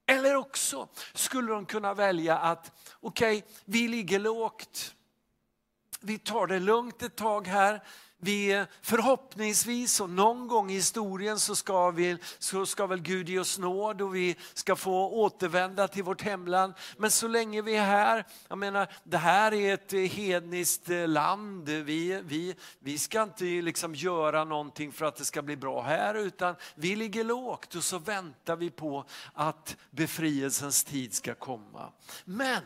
Eller 0.07 0.37
också 0.37 0.89
skulle 1.15 1.53
de 1.53 1.67
kunna 1.67 1.95
välja 1.95 2.39
att, 2.39 2.73
okej, 3.01 3.39
okay, 3.39 3.51
vi 3.65 3.89
ligger 3.89 4.19
lågt. 4.19 4.95
Vi 6.01 6.19
tar 6.19 6.47
det 6.47 6.59
lugnt 6.59 7.03
ett 7.03 7.17
tag 7.17 7.47
här. 7.47 7.83
Vi 8.25 8.65
förhoppningsvis 8.83 10.01
och 10.01 10.11
någon 10.11 10.49
gång 10.49 10.71
i 10.71 10.75
historien 10.75 11.39
så 11.39 11.57
ska, 11.57 11.91
vi, 11.91 12.17
så 12.39 12.67
ska 12.67 12.87
väl 12.87 13.01
Gud 13.01 13.29
ge 13.29 13.39
oss 13.39 13.59
nåd 13.59 14.03
och 14.03 14.15
vi 14.15 14.37
ska 14.55 14.77
få 14.77 15.11
återvända 15.11 15.89
till 15.89 16.03
vårt 16.03 16.23
hemland. 16.23 16.75
Men 16.97 17.11
så 17.11 17.29
länge 17.29 17.63
vi 17.63 17.77
är 17.77 17.85
här, 17.85 18.27
jag 18.49 18.59
menar 18.59 18.89
det 19.05 19.17
här 19.17 19.55
är 19.55 19.75
ett 19.75 20.13
hedniskt 20.13 20.91
eh, 20.91 21.09
land. 21.09 21.69
Vi, 21.69 22.23
vi, 22.25 22.55
vi 22.79 22.99
ska 22.99 23.23
inte 23.23 23.45
liksom 23.45 23.95
göra 23.95 24.45
någonting 24.45 24.93
för 24.93 25.05
att 25.05 25.17
det 25.17 25.25
ska 25.25 25.43
bli 25.43 25.57
bra 25.57 25.83
här 25.83 26.15
utan 26.15 26.55
vi 26.75 26.97
ligger 26.97 27.25
lågt 27.25 27.75
och 27.75 27.85
så 27.85 27.99
väntar 27.99 28.57
vi 28.57 28.71
på 28.71 29.05
att 29.35 29.77
befrielsens 29.91 30.85
tid 30.85 31.15
ska 31.15 31.35
komma. 31.35 31.93
Men 32.25 32.63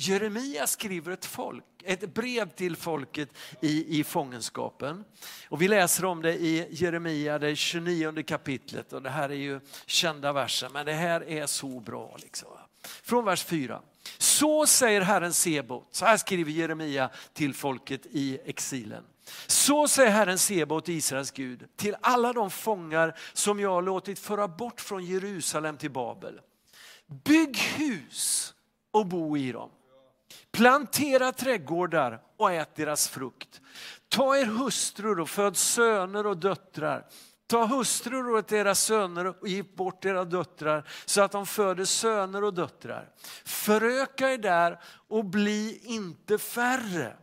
Jeremia 0.00 0.66
skriver 0.66 1.12
ett, 1.12 1.26
folk, 1.26 1.64
ett 1.84 2.14
brev 2.14 2.50
till 2.50 2.76
folket 2.76 3.28
i, 3.60 4.00
i 4.00 4.04
fångenskapen. 4.04 5.04
Och 5.48 5.62
vi 5.62 5.68
läser 5.68 6.04
om 6.04 6.22
det 6.22 6.34
i 6.34 6.66
Jeremia, 6.70 7.38
det 7.38 7.56
29 7.56 8.22
kapitlet. 8.22 8.92
Och 8.92 9.02
det 9.02 9.10
här 9.10 9.28
är 9.28 9.34
ju 9.34 9.60
kända 9.86 10.32
verser, 10.32 10.68
men 10.72 10.86
det 10.86 10.92
här 10.92 11.28
är 11.28 11.46
så 11.46 11.80
bra. 11.80 12.16
Liksom. 12.22 12.48
Från 12.82 13.24
vers 13.24 13.44
4. 13.44 13.82
Så 14.18 14.66
säger 14.66 15.00
Herren 15.00 15.32
Sebot, 15.32 15.88
så 15.90 16.04
här 16.04 16.16
skriver 16.16 16.52
Jeremia 16.52 17.10
till 17.32 17.54
folket 17.54 18.06
i 18.10 18.38
exilen. 18.44 19.04
Så 19.46 19.88
säger 19.88 20.10
Herren 20.10 20.38
Sebot, 20.38 20.88
Israels 20.88 21.30
Gud, 21.30 21.66
till 21.76 21.96
alla 22.00 22.32
de 22.32 22.50
fångar 22.50 23.18
som 23.32 23.60
jag 23.60 23.70
har 23.70 23.82
låtit 23.82 24.18
föra 24.18 24.48
bort 24.48 24.80
från 24.80 25.04
Jerusalem 25.04 25.76
till 25.76 25.90
Babel. 25.90 26.40
Bygg 27.24 27.56
hus 27.56 28.54
och 28.90 29.06
bo 29.06 29.36
i 29.36 29.52
dem. 29.52 29.70
Plantera 30.52 31.32
trädgårdar 31.32 32.20
och 32.36 32.52
ät 32.52 32.74
deras 32.74 33.08
frukt. 33.08 33.60
Ta 34.08 34.36
er 34.36 34.44
hustrur 34.44 35.20
och 35.20 35.28
föd 35.28 35.56
söner 35.56 36.26
och 36.26 36.36
döttrar. 36.36 37.06
Ta 37.46 37.64
hustrur 37.64 38.30
åt 38.30 38.52
era 38.52 38.74
söner 38.74 39.26
och 39.26 39.48
ge 39.48 39.62
bort 39.62 40.04
era 40.04 40.24
döttrar 40.24 40.88
så 41.04 41.22
att 41.22 41.32
de 41.32 41.46
föder 41.46 41.84
söner 41.84 42.44
och 42.44 42.54
döttrar. 42.54 43.08
Föröka 43.44 44.32
er 44.32 44.38
där 44.38 44.80
och 45.08 45.24
bli 45.24 45.80
inte 45.84 46.38
färre. 46.38 47.16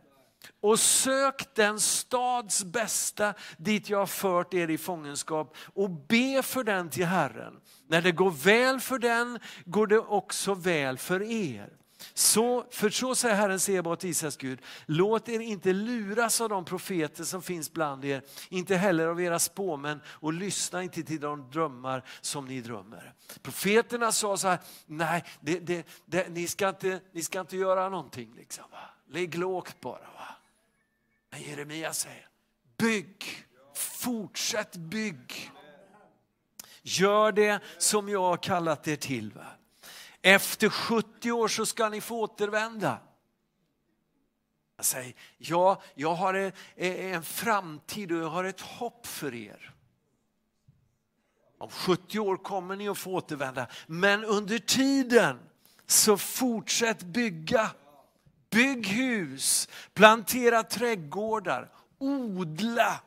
Och 0.60 0.80
sök 0.80 1.54
den 1.54 1.80
stads 1.80 2.64
bästa 2.64 3.34
dit 3.56 3.90
jag 3.90 3.98
har 3.98 4.06
fört 4.06 4.54
er 4.54 4.70
i 4.70 4.78
fångenskap 4.78 5.56
och 5.74 5.90
be 5.90 6.42
för 6.42 6.64
den 6.64 6.90
till 6.90 7.06
Herren. 7.06 7.54
När 7.88 8.02
det 8.02 8.12
går 8.12 8.30
väl 8.30 8.80
för 8.80 8.98
den 8.98 9.38
går 9.64 9.86
det 9.86 9.98
också 9.98 10.54
väl 10.54 10.98
för 10.98 11.22
er. 11.22 11.72
Så, 12.14 12.66
för 12.70 12.90
så 12.90 13.14
säger 13.14 13.34
Herren 13.34 13.60
Sebaot, 13.60 14.04
Israels 14.04 14.36
Gud, 14.36 14.60
låt 14.86 15.28
er 15.28 15.40
inte 15.40 15.72
luras 15.72 16.40
av 16.40 16.48
de 16.48 16.64
profeter 16.64 17.24
som 17.24 17.42
finns 17.42 17.72
bland 17.72 18.04
er, 18.04 18.22
inte 18.48 18.76
heller 18.76 19.06
av 19.06 19.20
era 19.20 19.38
spåmän 19.38 20.00
och 20.06 20.32
lyssna 20.32 20.82
inte 20.82 21.02
till 21.02 21.20
de 21.20 21.50
drömmar 21.50 22.04
som 22.20 22.44
ni 22.44 22.60
drömmer. 22.60 23.14
Profeterna 23.42 24.12
sa 24.12 24.36
så 24.36 24.48
här, 24.48 24.58
nej, 24.86 25.24
det, 25.40 25.58
det, 25.58 25.86
det, 26.04 26.28
ni, 26.28 26.46
ska 26.46 26.68
inte, 26.68 27.00
ni 27.12 27.22
ska 27.22 27.40
inte 27.40 27.56
göra 27.56 27.88
någonting. 27.88 28.34
Liksom, 28.36 28.64
va? 28.72 28.90
Lägg 29.10 29.34
lågt 29.34 29.80
bara. 29.80 29.98
Va? 29.98 30.36
Men 31.30 31.42
Jeremia 31.42 31.92
säger, 31.92 32.28
bygg, 32.78 33.24
fortsätt 33.74 34.76
bygg. 34.76 35.50
Gör 36.82 37.32
det 37.32 37.60
som 37.78 38.08
jag 38.08 38.22
har 38.22 38.36
kallat 38.36 38.88
er 38.88 38.96
till. 38.96 39.32
Va? 39.32 39.46
Efter 40.22 40.68
70 40.68 41.32
år 41.32 41.48
så 41.48 41.66
ska 41.66 41.88
ni 41.88 42.00
få 42.00 42.20
återvända. 42.20 42.98
Jag 44.76 44.84
säger, 44.84 45.14
ja, 45.38 45.82
jag 45.94 46.14
har 46.14 46.34
en, 46.34 46.52
en 46.76 47.22
framtid 47.22 48.12
och 48.12 48.18
jag 48.18 48.28
har 48.28 48.44
ett 48.44 48.60
hopp 48.60 49.06
för 49.06 49.34
er. 49.34 49.74
Om 51.58 51.70
70 51.70 52.18
år 52.18 52.36
kommer 52.36 52.76
ni 52.76 52.88
att 52.88 52.98
få 52.98 53.12
återvända, 53.12 53.66
men 53.86 54.24
under 54.24 54.58
tiden 54.58 55.38
så 55.86 56.16
fortsätt 56.16 57.02
bygga. 57.02 57.70
Bygg 58.50 58.86
hus, 58.86 59.68
plantera 59.94 60.62
trädgårdar, 60.62 61.72
odla 61.98 63.00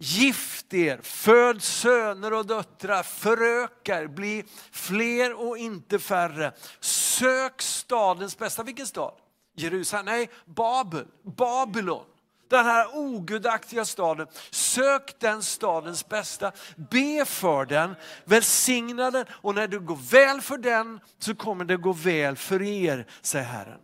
Gift 0.00 0.74
er, 0.74 1.00
föd 1.02 1.62
söner 1.62 2.32
och 2.32 2.46
döttrar, 2.46 3.02
förökar, 3.02 4.06
bli 4.06 4.44
fler 4.72 5.48
och 5.48 5.58
inte 5.58 5.98
färre. 5.98 6.52
Sök 6.80 7.62
stadens 7.62 8.38
bästa. 8.38 8.62
Vilken 8.62 8.86
stad? 8.86 9.14
Jerusalem? 9.56 10.06
Nej, 10.06 10.30
Babel, 10.44 11.06
Babylon. 11.36 12.04
Den 12.50 12.64
här 12.64 12.96
ogudaktiga 12.96 13.84
staden. 13.84 14.26
Sök 14.50 15.20
den 15.20 15.42
stadens 15.42 16.08
bästa, 16.08 16.52
be 16.90 17.24
för 17.24 17.66
den, 17.66 17.94
välsigna 18.24 19.10
den 19.10 19.26
och 19.30 19.54
när 19.54 19.68
det 19.68 19.78
går 19.78 19.98
väl 20.10 20.40
för 20.40 20.58
den 20.58 21.00
så 21.18 21.34
kommer 21.34 21.64
det 21.64 21.76
gå 21.76 21.92
väl 21.92 22.36
för 22.36 22.62
er, 22.62 23.06
säger 23.22 23.44
Herren. 23.44 23.80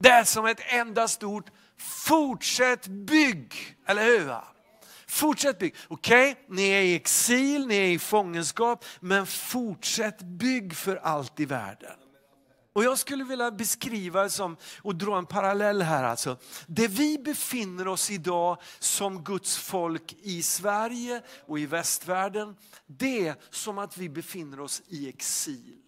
Det 0.00 0.08
är 0.08 0.24
som 0.24 0.46
ett 0.46 0.60
enda 0.66 1.08
stort 1.08 1.50
fortsätt 1.78 2.86
bygg, 2.86 3.76
eller 3.86 4.04
hur? 4.04 4.57
Fortsätt 5.08 5.58
bygg. 5.58 5.74
Okej, 5.88 6.32
okay, 6.32 6.44
ni 6.48 6.68
är 6.68 6.82
i 6.82 6.94
exil, 6.94 7.66
ni 7.66 7.76
är 7.76 7.88
i 7.88 7.98
fångenskap, 7.98 8.84
men 9.00 9.26
fortsätt 9.26 10.22
bygg 10.22 10.76
för 10.76 10.96
allt 10.96 11.40
i 11.40 11.44
världen. 11.44 11.96
Och 12.72 12.84
jag 12.84 12.98
skulle 12.98 13.24
vilja 13.24 13.50
beskriva 13.50 14.22
det 14.22 14.30
som, 14.30 14.56
och 14.82 14.96
dra 14.96 15.18
en 15.18 15.26
parallell 15.26 15.82
här 15.82 16.04
alltså. 16.04 16.36
Det 16.66 16.88
vi 16.88 17.18
befinner 17.18 17.88
oss 17.88 18.10
idag 18.10 18.62
som 18.78 19.24
Guds 19.24 19.58
folk 19.58 20.16
i 20.22 20.42
Sverige 20.42 21.22
och 21.46 21.58
i 21.58 21.66
västvärlden, 21.66 22.56
det 22.86 23.28
är 23.28 23.36
som 23.50 23.78
att 23.78 23.96
vi 23.96 24.08
befinner 24.08 24.60
oss 24.60 24.82
i 24.88 25.08
exil. 25.08 25.82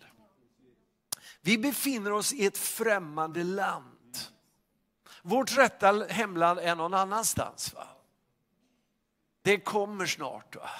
Vi 1.41 1.59
befinner 1.59 2.13
oss 2.13 2.33
i 2.33 2.47
ett 2.47 2.59
främmande 2.59 3.45
land. 3.45 4.19
Vårt 5.23 5.59
rätta 5.59 6.07
hemland 6.09 6.59
är 6.59 6.75
någon 6.75 6.95
annanstans. 6.95 7.75
Va? 7.75 8.00
Det 9.43 9.59
kommer 9.59 10.07
snart. 10.07 10.57
Va? 10.57 10.71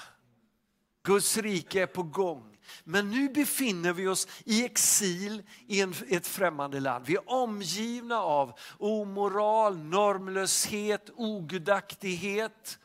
Guds 1.03 1.37
rike 1.37 1.81
är 1.81 1.87
på 1.87 2.03
gång. 2.03 2.57
Men 2.83 3.11
nu 3.11 3.29
befinner 3.29 3.93
vi 3.93 4.07
oss 4.07 4.27
i 4.45 4.65
exil 4.65 5.43
i 5.67 5.81
en, 5.81 5.93
ett 6.07 6.27
främmande 6.27 6.79
land. 6.79 7.05
Vi 7.05 7.15
är 7.15 7.31
omgivna 7.31 8.19
av 8.19 8.59
omoral, 8.77 9.77
normlöshet, 9.77 11.09
ogudaktighet. 11.15 12.79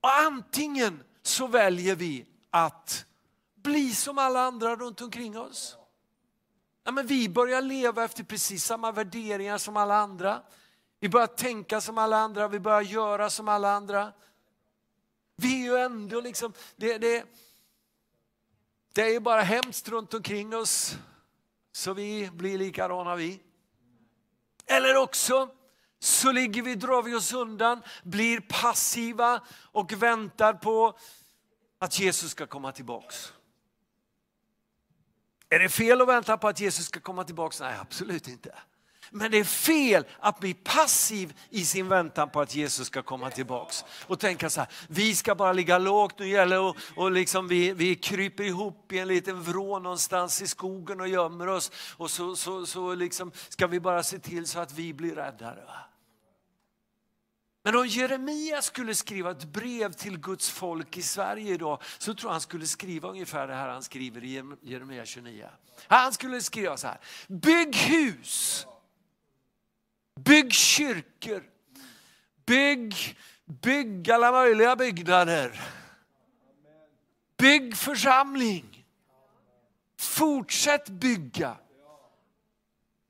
Och 0.00 0.14
antingen 0.14 1.02
så 1.22 1.46
väljer 1.46 1.96
vi 1.96 2.26
att 2.50 3.06
bli 3.54 3.94
som 3.94 4.18
alla 4.18 4.40
andra 4.40 4.76
runt 4.76 5.00
omkring 5.00 5.38
oss. 5.38 5.76
Ja, 6.84 6.92
men 6.92 7.06
vi 7.06 7.28
börjar 7.28 7.62
leva 7.62 8.04
efter 8.04 8.24
precis 8.24 8.64
samma 8.64 8.92
värderingar 8.92 9.58
som 9.58 9.76
alla 9.76 9.96
andra. 9.96 10.42
Vi 11.00 11.08
börjar 11.08 11.26
tänka 11.26 11.80
som 11.80 11.98
alla 11.98 12.16
andra, 12.16 12.48
vi 12.48 12.60
börjar 12.60 12.82
göra 12.82 13.30
som 13.30 13.48
alla 13.48 13.72
andra. 13.72 14.12
Vi 15.36 15.60
är 15.60 15.64
ju 15.64 15.76
ändå 15.76 16.20
liksom, 16.20 16.52
det, 16.76 16.98
det, 16.98 17.24
det 18.92 19.02
är 19.02 19.10
ju 19.10 19.20
bara 19.20 19.42
hemskt 19.42 19.88
runt 19.88 20.14
omkring 20.14 20.56
oss, 20.56 20.96
så 21.72 21.94
vi 21.94 22.30
blir 22.32 22.58
likadana 22.58 23.16
vi. 23.16 23.42
Eller 24.66 24.96
också 24.96 25.48
så 25.98 26.32
ligger 26.32 26.62
vi, 26.62 26.74
drar 26.74 27.02
vi 27.02 27.14
oss 27.14 27.32
undan, 27.32 27.82
blir 28.02 28.40
passiva 28.40 29.40
och 29.72 29.92
väntar 29.92 30.54
på 30.54 30.98
att 31.78 31.98
Jesus 31.98 32.30
ska 32.30 32.46
komma 32.46 32.72
tillbaks. 32.72 33.32
Är 35.48 35.58
det 35.58 35.68
fel 35.68 36.00
att 36.00 36.08
vänta 36.08 36.38
på 36.38 36.48
att 36.48 36.60
Jesus 36.60 36.86
ska 36.86 37.00
komma 37.00 37.24
tillbaks? 37.24 37.60
Nej, 37.60 37.76
absolut 37.80 38.28
inte. 38.28 38.54
Men 39.10 39.30
det 39.30 39.38
är 39.38 39.44
fel 39.44 40.04
att 40.18 40.40
bli 40.40 40.54
passiv 40.54 41.34
i 41.50 41.64
sin 41.64 41.88
väntan 41.88 42.30
på 42.30 42.40
att 42.40 42.54
Jesus 42.54 42.86
ska 42.86 43.02
komma 43.02 43.30
tillbaks. 43.30 43.84
Och 44.06 44.20
tänka 44.20 44.50
så 44.50 44.60
här, 44.60 44.70
vi 44.88 45.14
ska 45.14 45.34
bara 45.34 45.52
ligga 45.52 45.78
lågt, 45.78 46.18
nu 46.18 46.28
gäller 46.28 46.56
det 46.56 46.74
och 46.96 47.10
liksom 47.10 47.48
vi, 47.48 47.72
vi 47.72 47.94
kryper 47.94 48.44
ihop 48.44 48.92
i 48.92 48.98
en 48.98 49.08
liten 49.08 49.42
vrå 49.42 49.78
någonstans 49.78 50.42
i 50.42 50.46
skogen 50.46 51.00
och 51.00 51.08
gömmer 51.08 51.46
oss. 51.46 51.72
Och 51.96 52.10
så, 52.10 52.36
så, 52.36 52.66
så 52.66 52.94
liksom 52.94 53.32
ska 53.48 53.66
vi 53.66 53.80
bara 53.80 54.02
se 54.02 54.18
till 54.18 54.46
så 54.46 54.58
att 54.58 54.72
vi 54.72 54.94
blir 54.94 55.14
räddare. 55.14 55.62
Men 57.66 57.76
om 57.76 57.86
Jeremia 57.86 58.62
skulle 58.62 58.94
skriva 58.94 59.30
ett 59.30 59.44
brev 59.44 59.92
till 59.92 60.18
Guds 60.18 60.50
folk 60.50 60.96
i 60.96 61.02
Sverige 61.02 61.54
idag 61.54 61.82
så 61.98 62.14
tror 62.14 62.28
jag 62.28 62.32
han 62.32 62.40
skulle 62.40 62.66
skriva 62.66 63.08
ungefär 63.08 63.46
det 63.46 63.54
här 63.54 63.68
han 63.68 63.82
skriver 63.82 64.24
i 64.24 64.42
Jeremia 64.62 65.04
29. 65.04 65.48
Han 65.86 66.12
skulle 66.12 66.40
skriva 66.40 66.76
så 66.76 66.86
här, 66.86 67.00
bygg 67.28 67.76
hus 67.76 68.66
Bygg 70.20 70.52
kyrkor. 70.52 71.42
Bygg, 72.46 73.16
bygg 73.44 74.10
alla 74.10 74.32
möjliga 74.32 74.76
byggnader. 74.76 75.60
Bygg 77.36 77.76
församling. 77.76 78.84
Fortsätt 79.98 80.88
bygga. 80.88 81.56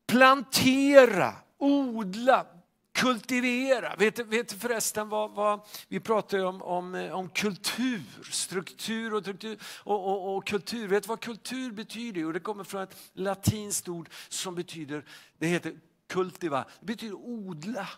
Plantera, 0.06 1.34
odla, 1.58 2.46
kultivera. 2.92 3.96
Vet, 3.96 4.18
vet 4.18 4.48
du 4.48 4.56
förresten 4.56 5.08
vad, 5.08 5.30
vad 5.30 5.60
vi 5.88 6.00
pratar 6.00 6.44
om, 6.44 6.62
om, 6.62 6.94
eh, 6.94 7.12
om 7.12 7.28
kultur, 7.28 8.02
struktur 8.30 9.14
och, 9.14 9.22
struktur 9.22 9.58
och, 9.64 10.06
och, 10.06 10.36
och, 10.36 10.46
kultur. 10.46 10.88
Vet 10.88 11.02
du 11.02 11.06
vad 11.06 11.20
kultur 11.20 11.70
betyder? 11.70 12.20
Jo, 12.20 12.32
det 12.32 12.40
kommer 12.40 12.64
från 12.64 12.82
ett 12.82 12.96
latinskt 13.12 13.88
ord 13.88 14.08
som 14.28 14.54
betyder, 14.54 15.04
det 15.38 15.46
heter 15.46 15.74
Kultiva, 16.06 16.64
det 16.80 16.86
betyder 16.86 17.14
odla. 17.14 17.88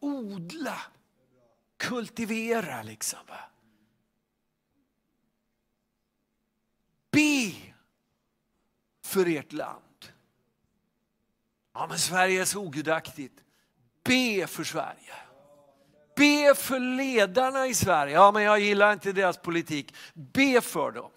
Odla. 0.00 0.80
Kultivera 1.76 2.82
liksom. 2.82 3.18
Be 7.10 7.52
för 9.04 9.28
ert 9.28 9.52
land. 9.52 10.12
Ja, 11.74 11.86
men 11.86 11.98
Sverige 11.98 12.40
är 12.40 12.44
så 12.44 12.60
ogudaktigt. 12.60 13.44
Be 14.04 14.46
för 14.46 14.64
Sverige. 14.64 15.14
Be 16.16 16.54
för 16.54 16.78
ledarna 16.78 17.66
i 17.66 17.74
Sverige. 17.74 18.14
Ja, 18.14 18.32
men 18.32 18.42
jag 18.42 18.60
gillar 18.60 18.92
inte 18.92 19.12
deras 19.12 19.38
politik. 19.38 19.94
Be 20.14 20.60
för 20.60 20.90
dem. 20.90 21.10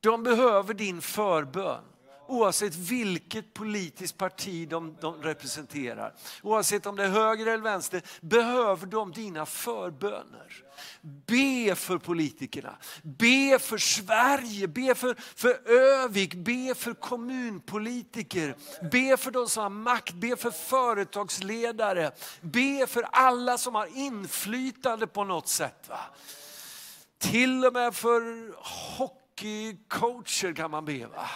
De 0.00 0.22
behöver 0.22 0.74
din 0.74 1.02
förbön 1.02 1.91
oavsett 2.32 2.74
vilket 2.74 3.54
politiskt 3.54 4.18
parti 4.18 4.68
de, 4.68 4.96
de, 5.00 5.22
representerar. 5.22 6.14
Oavsett 6.42 6.86
om 6.86 6.96
det 6.96 7.04
är 7.04 7.08
höger 7.08 7.46
eller 7.46 7.62
vänster, 7.62 8.02
behöver 8.20 8.86
de 8.86 9.12
dina 9.12 9.46
förböner. 9.46 10.64
Be 11.00 11.74
för 11.74 11.98
politikerna, 11.98 12.76
be 13.02 13.58
för 13.58 13.78
Sverige, 13.78 14.68
be 14.68 14.94
för, 14.94 15.14
för 15.14 15.70
Övik, 15.70 16.34
be 16.34 16.74
för 16.74 16.94
kommunpolitiker, 16.94 18.56
be 18.90 19.16
för 19.16 19.30
de 19.30 19.48
som 19.48 19.62
har 19.62 19.70
makt, 19.70 20.14
be 20.14 20.36
för 20.36 20.50
företagsledare, 20.50 22.12
be 22.40 22.86
för 22.86 23.02
alla 23.02 23.58
som 23.58 23.74
har 23.74 23.96
inflytande 23.96 25.06
på 25.06 25.24
något 25.24 25.48
sätt. 25.48 25.88
Va? 25.88 26.00
Till 27.18 27.64
och 27.64 27.72
med 27.72 27.94
för 27.94 28.52
hockeycoacher 28.98 30.54
kan 30.54 30.70
man 30.70 30.84
be. 30.84 31.06
Va? 31.06 31.28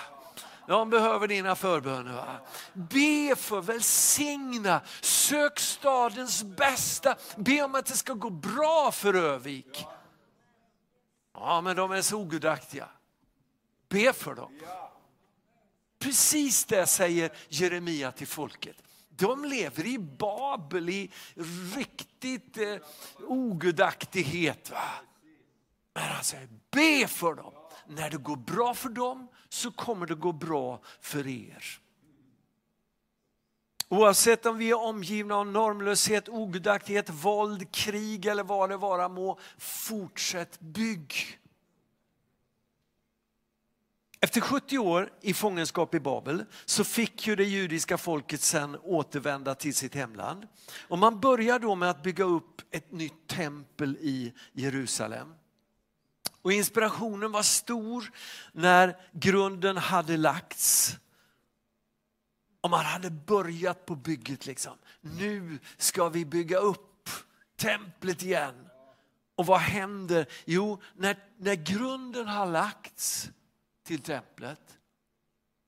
De 0.66 0.90
behöver 0.90 1.28
dina 1.28 1.56
förböner. 1.56 2.12
Va? 2.12 2.40
Be 2.72 3.36
för, 3.36 3.60
välsigna, 3.60 4.80
sök 5.00 5.58
stadens 5.58 6.42
bästa. 6.42 7.16
Be 7.36 7.62
om 7.62 7.74
att 7.74 7.86
det 7.86 7.96
ska 7.96 8.12
gå 8.12 8.30
bra 8.30 8.92
för 8.92 9.14
Övik. 9.14 9.86
Ja, 11.34 11.60
men 11.60 11.76
de 11.76 11.92
är 11.92 12.02
så 12.02 12.16
ogudaktiga. 12.16 12.88
Be 13.88 14.12
för 14.12 14.34
dem. 14.34 14.60
Precis 15.98 16.64
det 16.64 16.86
säger 16.86 17.30
Jeremia 17.48 18.12
till 18.12 18.26
folket. 18.26 18.76
De 19.08 19.44
lever 19.44 19.86
i 19.86 19.98
Babel, 19.98 20.88
i 20.88 21.10
riktigt 21.76 22.58
eh, 22.58 22.76
ogudaktighet. 23.26 24.70
Va? 24.70 24.82
Men 25.94 26.04
han 26.04 26.24
säger, 26.24 26.48
be 26.70 27.08
för 27.08 27.34
dem. 27.34 27.52
När 27.86 28.10
det 28.10 28.16
går 28.16 28.36
bra 28.36 28.74
för 28.74 28.88
dem 28.88 29.28
så 29.48 29.70
kommer 29.70 30.06
det 30.06 30.14
gå 30.14 30.32
bra 30.32 30.80
för 31.00 31.26
er. 31.26 31.80
Oavsett 33.88 34.46
om 34.46 34.58
vi 34.58 34.70
är 34.70 34.78
omgivna 34.78 35.34
av 35.34 35.46
normlöshet, 35.46 36.28
ogudaktighet, 36.28 37.10
våld, 37.10 37.72
krig 37.72 38.26
eller 38.26 38.44
vad 38.44 38.70
det 38.70 38.76
vara 38.76 39.08
må, 39.08 39.38
fortsätt 39.58 40.60
bygg. 40.60 41.38
Efter 44.20 44.40
70 44.40 44.78
år 44.78 45.12
i 45.20 45.34
fångenskap 45.34 45.94
i 45.94 46.00
Babel 46.00 46.44
så 46.64 46.84
fick 46.84 47.26
ju 47.26 47.36
det 47.36 47.44
judiska 47.44 47.98
folket 47.98 48.40
sen 48.40 48.76
återvända 48.82 49.54
till 49.54 49.74
sitt 49.74 49.94
hemland. 49.94 50.46
Och 50.88 50.98
man 50.98 51.20
börjar 51.20 51.58
då 51.58 51.74
med 51.74 51.90
att 51.90 52.02
bygga 52.02 52.24
upp 52.24 52.62
ett 52.70 52.92
nytt 52.92 53.28
tempel 53.28 53.96
i 54.00 54.32
Jerusalem. 54.52 55.34
Och 56.46 56.52
inspirationen 56.52 57.32
var 57.32 57.42
stor 57.42 58.12
när 58.52 58.96
grunden 59.12 59.76
hade 59.76 60.16
lagts. 60.16 60.96
Och 62.60 62.70
man 62.70 62.84
hade 62.84 63.10
börjat 63.10 63.86
på 63.86 63.94
bygget. 63.94 64.46
Liksom. 64.46 64.72
Nu 65.00 65.58
ska 65.76 66.08
vi 66.08 66.24
bygga 66.24 66.58
upp 66.58 67.08
templet 67.56 68.22
igen. 68.22 68.68
Och 69.34 69.46
vad 69.46 69.60
händer? 69.60 70.26
Jo, 70.44 70.82
när, 70.94 71.16
när 71.36 71.54
grunden 71.54 72.28
har 72.28 72.46
lagts 72.46 73.30
till 73.82 74.00
templet 74.00 74.78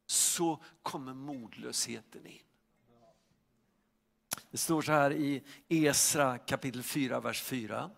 så 0.06 0.62
kommer 0.82 1.14
modlösheten 1.14 2.26
in. 2.26 2.42
Det 4.50 4.58
står 4.58 4.82
så 4.82 4.92
här 4.92 5.12
i 5.12 5.42
Esra 5.68 6.38
kapitel 6.38 6.82
4, 6.82 7.20
vers 7.20 7.42
4. 7.42 7.90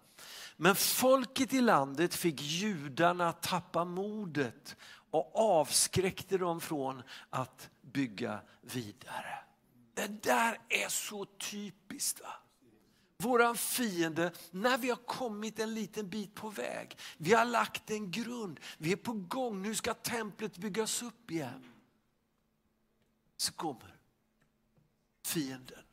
Men 0.62 0.74
folket 0.74 1.52
i 1.52 1.60
landet 1.60 2.14
fick 2.14 2.42
judarna 2.42 3.32
tappa 3.32 3.84
modet 3.84 4.76
och 5.10 5.36
avskräckte 5.36 6.38
dem 6.38 6.60
från 6.60 7.02
att 7.30 7.70
bygga 7.82 8.40
vidare. 8.60 9.38
Det 9.94 10.22
där 10.22 10.58
är 10.68 10.88
så 10.88 11.24
typiskt. 11.24 12.20
Va? 12.20 12.32
Våran 13.16 13.56
fiende, 13.56 14.32
när 14.50 14.78
vi 14.78 14.88
har 14.88 14.96
kommit 14.96 15.58
en 15.58 15.74
liten 15.74 16.08
bit 16.08 16.34
på 16.34 16.48
väg, 16.48 16.98
vi 17.16 17.32
har 17.32 17.44
lagt 17.44 17.90
en 17.90 18.10
grund, 18.10 18.60
vi 18.78 18.92
är 18.92 18.96
på 18.96 19.12
gång, 19.12 19.62
nu 19.62 19.74
ska 19.74 19.94
templet 19.94 20.58
byggas 20.58 21.02
upp 21.02 21.30
igen. 21.30 21.72
Så 23.36 23.52
kommer 23.52 23.96
fienden. 25.26 25.84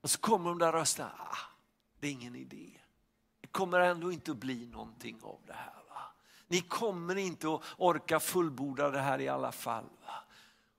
Och 0.00 0.10
så 0.10 0.18
kommer 0.18 0.50
de 0.50 0.58
där 0.58 0.72
rösterna, 0.72 1.12
ah, 1.18 1.38
det 2.00 2.06
är 2.06 2.12
ingen 2.12 2.36
idé 2.36 2.80
kommer 3.56 3.80
ändå 3.80 4.12
inte 4.12 4.30
att 4.30 4.36
bli 4.36 4.66
någonting 4.66 5.18
av 5.22 5.38
det 5.46 5.52
här. 5.52 5.74
Va? 5.88 6.02
Ni 6.48 6.60
kommer 6.60 7.16
inte 7.16 7.54
att 7.54 7.62
orka 7.76 8.20
fullborda 8.20 8.90
det 8.90 9.00
här 9.00 9.20
i 9.20 9.28
alla 9.28 9.52
fall. 9.52 9.84
Va? 9.84 10.24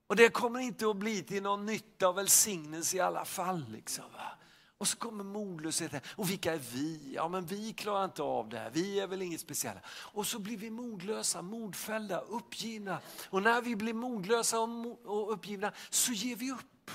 Och 0.08 0.16
det 0.16 0.30
kommer 0.30 0.60
inte 0.60 0.90
att 0.90 0.98
bli 0.98 1.24
till 1.24 1.44
någon 1.44 1.66
nytta 1.66 2.10
och 2.10 2.18
välsignelse 2.18 2.98
i 2.98 3.00
alla 3.00 3.26
fall. 3.26 3.66
Liksom, 3.70 4.06
va? 4.14 4.32
Och 4.78 4.88
så 4.88 4.98
kommer 4.98 5.24
modlösheten. 5.24 6.02
Och 6.16 6.30
vilka 6.30 6.54
är 6.54 6.62
vi? 6.74 7.14
Ja 7.14 7.28
men 7.28 7.46
vi 7.46 7.74
klarar 7.74 8.06
inte 8.06 8.24
av 8.24 8.50
det 8.50 8.60
här. 8.60 8.70
Vi 8.70 9.00
är 9.00 9.08
väl 9.08 9.22
inget 9.22 9.42
speciella. 9.42 9.80
Och 9.88 10.28
så 10.28 10.40
blir 10.40 10.58
vi 10.58 10.70
modlösa, 10.70 11.42
modfällda, 11.42 12.20
uppgivna. 12.20 13.00
Och 13.30 13.44
när 13.44 13.62
vi 13.62 13.76
blir 13.76 13.94
modlösa 13.94 14.60
och 14.60 15.32
uppgivna 15.34 15.72
så 15.90 16.12
ger 16.12 16.36
vi 16.36 16.52
upp. 16.52 16.92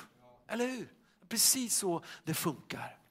Eller 0.49 0.67
hur? 0.67 0.93
Precis 1.29 1.77
så 1.77 2.03
det 2.25 2.35
funkar. 2.35 3.02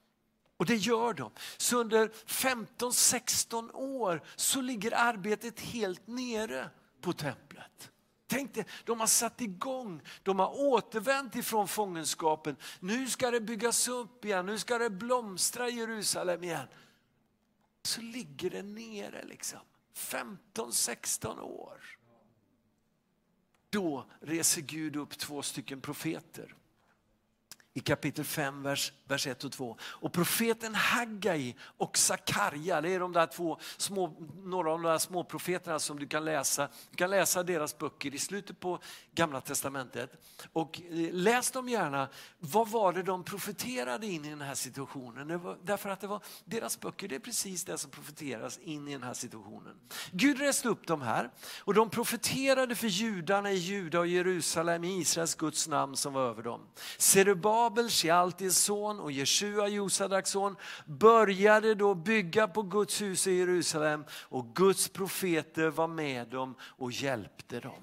Och 0.62 0.66
det 0.66 0.76
gör 0.76 1.14
de. 1.14 1.30
Så 1.56 1.80
under 1.80 2.08
15-16 2.26 3.70
år 3.74 4.22
så 4.36 4.60
ligger 4.60 4.94
arbetet 4.96 5.60
helt 5.60 6.06
nere 6.06 6.70
på 7.00 7.12
templet. 7.12 7.90
Tänk 8.26 8.54
dig, 8.54 8.66
de 8.84 9.00
har 9.00 9.06
satt 9.06 9.40
igång, 9.40 10.02
de 10.22 10.38
har 10.38 10.60
återvänt 10.60 11.36
ifrån 11.36 11.68
fångenskapen. 11.68 12.56
Nu 12.80 13.08
ska 13.08 13.30
det 13.30 13.40
byggas 13.40 13.88
upp 13.88 14.24
igen, 14.24 14.46
nu 14.46 14.58
ska 14.58 14.78
det 14.78 14.90
blomstra 14.90 15.68
i 15.68 15.72
Jerusalem 15.72 16.44
igen. 16.44 16.66
Så 17.82 18.00
ligger 18.00 18.50
det 18.50 18.62
nere 18.62 19.24
liksom, 19.24 19.60
15-16 19.96 21.40
år. 21.40 21.80
Då 23.70 24.06
reser 24.20 24.62
Gud 24.62 24.96
upp 24.96 25.18
två 25.18 25.42
stycken 25.42 25.80
profeter 25.80 26.54
i 27.74 27.80
kapitel 27.80 28.24
5, 28.24 28.62
vers, 28.62 28.92
vers 29.04 29.26
1 29.26 29.44
och 29.44 29.52
2. 29.52 29.76
Och 29.82 30.12
profeten 30.12 30.74
Haggai 30.74 31.56
och 31.60 31.98
Sakarja, 31.98 32.80
det 32.80 32.90
är 32.94 33.00
de 33.00 33.12
där 33.12 33.26
två 33.26 33.58
små, 33.76 34.16
några 34.44 34.72
av 34.72 34.82
de 34.82 34.88
där 34.88 34.98
små 34.98 35.24
profeterna 35.24 35.78
som 35.78 35.98
du 35.98 36.06
kan 36.06 36.24
läsa. 36.24 36.68
Du 36.90 36.96
kan 36.96 37.10
läsa 37.10 37.42
deras 37.42 37.78
böcker 37.78 38.14
i 38.14 38.18
slutet 38.18 38.60
på 38.60 38.78
gamla 39.14 39.40
testamentet. 39.40 40.12
Och 40.52 40.80
eh, 40.90 41.12
läs 41.12 41.50
dem 41.50 41.68
gärna. 41.68 42.08
Vad 42.38 42.68
var 42.68 42.92
det 42.92 43.02
de 43.02 43.24
profeterade 43.24 44.06
in 44.06 44.24
i 44.24 44.30
den 44.30 44.40
här 44.40 44.54
situationen? 44.54 45.42
Var, 45.42 45.58
därför 45.62 45.90
att 45.90 46.00
det 46.00 46.06
var 46.06 46.22
deras 46.44 46.80
böcker, 46.80 47.08
det 47.08 47.14
är 47.14 47.20
precis 47.20 47.64
det 47.64 47.78
som 47.78 47.90
profeteras 47.90 48.58
in 48.58 48.88
i 48.88 48.92
den 48.92 49.02
här 49.02 49.14
situationen. 49.14 49.74
Gud 50.10 50.38
reste 50.38 50.68
upp 50.68 50.86
dem 50.86 51.02
här 51.02 51.30
och 51.58 51.74
de 51.74 51.90
profeterade 51.90 52.74
för 52.74 52.86
judarna 52.86 53.52
i 53.52 53.56
Juda 53.56 53.98
och 53.98 54.06
Jerusalem 54.06 54.84
i 54.84 55.00
Israels 55.00 55.34
Guds 55.34 55.68
namn 55.68 55.96
som 55.96 56.12
var 56.12 56.22
över 56.22 56.42
dem. 56.42 56.60
Serubal 56.98 57.61
Babel, 57.62 57.90
Shealtis 57.90 58.58
son 58.58 59.00
och 59.00 59.12
Jeshua, 59.12 59.68
Josadaks 59.68 60.30
son, 60.30 60.56
började 60.86 61.74
då 61.74 61.94
bygga 61.94 62.48
på 62.48 62.62
Guds 62.62 63.00
hus 63.00 63.26
i 63.26 63.32
Jerusalem 63.32 64.04
och 64.12 64.54
Guds 64.54 64.88
profeter 64.88 65.68
var 65.68 65.86
med 65.88 66.28
dem 66.28 66.54
och 66.60 66.92
hjälpte 66.92 67.60
dem. 67.60 67.82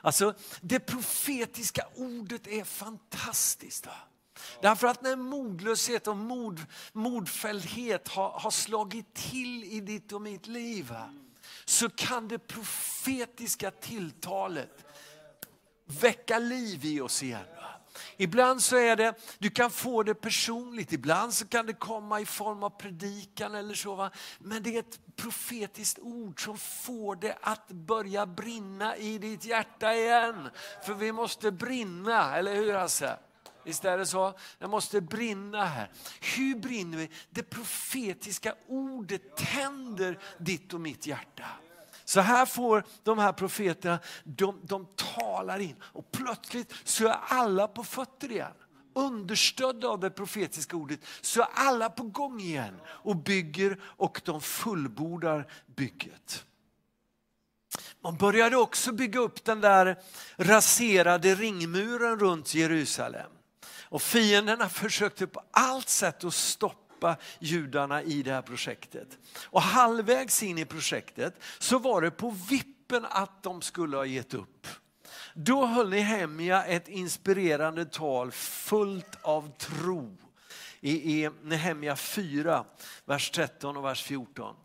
Alltså 0.00 0.34
det 0.60 0.80
profetiska 0.80 1.86
ordet 1.94 2.46
är 2.46 2.64
fantastiskt. 2.64 3.86
Va? 3.86 3.96
Därför 4.62 4.86
att 4.86 5.02
när 5.02 5.16
modlöshet 5.16 6.06
och 6.06 6.16
mod, 6.16 6.60
modfälldhet 6.92 8.08
har, 8.08 8.30
har 8.30 8.50
slagit 8.50 9.14
till 9.14 9.64
i 9.64 9.80
ditt 9.80 10.12
och 10.12 10.22
mitt 10.22 10.46
liv 10.46 10.88
va? 10.88 11.14
så 11.64 11.90
kan 11.90 12.28
det 12.28 12.38
profetiska 12.38 13.70
tilltalet 13.70 14.84
väcka 15.86 16.38
liv 16.38 16.84
i 16.84 17.00
oss 17.00 17.22
igen. 17.22 17.46
Ibland 18.16 18.62
så 18.62 18.76
är 18.76 18.96
det, 18.96 19.14
du 19.38 19.50
kan 19.50 19.70
få 19.70 20.02
det 20.02 20.14
personligt, 20.14 20.92
ibland 20.92 21.34
så 21.34 21.46
kan 21.46 21.66
det 21.66 21.72
komma 21.72 22.20
i 22.20 22.26
form 22.26 22.62
av 22.62 22.70
predikan 22.70 23.54
eller 23.54 23.74
så. 23.74 23.94
Va? 23.94 24.10
Men 24.38 24.62
det 24.62 24.76
är 24.76 24.80
ett 24.80 25.16
profetiskt 25.16 25.98
ord 25.98 26.44
som 26.44 26.58
får 26.58 27.16
det 27.16 27.38
att 27.40 27.68
börja 27.68 28.26
brinna 28.26 28.96
i 28.96 29.18
ditt 29.18 29.44
hjärta 29.44 29.94
igen. 29.94 30.50
För 30.86 30.94
vi 30.94 31.12
måste 31.12 31.50
brinna, 31.50 32.36
eller 32.36 32.54
hur 32.54 32.74
Hasse? 32.74 33.18
Visst 33.64 33.84
är 33.84 33.98
det 33.98 34.06
så? 34.06 34.34
Det 34.58 34.68
måste 34.68 35.00
brinna 35.00 35.64
här. 35.64 35.90
Hur 36.36 36.54
brinner 36.54 36.98
vi? 36.98 37.10
Det 37.30 37.42
profetiska 37.42 38.54
ordet 38.66 39.36
tänder 39.36 40.18
ditt 40.38 40.74
och 40.74 40.80
mitt 40.80 41.06
hjärta. 41.06 41.44
Så 42.10 42.20
här 42.20 42.46
får 42.46 42.84
de 43.02 43.18
här 43.18 43.32
profeterna, 43.32 43.98
de, 44.24 44.60
de 44.62 44.86
talar 44.96 45.58
in 45.58 45.76
och 45.82 46.12
plötsligt 46.12 46.74
så 46.84 47.06
är 47.06 47.18
alla 47.28 47.68
på 47.68 47.84
fötter 47.84 48.30
igen. 48.30 48.52
Understödda 48.94 49.88
av 49.88 50.00
det 50.00 50.10
profetiska 50.10 50.76
ordet 50.76 51.00
så 51.20 51.40
är 51.40 51.48
alla 51.54 51.90
på 51.90 52.02
gång 52.02 52.40
igen 52.40 52.80
och 52.86 53.16
bygger 53.16 53.80
och 53.82 54.20
de 54.24 54.40
fullbordar 54.40 55.46
bygget. 55.66 56.44
Man 58.00 58.16
började 58.16 58.56
också 58.56 58.92
bygga 58.92 59.20
upp 59.20 59.44
den 59.44 59.60
där 59.60 59.98
raserade 60.36 61.34
ringmuren 61.34 62.18
runt 62.18 62.54
Jerusalem. 62.54 63.30
Och 63.82 64.02
fienderna 64.02 64.68
försökte 64.68 65.26
på 65.26 65.42
allt 65.50 65.88
sätt 65.88 66.24
att 66.24 66.34
stoppa 66.34 66.89
hjälpa 67.00 67.16
judarna 67.38 68.02
i 68.02 68.22
det 68.22 68.32
här 68.32 68.42
projektet. 68.42 69.18
Och 69.44 69.62
halvvägs 69.62 70.42
in 70.42 70.58
i 70.58 70.64
projektet 70.64 71.34
så 71.58 71.78
var 71.78 72.02
det 72.02 72.10
på 72.10 72.30
vippen 72.30 73.06
att 73.10 73.42
de 73.42 73.62
skulle 73.62 73.96
ha 73.96 74.04
gett 74.04 74.34
upp. 74.34 74.66
Då 75.34 75.66
höll 75.66 75.90
Nehemja 75.90 76.64
ett 76.64 76.88
inspirerande 76.88 77.84
tal 77.84 78.30
fullt 78.32 79.18
av 79.22 79.52
tro 79.58 80.16
i, 80.80 81.24
i 81.24 81.30
Nehemja 81.42 81.96
4, 81.96 82.64
vers 83.04 83.30
13 83.30 83.76
och 83.76 83.84
vers 83.84 84.02
14. 84.02 84.56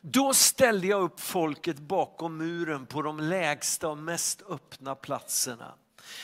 Då 0.00 0.34
ställde 0.34 0.86
jag 0.86 1.02
upp 1.02 1.20
folket 1.20 1.78
bakom 1.78 2.36
muren 2.36 2.86
på 2.86 3.02
de 3.02 3.20
lägsta 3.20 3.88
och 3.88 3.98
mest 3.98 4.42
öppna 4.48 4.94
platserna. 4.94 5.74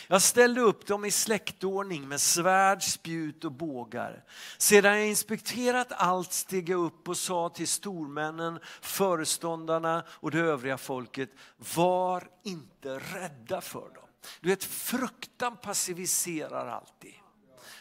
Jag 0.07 0.23
ställde 0.23 0.61
upp 0.61 0.87
dem 0.87 1.05
i 1.05 1.11
släktordning 1.11 2.09
med 2.09 2.21
svärd, 2.21 2.83
spjut 2.83 3.45
och 3.45 3.53
bågar. 3.53 4.25
Sedan 4.59 4.99
jag 4.99 5.09
inspekterat 5.09 5.89
allt 5.91 6.33
steg 6.33 6.69
jag 6.69 6.81
upp 6.81 7.09
och 7.09 7.17
sa 7.17 7.49
till 7.49 7.69
stormännen, 7.69 8.59
föreståndarna 8.81 10.05
och 10.09 10.31
det 10.31 10.39
övriga 10.41 10.79
folket, 10.79 11.31
var 11.75 12.31
inte 12.45 12.99
rädda 12.99 13.61
för 13.61 13.81
dem. 13.95 14.09
Du 14.41 14.49
vet, 14.49 14.65
fruktan 14.65 15.57
passiviserar 15.57 16.67
alltid. 16.67 17.15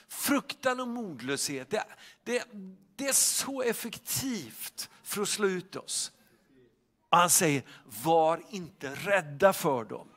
Fruktan 0.08 0.80
och 0.80 0.88
modlöshet, 0.88 1.70
det, 1.70 1.84
det, 2.24 2.44
det 2.96 3.08
är 3.08 3.14
så 3.14 3.62
effektivt 3.62 4.90
för 5.04 5.22
att 5.22 5.30
slå 5.30 5.48
ut 5.48 5.76
oss. 5.76 6.12
Han 7.10 7.30
säger, 7.30 7.64
var 8.04 8.42
inte 8.50 8.96
rädda 8.96 9.54
för 9.54 9.84
dem. 9.84 10.08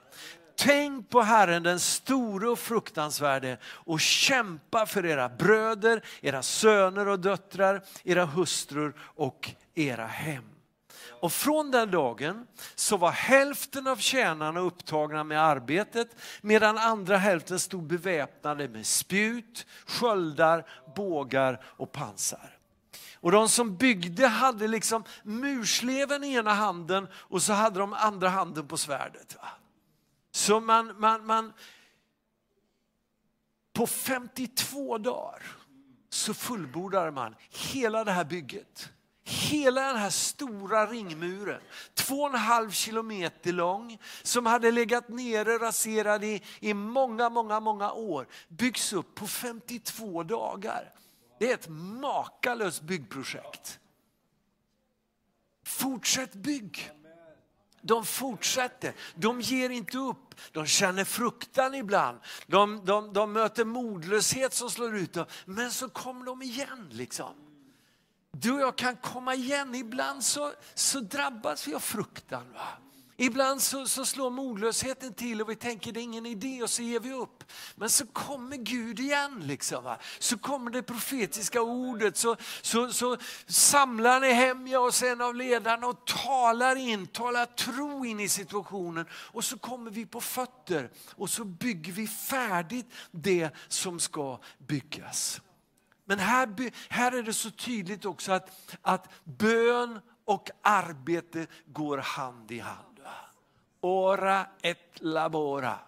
Tänk 0.62 1.10
på 1.10 1.20
Herren 1.20 1.62
den 1.62 1.80
store 1.80 2.48
och 2.48 2.58
fruktansvärde 2.58 3.58
och 3.64 4.00
kämpa 4.00 4.86
för 4.86 5.06
era 5.06 5.28
bröder, 5.28 6.04
era 6.20 6.42
söner 6.42 7.08
och 7.08 7.20
döttrar, 7.20 7.82
era 8.04 8.24
hustrur 8.24 8.94
och 9.00 9.50
era 9.74 10.06
hem. 10.06 10.44
Och 11.20 11.32
från 11.32 11.70
den 11.70 11.90
dagen 11.90 12.46
så 12.74 12.96
var 12.96 13.10
hälften 13.10 13.86
av 13.86 13.96
tjänarna 13.96 14.60
upptagna 14.60 15.24
med 15.24 15.42
arbetet 15.42 16.16
medan 16.40 16.78
andra 16.78 17.16
hälften 17.16 17.58
stod 17.58 17.86
beväpnade 17.86 18.68
med 18.68 18.86
spjut, 18.86 19.66
sköldar, 19.86 20.66
bågar 20.96 21.60
och 21.64 21.92
pansar. 21.92 22.56
Och 23.14 23.32
de 23.32 23.48
som 23.48 23.76
byggde 23.76 24.26
hade 24.26 24.68
liksom 24.68 25.04
mursleven 25.22 26.24
i 26.24 26.34
ena 26.34 26.54
handen 26.54 27.08
och 27.14 27.42
så 27.42 27.52
hade 27.52 27.78
de 27.78 27.92
andra 27.92 28.28
handen 28.28 28.68
på 28.68 28.76
svärdet. 28.76 29.36
Va? 29.42 29.48
Så 30.30 30.60
man, 30.60 31.00
man, 31.00 31.26
man, 31.26 31.52
på 33.72 33.86
52 33.86 34.98
dagar 34.98 35.42
så 36.08 36.34
fullbordar 36.34 37.10
man 37.10 37.34
hela 37.50 38.04
det 38.04 38.12
här 38.12 38.24
bygget. 38.24 38.90
Hela 39.24 39.80
den 39.80 39.96
här 39.96 40.10
stora 40.10 40.86
ringmuren, 40.86 41.60
två 41.94 42.14
och 42.14 42.28
en 42.28 42.34
halv 42.34 42.70
kilometer 42.70 43.52
lång, 43.52 43.98
som 44.22 44.46
hade 44.46 44.70
legat 44.70 45.08
nere 45.08 45.58
raserad 45.58 46.24
i, 46.24 46.42
i 46.60 46.74
många, 46.74 47.28
många, 47.28 47.60
många 47.60 47.92
år, 47.92 48.26
byggs 48.48 48.92
upp 48.92 49.14
på 49.14 49.26
52 49.26 50.22
dagar. 50.22 50.92
Det 51.38 51.50
är 51.50 51.54
ett 51.54 51.68
makalöst 51.68 52.82
byggprojekt. 52.82 53.78
Fortsätt 55.64 56.32
bygg. 56.32 56.90
De 57.82 58.04
fortsätter, 58.04 58.94
de 59.14 59.40
ger 59.40 59.70
inte 59.70 59.98
upp. 59.98 60.34
De 60.52 60.66
känner 60.66 61.04
fruktan 61.04 61.74
ibland. 61.74 62.18
De, 62.46 62.84
de, 62.84 63.12
de 63.12 63.32
möter 63.32 63.64
modlöshet 63.64 64.54
som 64.54 64.70
slår 64.70 64.96
ut 64.96 65.12
dem. 65.12 65.26
Men 65.44 65.70
så 65.70 65.88
kommer 65.88 66.26
de 66.26 66.42
igen. 66.42 66.88
liksom. 66.90 67.34
Du 68.32 68.52
och 68.52 68.60
jag 68.60 68.76
kan 68.76 68.96
komma 68.96 69.34
igen. 69.34 69.74
Ibland 69.74 70.24
så, 70.24 70.52
så 70.74 71.00
drabbas 71.00 71.68
vi 71.68 71.74
av 71.74 71.80
fruktan. 71.80 72.52
Va? 72.52 72.68
Ibland 73.22 73.62
så, 73.62 73.87
så 73.87 74.04
slår 74.04 74.30
modlösheten 74.30 75.14
till 75.14 75.42
och 75.42 75.50
vi 75.50 75.56
tänker 75.56 75.92
det 75.92 76.00
är 76.00 76.02
ingen 76.02 76.26
idé 76.26 76.62
och 76.62 76.70
så 76.70 76.83
ger 76.83 77.00
vi 77.00 77.12
upp. 77.12 77.44
Men 77.74 77.90
så 77.90 78.06
kommer 78.06 78.56
Gud 78.56 79.00
igen. 79.00 79.42
Liksom, 79.46 79.85
va? 79.85 79.98
Så 80.18 80.38
kommer 80.38 80.70
det 80.70 80.83
profetiska 80.83 81.62
ordet. 81.62 82.16
Så, 82.16 82.37
så, 82.62 82.92
så 82.92 83.16
samlar 83.46 84.20
ni 84.20 84.33
hem 84.33 84.66
jag 84.66 84.87
och 84.87 84.94
sen 84.94 85.20
av 85.20 85.34
ledarna 85.34 85.86
och 85.86 86.07
talar 86.07 86.76
in, 86.76 87.07
talar 87.07 87.47
tro 87.47 88.05
in 88.05 88.20
i 88.20 88.28
situationen. 88.28 89.07
Och 89.12 89.44
så 89.44 89.59
kommer 89.59 89.90
vi 89.90 90.07
på 90.07 90.20
fötter 90.20 90.90
och 91.16 91.30
så 91.30 91.44
bygger 91.44 91.92
vi 91.92 92.07
färdigt 92.07 92.86
det 93.11 93.51
som 93.68 94.01
ska 94.01 94.40
byggas. 94.59 95.40
Men 96.05 96.18
här, 96.18 96.72
här 96.88 97.12
är 97.12 97.22
det 97.22 97.34
så 97.34 97.51
tydligt 97.51 98.05
också 98.05 98.32
att, 98.32 98.76
att 98.82 99.09
bön 99.24 100.01
och 100.24 100.51
arbete 100.62 101.47
går 101.66 101.99
hand 101.99 102.51
i 102.51 102.59
hand. 102.59 102.89
Ora 103.81 104.47
et 104.62 104.97
labora. 105.01 105.78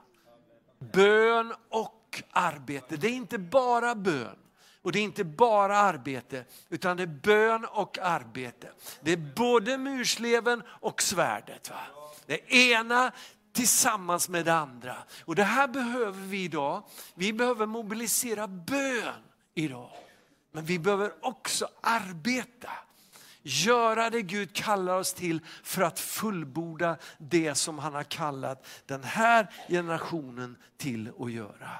Bön 0.78 1.54
och 1.68 2.22
arbete. 2.30 2.96
Det 2.96 3.06
är 3.06 3.12
inte 3.12 3.38
bara 3.38 3.94
bön 3.94 4.36
och 4.82 4.92
det 4.92 4.98
är 4.98 5.02
inte 5.02 5.24
bara 5.24 5.78
arbete, 5.78 6.44
utan 6.68 6.96
det 6.96 7.02
är 7.02 7.06
bön 7.06 7.64
och 7.64 7.98
arbete. 7.98 8.70
Det 9.00 9.12
är 9.12 9.34
både 9.36 9.78
mursleven 9.78 10.62
och 10.68 11.02
svärdet. 11.02 11.70
Va? 11.70 11.80
Det 12.26 12.52
ena 12.52 13.12
tillsammans 13.52 14.28
med 14.28 14.44
det 14.44 14.54
andra. 14.54 14.96
Och 15.24 15.34
det 15.34 15.44
här 15.44 15.68
behöver 15.68 16.20
vi 16.20 16.44
idag. 16.44 16.82
Vi 17.14 17.32
behöver 17.32 17.66
mobilisera 17.66 18.46
bön 18.46 19.22
idag. 19.54 19.90
Men 20.52 20.64
vi 20.64 20.78
behöver 20.78 21.12
också 21.20 21.68
arbeta. 21.80 22.70
Göra 23.42 24.10
det 24.10 24.22
Gud 24.22 24.54
kallar 24.54 24.98
oss 24.98 25.12
till 25.12 25.40
för 25.62 25.82
att 25.82 26.00
fullborda 26.00 26.96
det 27.18 27.54
som 27.54 27.78
han 27.78 27.94
har 27.94 28.04
kallat 28.04 28.66
den 28.86 29.04
här 29.04 29.50
generationen 29.68 30.56
till 30.76 31.12
att 31.18 31.32
göra. 31.32 31.70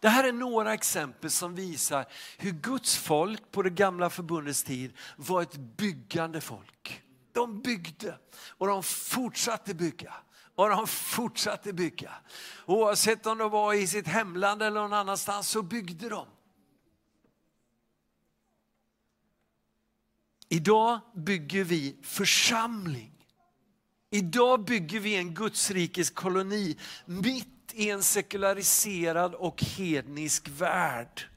Det 0.00 0.08
här 0.08 0.24
är 0.24 0.32
några 0.32 0.74
exempel 0.74 1.30
som 1.30 1.54
visar 1.54 2.06
hur 2.38 2.50
Guds 2.50 2.96
folk 2.96 3.50
på 3.50 3.62
det 3.62 3.70
gamla 3.70 4.10
förbundets 4.10 4.62
tid 4.62 4.92
var 5.16 5.42
ett 5.42 5.56
byggande 5.56 6.40
folk. 6.40 7.02
De 7.32 7.60
byggde 7.60 8.18
och 8.48 8.66
de 8.66 8.82
fortsatte 8.82 9.74
bygga. 9.74 10.14
Och 10.54 10.68
de 10.68 10.86
fortsatte 10.86 11.72
bygga. 11.72 12.12
Oavsett 12.66 13.26
om 13.26 13.38
de 13.38 13.50
var 13.50 13.74
i 13.74 13.86
sitt 13.86 14.06
hemland 14.06 14.62
eller 14.62 14.80
någon 14.80 14.92
annanstans 14.92 15.48
så 15.48 15.62
byggde 15.62 16.08
de. 16.08 16.26
Idag 20.54 21.00
bygger 21.14 21.64
vi 21.64 21.96
församling. 22.02 23.12
Idag 24.10 24.64
bygger 24.64 25.00
vi 25.00 25.16
en 25.16 25.34
Gudsrikes 25.34 26.10
koloni 26.10 26.76
mitt 27.06 27.72
i 27.72 27.90
en 27.90 28.02
sekulariserad 28.02 29.34
och 29.34 29.62
hednisk 29.62 30.48
värld. 30.48 31.28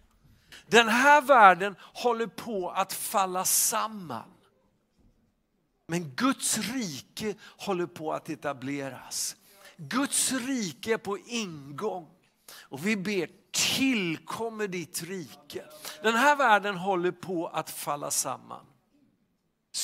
Den 0.67 0.87
här 0.87 1.21
världen 1.21 1.75
håller 1.79 2.27
på 2.27 2.69
att 2.69 2.93
falla 2.93 3.45
samman. 3.45 4.29
Men 5.87 6.09
Guds 6.15 6.57
rike 6.57 7.35
håller 7.57 7.85
på 7.85 8.13
att 8.13 8.29
etableras. 8.29 9.35
Guds 9.77 10.31
rike 10.31 10.93
är 10.93 10.97
på 10.97 11.17
ingång. 11.17 12.07
Och 12.61 12.87
vi 12.87 12.97
ber, 12.97 13.29
tillkommer 13.51 14.67
ditt 14.67 15.03
rike. 15.03 15.63
Den 16.03 16.15
här 16.15 16.35
världen 16.35 16.77
håller 16.77 17.11
på 17.11 17.47
att 17.47 17.69
falla 17.69 18.11
samman. 18.11 18.65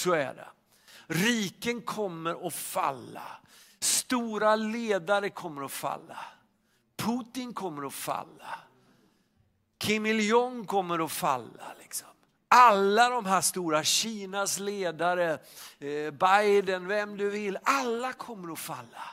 Så 0.04 0.14
är 0.14 0.34
det. 0.34 0.48
Riken 1.08 1.82
kommer 1.82 2.48
att 2.48 2.54
falla. 2.54 3.24
Stora 3.80 4.56
ledare 4.56 5.30
kommer 5.30 5.64
att 5.66 5.72
falla. 5.72 6.18
Putin 6.98 7.54
kommer 7.54 7.88
att 7.88 7.94
falla. 7.94 8.60
Kim 9.78 10.06
Il-Jong 10.06 10.66
kommer 10.66 11.06
att 11.06 11.12
falla. 11.12 11.74
Liksom. 11.80 12.08
Alla 12.48 13.10
de 13.10 13.26
här 13.26 13.42
stora, 13.42 13.84
Kinas 13.84 14.60
ledare, 14.60 15.40
eh, 15.80 16.12
Biden, 16.12 16.88
vem 16.88 17.18
du 17.18 17.30
vill, 17.30 17.58
alla 17.64 18.14
kommer 18.14 18.54
att 18.54 18.60
falla. 18.60 19.04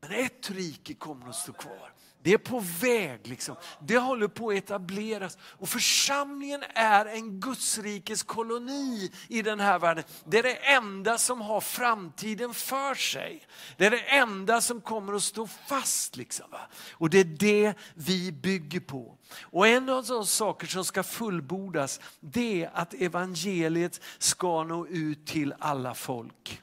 Men 0.00 0.10
ett 0.12 0.50
rike 0.50 0.94
kommer 0.94 1.28
att 1.28 1.36
stå 1.36 1.52
kvar. 1.52 1.92
Det 2.26 2.32
är 2.32 2.38
på 2.38 2.62
väg, 2.80 3.20
liksom. 3.26 3.56
det 3.80 3.98
håller 3.98 4.28
på 4.28 4.50
att 4.50 4.56
etableras. 4.56 5.38
Och 5.40 5.68
församlingen 5.68 6.62
är 6.74 7.06
en 7.06 7.40
Gudsrikes 7.40 8.22
koloni 8.22 9.10
i 9.28 9.42
den 9.42 9.60
här 9.60 9.78
världen. 9.78 10.04
Det 10.24 10.38
är 10.38 10.42
det 10.42 10.54
enda 10.54 11.18
som 11.18 11.40
har 11.40 11.60
framtiden 11.60 12.54
för 12.54 12.94
sig. 12.94 13.46
Det 13.76 13.86
är 13.86 13.90
det 13.90 14.00
enda 14.00 14.60
som 14.60 14.80
kommer 14.80 15.14
att 15.14 15.22
stå 15.22 15.46
fast. 15.46 16.16
Liksom, 16.16 16.50
va? 16.50 16.60
Och 16.92 17.10
det 17.10 17.18
är 17.18 17.24
det 17.24 17.74
vi 17.94 18.32
bygger 18.32 18.80
på. 18.80 19.16
Och 19.42 19.68
en 19.68 19.88
av 19.88 20.04
de 20.04 20.26
saker 20.26 20.66
som 20.66 20.84
ska 20.84 21.02
fullbordas, 21.02 22.00
det 22.20 22.64
är 22.64 22.70
att 22.74 22.94
evangeliet 22.94 24.00
ska 24.18 24.64
nå 24.64 24.86
ut 24.86 25.26
till 25.26 25.54
alla 25.58 25.94
folk. 25.94 26.62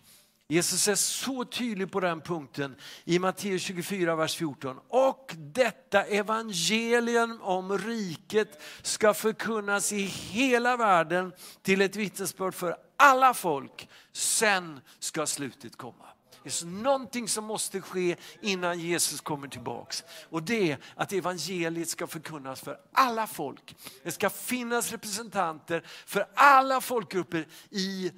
Jesus 0.54 0.88
är 0.88 0.96
så 0.96 1.46
tydlig 1.46 1.92
på 1.92 2.00
den 2.00 2.22
punkten 2.22 2.76
i 3.06 3.20
Matteus 3.20 3.62
24, 3.62 4.16
vers 4.16 4.36
14. 4.36 4.80
Och 4.88 5.32
detta 5.38 6.04
evangelium 6.04 7.42
om 7.42 7.78
riket 7.78 8.62
ska 8.82 9.14
förkunnas 9.14 9.94
i 9.94 10.02
hela 10.02 10.78
världen 10.78 11.34
till 11.62 11.82
ett 11.82 11.96
vittnesbörd 11.96 12.54
för 12.54 12.76
alla 12.98 13.34
folk. 13.34 13.90
Sen 14.12 14.80
ska 15.00 15.26
slutet 15.26 15.76
komma. 15.76 16.06
Det 16.44 16.62
är 16.62 16.66
någonting 16.66 17.28
som 17.28 17.46
måste 17.46 17.82
ske 17.82 18.16
innan 18.42 18.80
Jesus 18.80 19.22
kommer 19.22 19.48
tillbaks. 19.48 20.04
Och 20.30 20.44
det 20.44 20.72
är 20.72 20.78
att 20.96 21.14
evangeliet 21.14 21.90
ska 21.90 22.08
förkunnas 22.08 22.62
för 22.62 22.78
alla 22.92 23.28
folk. 23.28 23.76
Det 24.04 24.12
ska 24.12 24.30
finnas 24.30 24.92
representanter 24.92 25.84
för 26.06 26.26
alla 26.36 26.82
folkgrupper 26.82 27.48
i 27.70 28.12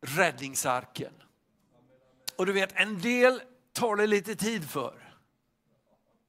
räddningsarken. 0.00 1.12
Och 2.36 2.46
du 2.46 2.52
vet, 2.52 2.72
en 2.74 3.00
del 3.00 3.42
tar 3.72 3.96
det 3.96 4.06
lite 4.06 4.36
tid 4.36 4.70
för. 4.70 5.08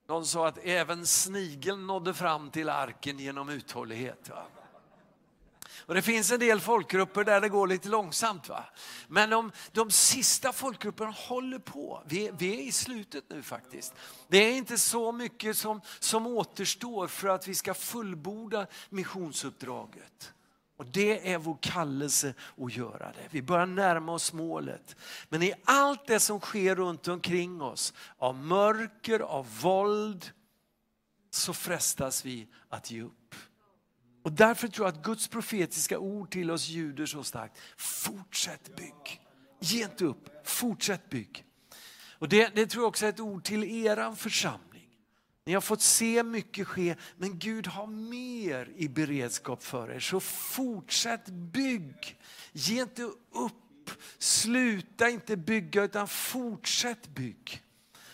Någon 0.08 0.26
sa 0.26 0.48
att 0.48 0.58
även 0.64 1.08
snigeln 1.08 1.88
nådde 1.88 2.14
fram 2.14 2.52
till 2.52 2.70
arken 2.70 3.20
genom 3.20 3.50
uthållighet. 3.50 4.30
Va? 4.30 4.46
Och 5.90 5.96
det 5.96 6.02
finns 6.02 6.32
en 6.32 6.40
del 6.40 6.60
folkgrupper 6.60 7.24
där 7.24 7.42
det 7.42 7.50
går 7.50 7.68
lite 7.68 7.90
långsamt. 7.90 8.50
Va? 8.50 8.66
Men 9.08 9.30
de, 9.30 9.52
de 9.72 9.92
sista 9.92 10.54
folkgrupperna 10.54 11.12
håller 11.12 11.60
på. 11.60 12.04
Vi, 12.06 12.32
vi, 12.38 12.60
är 12.60 12.68
i 12.68 12.72
slutet 12.72 13.24
nu 13.30 13.44
faktiskt. 13.44 13.94
Det 14.28 14.38
är 14.38 14.52
inte 14.52 14.78
så 14.78 15.12
mycket 15.12 15.58
som, 15.58 15.82
som 16.00 16.28
återstår 16.28 17.08
för 17.08 17.28
att 17.28 17.48
vi 17.48 17.56
ska 17.56 17.74
fullborda 17.74 18.68
missionsuppdraget. 18.90 20.34
Och 20.80 20.86
det 20.86 21.34
är 21.34 21.38
vår 21.38 21.58
kallelse 21.62 22.34
att 22.58 22.76
göra 22.76 23.12
det. 23.12 23.28
Vi 23.30 23.42
börjar 23.42 23.66
närma 23.66 24.12
oss 24.12 24.34
målet. 24.34 24.96
Men 25.30 25.44
i 25.44 25.54
allt 25.64 26.08
det 26.08 26.20
som 26.20 26.40
sker 26.40 26.76
runt 26.76 27.08
omkring 27.08 27.62
oss, 27.62 27.94
av 28.18 28.36
mörker, 28.36 29.20
av 29.20 29.60
våld, 29.62 30.32
så 31.32 31.54
frestas 31.54 32.26
vi 32.26 32.48
att 32.70 32.92
ge 32.92 33.02
upp. 33.02 33.36
Och 34.24 34.32
därför 34.32 34.68
tror 34.68 34.88
jag 34.88 34.96
att 34.96 35.04
Guds 35.04 35.28
profetiska 35.28 36.00
ord 36.00 36.32
till 36.32 36.52
oss 36.52 36.68
ljuder 36.68 37.06
så 37.06 37.24
starkt. 37.24 37.58
Fortsätt 37.78 38.76
bygg. 38.76 39.22
Ge 39.60 39.84
inte 39.84 40.06
upp, 40.06 40.30
fortsätt 40.44 41.10
bygg. 41.10 41.46
Och 42.12 42.30
det, 42.30 42.56
det 42.56 42.68
tror 42.68 42.84
jag 42.84 42.90
också 42.90 43.06
är 43.06 43.10
ett 43.10 43.20
ord 43.20 43.44
till 43.44 43.64
eran 43.64 44.16
församling. 44.16 44.69
Ni 45.50 45.54
har 45.54 45.62
fått 45.62 45.82
se 45.82 46.24
mycket 46.24 46.68
ske, 46.68 46.96
men 47.18 47.40
Gud 47.40 47.68
har 47.68 47.88
mer 47.88 48.72
i 48.76 48.88
beredskap 48.88 49.64
för 49.64 49.92
er. 49.92 50.00
Så 50.00 50.20
fortsätt 50.20 51.26
bygg. 51.26 52.20
Ge 52.52 52.82
inte 52.82 53.02
upp. 53.32 53.92
Sluta 54.18 55.10
inte 55.10 55.38
bygga 55.38 55.84
utan 55.84 56.08
fortsätt 56.08 57.08
bygg. 57.08 57.64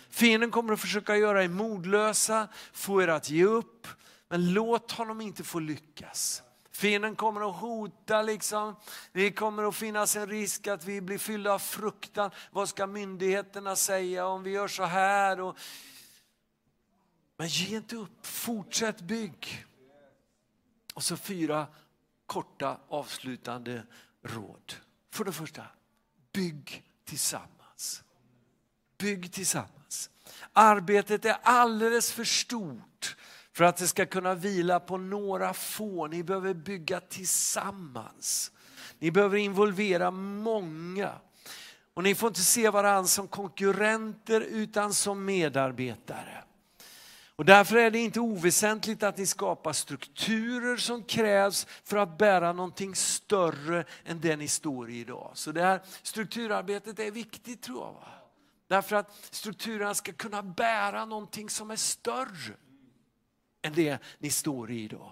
Fienden 0.10 0.52
kommer 0.52 0.74
att 0.74 0.80
försöka 0.80 1.18
göra 1.18 1.44
er 1.44 1.48
modlösa, 1.48 2.48
få 2.74 3.02
er 3.02 3.08
att 3.08 3.30
ge 3.30 3.46
upp. 3.46 3.88
Men 4.30 4.54
låt 4.54 4.92
honom 4.92 5.22
inte 5.22 5.44
få 5.44 5.60
lyckas. 5.60 6.44
Fienden 6.72 7.16
kommer 7.16 7.50
att 7.50 7.56
hota, 7.56 8.22
liksom. 8.22 8.76
det 9.12 9.32
kommer 9.32 9.64
att 9.64 9.76
finnas 9.76 10.16
en 10.16 10.28
risk 10.28 10.68
att 10.68 10.86
vi 10.86 11.02
blir 11.02 11.18
fyllda 11.18 11.54
av 11.54 11.60
fruktan. 11.60 12.32
Vad 12.52 12.70
ska 12.70 12.88
myndigheterna 12.88 13.76
säga 13.76 14.28
om 14.28 14.44
vi 14.44 14.52
gör 14.52 14.68
så 14.68 14.84
här? 14.84 15.42
Och 15.42 15.58
men 17.38 17.48
ge 17.48 17.78
inte 17.78 17.96
upp, 17.96 18.26
fortsätt 18.26 19.02
bygg. 19.02 19.66
Och 20.94 21.04
så 21.04 21.18
fyra 21.18 21.68
korta 22.26 22.80
avslutande 22.88 23.84
råd. 24.24 24.74
För 25.12 25.24
det 25.24 25.32
första, 25.32 25.64
bygg 26.34 26.84
tillsammans. 27.06 28.04
Bygg 28.98 29.32
tillsammans. 29.34 30.10
Arbetet 30.54 31.26
är 31.26 31.38
alldeles 31.44 32.12
för 32.12 32.24
stort 32.24 33.16
för 33.52 33.64
att 33.64 33.78
det 33.78 33.88
ska 33.88 34.06
kunna 34.06 34.36
vila 34.36 34.80
på 34.80 34.98
några 34.98 35.54
få. 35.54 36.08
Ni 36.08 36.24
behöver 36.24 36.54
bygga 36.54 37.00
tillsammans. 37.00 38.52
Ni 39.00 39.12
behöver 39.12 39.38
involvera 39.38 40.12
många. 40.12 41.12
Och 41.94 42.04
ni 42.04 42.16
får 42.16 42.28
inte 42.28 42.42
se 42.42 42.70
varandra 42.70 43.08
som 43.08 43.28
konkurrenter 43.28 44.42
utan 44.42 44.94
som 44.94 45.26
medarbetare. 45.26 46.44
Och 47.36 47.46
därför 47.46 47.76
är 47.76 47.92
det 47.92 48.00
inte 48.00 48.20
oväsentligt 48.20 49.04
att 49.04 49.18
ni 49.18 49.26
skapar 49.26 49.74
strukturer 49.74 50.78
som 50.78 51.04
krävs 51.04 51.68
för 51.84 51.98
att 51.98 52.18
bära 52.18 52.54
någonting 52.54 52.96
större 52.96 53.86
än 54.06 54.22
det 54.22 54.36
ni 54.36 54.48
står 54.48 54.90
i 54.90 55.00
idag. 55.00 55.32
Så 55.34 55.52
det 55.52 55.62
här 55.62 55.82
strukturarbetet 56.02 57.00
är 57.00 57.12
viktigt 57.12 57.62
tror 57.62 57.80
jag. 57.80 57.94
Va? 57.94 58.08
Därför 58.68 58.96
att 58.96 59.28
strukturerna 59.32 59.94
ska 59.94 60.14
kunna 60.14 60.44
bära 60.44 61.06
någonting 61.06 61.50
som 61.50 61.72
är 61.72 61.76
större 61.76 62.54
än 63.62 63.74
det 63.74 64.00
ni 64.20 64.30
står 64.30 64.72
i 64.72 64.84
idag. 64.84 65.12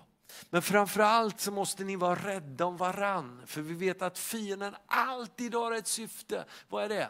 Men 0.49 0.61
framförallt 0.61 1.39
så 1.39 1.51
måste 1.51 1.83
ni 1.83 1.95
vara 1.95 2.15
rädda 2.15 2.65
om 2.65 2.77
varann. 2.77 3.41
För 3.45 3.61
vi 3.61 3.73
vet 3.73 4.01
att 4.01 4.19
fienden 4.19 4.75
alltid 4.85 5.55
har 5.55 5.71
ett 5.71 5.87
syfte. 5.87 6.45
Vad 6.69 6.83
är 6.83 6.89
det? 6.89 7.09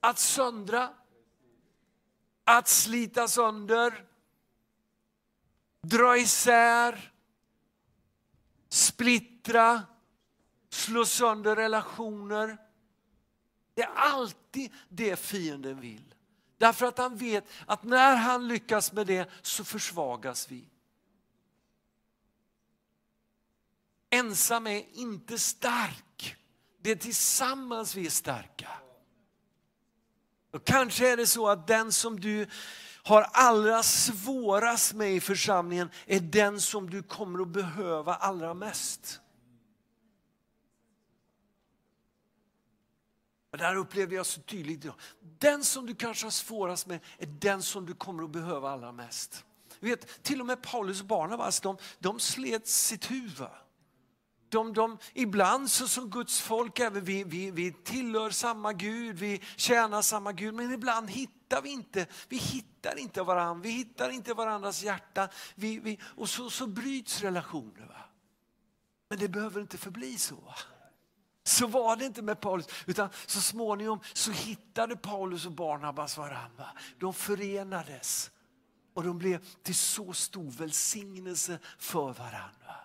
Att 0.00 0.18
söndra, 0.18 0.88
att 2.48 2.68
slita 2.68 3.28
sönder, 3.28 4.04
dra 5.82 6.16
isär, 6.16 7.12
splittra, 8.68 9.82
slå 10.70 11.04
sönder 11.04 11.56
relationer. 11.56 12.58
Det 13.74 13.82
är 13.82 13.92
alltid 13.94 14.72
det 14.88 15.16
fienden 15.16 15.80
vill. 15.80 16.14
Därför 16.58 16.86
att 16.86 16.98
han 16.98 17.16
vet 17.16 17.44
att 17.66 17.82
när 17.82 18.16
han 18.16 18.48
lyckas 18.48 18.92
med 18.92 19.06
det 19.06 19.30
så 19.42 19.64
försvagas 19.64 20.50
vi. 20.50 20.68
Ensam 24.10 24.66
är 24.66 24.86
inte 24.92 25.38
stark. 25.38 26.36
Det 26.78 26.90
är 26.90 26.96
tillsammans 26.96 27.94
vi 27.94 28.06
är 28.06 28.10
starka. 28.10 28.68
Och 30.50 30.64
kanske 30.64 31.12
är 31.12 31.16
det 31.16 31.26
så 31.26 31.48
att 31.48 31.66
den 31.66 31.92
som 31.92 32.20
du 32.20 32.46
har 33.02 33.22
allra 33.32 33.82
svårast 33.82 34.94
med 34.94 35.12
i 35.14 35.20
församlingen 35.20 35.90
är 36.06 36.20
den 36.20 36.60
som 36.60 36.90
du 36.90 37.02
kommer 37.02 37.42
att 37.42 37.48
behöva 37.48 38.14
allra 38.14 38.54
mest. 38.54 39.20
Det 43.50 43.64
här 43.64 43.76
upplevde 43.76 44.14
jag 44.14 44.26
så 44.26 44.40
tydligt, 44.40 44.84
idag. 44.84 44.94
den 45.38 45.64
som 45.64 45.86
du 45.86 45.94
kanske 45.94 46.26
har 46.26 46.30
svårast 46.30 46.86
med 46.86 47.00
är 47.18 47.26
den 47.26 47.62
som 47.62 47.86
du 47.86 47.94
kommer 47.94 48.22
att 48.22 48.30
behöva 48.30 48.70
allra 48.70 48.92
mest. 48.92 49.44
vet, 49.80 50.22
till 50.22 50.40
och 50.40 50.46
med 50.46 50.62
Paulus 50.62 51.00
och 51.00 51.06
Barnabas, 51.06 51.60
de, 51.60 51.76
de 51.98 52.20
slet 52.20 52.68
sitt 52.68 53.10
huvud. 53.10 53.48
De, 54.48 54.72
de, 54.72 54.98
ibland 55.12 55.70
så 55.70 55.88
som 55.88 56.10
Guds 56.10 56.40
folk, 56.40 56.78
även 56.78 57.04
vi, 57.04 57.24
vi, 57.24 57.50
vi 57.50 57.72
tillhör 57.72 58.30
samma 58.30 58.72
Gud, 58.72 59.18
vi 59.18 59.42
tjänar 59.56 60.02
samma 60.02 60.32
Gud, 60.32 60.54
men 60.54 60.72
ibland 60.72 61.10
hittar 61.10 61.62
vi 61.62 61.70
inte, 61.70 62.06
vi 62.28 62.36
hittar 62.36 62.98
inte 62.98 63.22
varandra, 63.22 63.62
vi 63.62 63.70
hittar 63.70 64.10
inte 64.10 64.34
varandras 64.34 64.82
hjärta 64.82 65.28
vi, 65.54 65.78
vi, 65.78 65.98
och 66.16 66.28
så, 66.28 66.50
så 66.50 66.66
bryts 66.66 67.20
relationer. 67.20 67.86
Va? 67.86 68.04
Men 69.08 69.18
det 69.18 69.28
behöver 69.28 69.60
inte 69.60 69.78
förbli 69.78 70.18
så. 70.18 70.34
Va? 70.34 70.54
Så 71.44 71.66
var 71.66 71.96
det 71.96 72.04
inte 72.04 72.22
med 72.22 72.40
Paulus, 72.40 72.66
utan 72.86 73.08
så 73.26 73.40
småningom 73.40 74.00
så 74.12 74.30
hittade 74.30 74.96
Paulus 74.96 75.46
och 75.46 75.52
Barnabas 75.52 76.18
varandra. 76.18 76.68
De 76.98 77.14
förenades 77.14 78.30
och 78.94 79.04
de 79.04 79.18
blev 79.18 79.44
till 79.62 79.74
så 79.74 80.12
stor 80.12 80.50
välsignelse 80.50 81.58
för 81.78 82.12
varandra. 82.12 82.76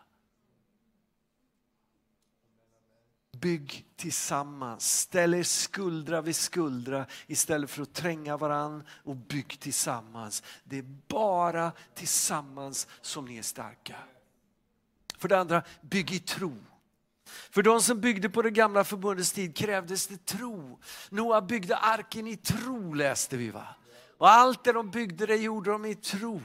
Bygg 3.44 3.86
tillsammans, 3.96 5.00
ställ 5.00 5.34
er 5.34 5.44
skuldra 5.44 6.22
vid 6.22 6.36
skuldra 6.36 7.06
istället 7.28 7.70
för 7.70 7.82
att 7.82 7.94
tränga 7.94 8.38
varann 8.38 8.84
och 8.90 9.16
bygg 9.16 9.60
tillsammans. 9.60 10.44
Det 10.64 10.78
är 10.78 10.86
bara 11.08 11.72
tillsammans 11.96 12.88
som 13.02 13.26
ni 13.26 13.38
är 13.38 13.42
starka. 13.42 13.96
För 15.18 15.28
det 15.28 15.40
andra, 15.40 15.64
bygg 15.82 16.12
i 16.12 16.20
tro. 16.20 16.56
För 17.26 17.64
de 17.64 17.82
som 17.82 18.02
byggde 18.02 18.30
på 18.30 18.42
det 18.42 18.52
gamla 18.52 18.84
förbundets 18.84 19.32
tid 19.32 19.58
krävdes 19.58 20.08
det 20.08 20.26
tro. 20.26 20.80
Noa 21.10 21.42
byggde 21.42 21.78
arken 21.78 22.28
i 22.28 22.38
tro 22.38 22.94
läste 22.94 23.38
vi 23.38 23.50
va. 23.50 23.68
Och 24.18 24.30
allt 24.30 24.64
det 24.64 24.72
de 24.72 24.92
byggde 24.92 25.26
det 25.26 25.36
gjorde 25.36 25.72
de 25.72 25.86
i 25.86 25.96
tro. 25.96 26.42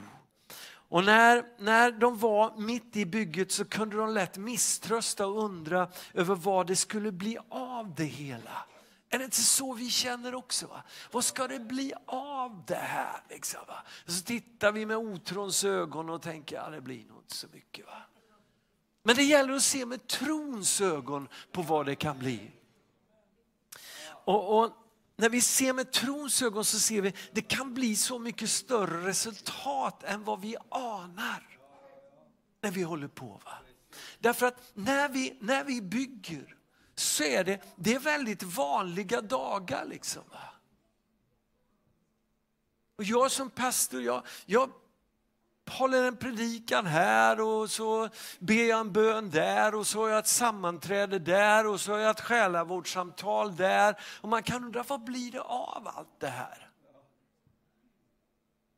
Och 0.88 1.04
när, 1.04 1.44
när 1.58 1.92
de 1.92 2.18
var 2.18 2.56
mitt 2.56 2.96
i 2.96 3.06
bygget 3.06 3.52
så 3.52 3.64
kunde 3.64 3.96
de 3.96 4.14
lätt 4.14 4.36
misströsta 4.36 5.26
och 5.26 5.44
undra 5.44 5.88
över 6.14 6.34
vad 6.34 6.66
det 6.66 6.76
skulle 6.76 7.12
bli 7.12 7.38
av 7.48 7.94
det 7.94 8.04
hela. 8.04 8.64
Är 9.10 9.18
det 9.18 9.24
inte 9.24 9.42
så 9.42 9.72
vi 9.72 9.90
känner 9.90 10.34
också? 10.34 10.66
Va? 10.66 10.82
Vad 11.10 11.24
ska 11.24 11.48
det 11.48 11.58
bli 11.58 11.92
av 12.06 12.62
det 12.66 12.74
här? 12.74 13.22
Liksom, 13.28 13.60
va? 13.68 13.82
Så 14.06 14.22
tittar 14.22 14.72
vi 14.72 14.86
med 14.86 14.96
otrons 14.96 15.64
ögon 15.64 16.10
och 16.10 16.22
tänker 16.22 16.58
att 16.58 16.64
ja, 16.66 16.70
det 16.70 16.80
blir 16.80 17.04
nog 17.04 17.18
inte 17.18 17.36
så 17.36 17.46
mycket. 17.52 17.86
Va? 17.86 18.02
Men 19.02 19.16
det 19.16 19.22
gäller 19.22 19.52
att 19.52 19.62
se 19.62 19.86
med 19.86 20.06
trons 20.06 20.80
ögon 20.80 21.28
på 21.52 21.62
vad 21.62 21.86
det 21.86 21.94
kan 21.94 22.18
bli. 22.18 22.50
Och, 24.08 24.58
och 24.58 24.72
när 25.18 25.28
vi 25.28 25.40
ser 25.40 25.72
med 25.72 25.92
trons 25.92 26.42
ögon 26.42 26.64
så 26.64 26.78
ser 26.78 27.02
vi 27.02 27.08
att 27.08 27.14
det 27.32 27.40
kan 27.40 27.74
bli 27.74 27.96
så 27.96 28.18
mycket 28.18 28.50
större 28.50 29.06
resultat 29.06 30.04
än 30.04 30.24
vad 30.24 30.40
vi 30.40 30.56
anar. 30.68 31.58
När 32.60 32.70
vi 32.70 32.82
håller 32.82 33.08
på. 33.08 33.40
Va? 33.44 33.58
Därför 34.18 34.46
att 34.46 34.70
när 34.74 35.08
vi, 35.08 35.36
när 35.40 35.64
vi 35.64 35.82
bygger 35.82 36.56
så 36.94 37.24
är 37.24 37.44
det, 37.44 37.62
det 37.76 37.94
är 37.94 37.98
väldigt 37.98 38.42
vanliga 38.42 39.20
dagar. 39.20 39.84
Liksom, 39.84 40.22
va? 40.30 40.48
Och 42.96 43.04
jag 43.04 43.30
som 43.30 43.50
pastor, 43.50 44.02
jag, 44.02 44.26
jag 44.46 44.70
håller 45.68 46.04
en 46.04 46.16
predikan 46.16 46.86
här 46.86 47.40
och 47.40 47.70
så 47.70 48.08
ber 48.38 48.68
jag 48.68 48.80
en 48.80 48.92
bön 48.92 49.30
där 49.30 49.74
och 49.74 49.86
så 49.86 50.00
har 50.00 50.08
jag 50.08 50.18
ett 50.18 50.26
sammanträde 50.26 51.18
där 51.18 51.66
och 51.66 51.80
så 51.80 51.92
har 51.92 51.98
jag 51.98 52.10
ett 52.10 52.20
själavårdssamtal 52.20 53.56
där. 53.56 54.00
Och 54.20 54.28
man 54.28 54.42
kan 54.42 54.64
undra, 54.64 54.82
vad 54.82 55.04
blir 55.04 55.32
det 55.32 55.40
av 55.40 55.88
allt 55.94 56.20
det 56.20 56.28
här? 56.28 56.70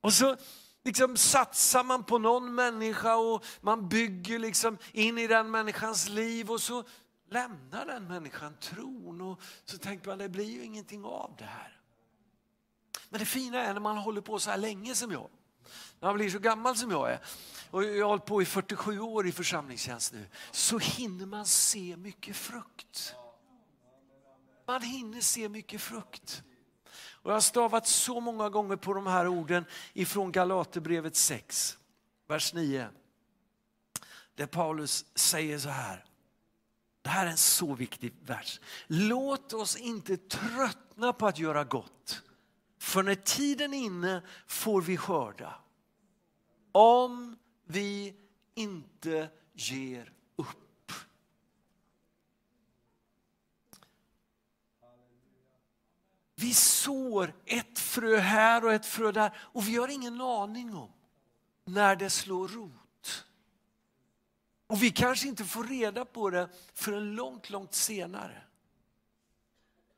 Och 0.01 0.13
så 0.13 0.37
liksom 0.85 1.17
satsar 1.17 1.85
man 1.85 2.05
på 2.05 2.19
någon 2.19 2.55
människa 2.55 3.17
och 3.17 3.45
man 3.61 3.89
bygger 3.89 4.39
liksom 4.39 4.79
in 4.93 5.19
i 5.19 5.27
den 5.27 5.51
människans 5.51 6.09
liv 6.09 6.51
och 6.51 6.61
så 6.61 6.85
lämnar 7.31 7.87
den 7.87 8.09
människan 8.09 8.57
tron 8.61 9.21
och 9.21 9.41
så 9.65 9.79
tänker 9.79 10.09
man 10.09 10.19
det 10.19 10.29
blir 10.29 10.51
ju 10.51 10.65
ingenting 10.65 11.05
av 11.05 11.35
det 11.39 11.45
här. 11.45 11.81
Men 13.09 13.21
det 13.21 13.27
fina 13.27 13.59
är 13.59 13.73
när 13.73 13.81
man 13.81 13.97
håller 13.97 14.21
på 14.21 14.39
så 14.39 14.51
här 14.51 14.59
länge 14.59 14.95
som 14.95 15.13
jag 15.13 15.29
när 16.01 16.09
man 16.09 16.17
blir 16.17 16.31
så 16.31 16.39
gammal 16.39 16.77
som 16.77 16.91
jag 16.91 17.13
är, 17.13 17.21
och 17.71 17.85
jag 17.85 18.05
har 18.05 18.09
hållit 18.09 18.25
på 18.25 18.43
i 18.43 18.45
47 18.45 19.01
år 19.01 19.27
i 19.27 19.33
församlingstjänst 19.33 20.13
nu, 20.13 20.27
så 20.51 20.79
hinner 20.79 21.27
man 21.27 21.47
se 21.47 21.97
mycket 21.97 22.37
frukt. 22.37 23.15
Man 24.67 24.83
hinner 24.83 25.21
se 25.21 25.49
mycket 25.49 25.81
frukt. 25.81 26.43
Och 27.23 27.31
jag 27.31 27.37
har 27.37 27.41
stavat 27.41 27.87
så 27.87 28.21
många 28.21 28.49
gånger 28.49 28.77
på 28.77 28.93
de 28.93 29.07
här 29.07 29.29
orden 29.29 29.65
ifrån 29.93 30.33
Galaterbrevet 30.33 31.17
6, 31.17 31.79
vers 32.29 32.55
9. 32.55 32.89
Där 34.35 34.47
Paulus 34.47 35.05
säger 35.15 35.59
så 35.59 35.69
här. 35.69 36.05
Det 37.03 37.11
här 37.11 37.27
är 37.27 37.31
en 37.31 37.37
så 37.37 37.75
viktig 37.75 38.15
vers. 38.23 38.61
Låt 38.87 39.53
oss 39.53 39.77
inte 39.77 40.17
tröttna 40.17 41.13
på 41.13 41.27
att 41.27 41.39
göra 41.39 41.65
gott. 41.65 42.23
För 42.79 43.03
när 43.03 43.15
tiden 43.15 43.75
är 43.75 43.79
inne 43.79 44.23
får 44.47 44.83
vi 44.83 44.97
skörda 44.97 45.55
om 46.73 47.37
vi 47.65 48.15
inte 48.55 49.29
ger 49.53 50.13
upp. 50.37 50.93
Vi 56.35 56.55
sår 56.55 57.35
ett 57.45 57.79
frö 57.79 58.17
här 58.17 58.65
och 58.65 58.73
ett 58.73 58.87
frö 58.87 59.13
där 59.13 59.39
och 59.41 59.69
vi 59.69 59.77
har 59.77 59.89
ingen 59.89 60.21
aning 60.21 60.75
om 60.75 60.93
när 61.65 61.97
det 61.97 62.11
slår 62.11 62.49
rot. 62.49 63.25
Och 64.67 64.83
vi 64.83 64.91
kanske 64.91 65.29
inte 65.29 65.45
får 65.45 65.65
reda 65.65 66.05
på 66.05 66.31
det 66.31 66.49
förrän 66.75 67.15
långt, 67.15 67.51
långt 67.51 67.75
senare. 67.75 68.43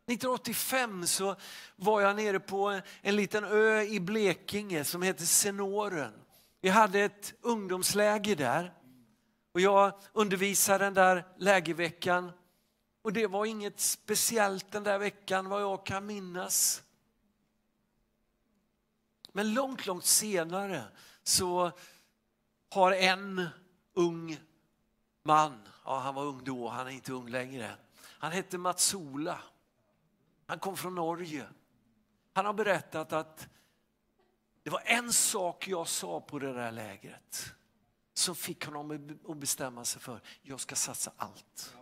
1985 0.07 1.07
så 1.07 1.37
var 1.77 2.01
jag 2.01 2.17
nere 2.17 2.41
på 2.41 2.81
en 3.03 3.17
liten 3.17 3.45
ö 3.45 3.83
i 3.83 4.01
Blekinge 4.01 4.85
som 4.85 5.03
heter 5.03 5.25
Senoren. 5.25 6.22
Vi 6.65 6.69
hade 6.69 7.01
ett 7.01 7.35
ungdomsläger 7.41 8.37
där 8.37 8.75
och 9.53 9.61
jag 9.61 9.93
undervisade 10.13 10.85
den 10.85 10.95
där 10.95 11.27
lägerveckan. 11.37 12.33
Och 13.03 13.13
det 13.13 13.27
var 13.27 13.47
inget 13.47 13.81
speciellt 13.81 14.73
den 14.73 14.83
där 14.83 14.99
veckan 14.99 15.49
vad 15.49 15.63
jag 15.63 15.87
kan 15.87 16.07
minnas. 16.07 16.83
Men 19.33 19.55
långt, 19.55 19.87
långt 19.87 20.05
senare 20.05 20.85
så 21.23 21.73
har 22.71 22.93
en 22.93 23.49
ung 23.95 24.41
man, 25.23 25.69
ja 25.85 25.99
han 25.99 26.15
var 26.15 26.25
ung 26.25 26.45
då, 26.45 26.69
han 26.69 26.87
är 26.87 26.91
inte 26.91 27.13
ung 27.13 27.29
längre. 27.29 27.77
Han 28.03 28.33
hette 28.33 28.59
Mats 28.59 28.95
Ola. 28.95 29.39
Han 30.47 30.59
kom 30.59 30.77
från 30.77 30.95
Norge. 30.95 31.47
Han 32.33 32.47
har 32.47 32.53
berättat 32.53 33.13
att 33.13 33.49
det 34.63 34.71
var 34.71 34.83
en 34.85 35.13
sak 35.13 35.69
jag 35.69 35.89
sa 35.89 36.21
på 36.21 36.39
det 36.39 36.53
där 36.53 36.73
lägret 36.73 37.55
som 38.15 38.37
fick 38.37 38.65
honom 38.65 39.19
att 39.29 39.37
bestämma 39.37 39.85
sig 39.85 40.03
för, 40.03 40.21
jag 40.43 40.61
ska 40.61 40.75
satsa 40.75 41.13
allt. 41.17 41.77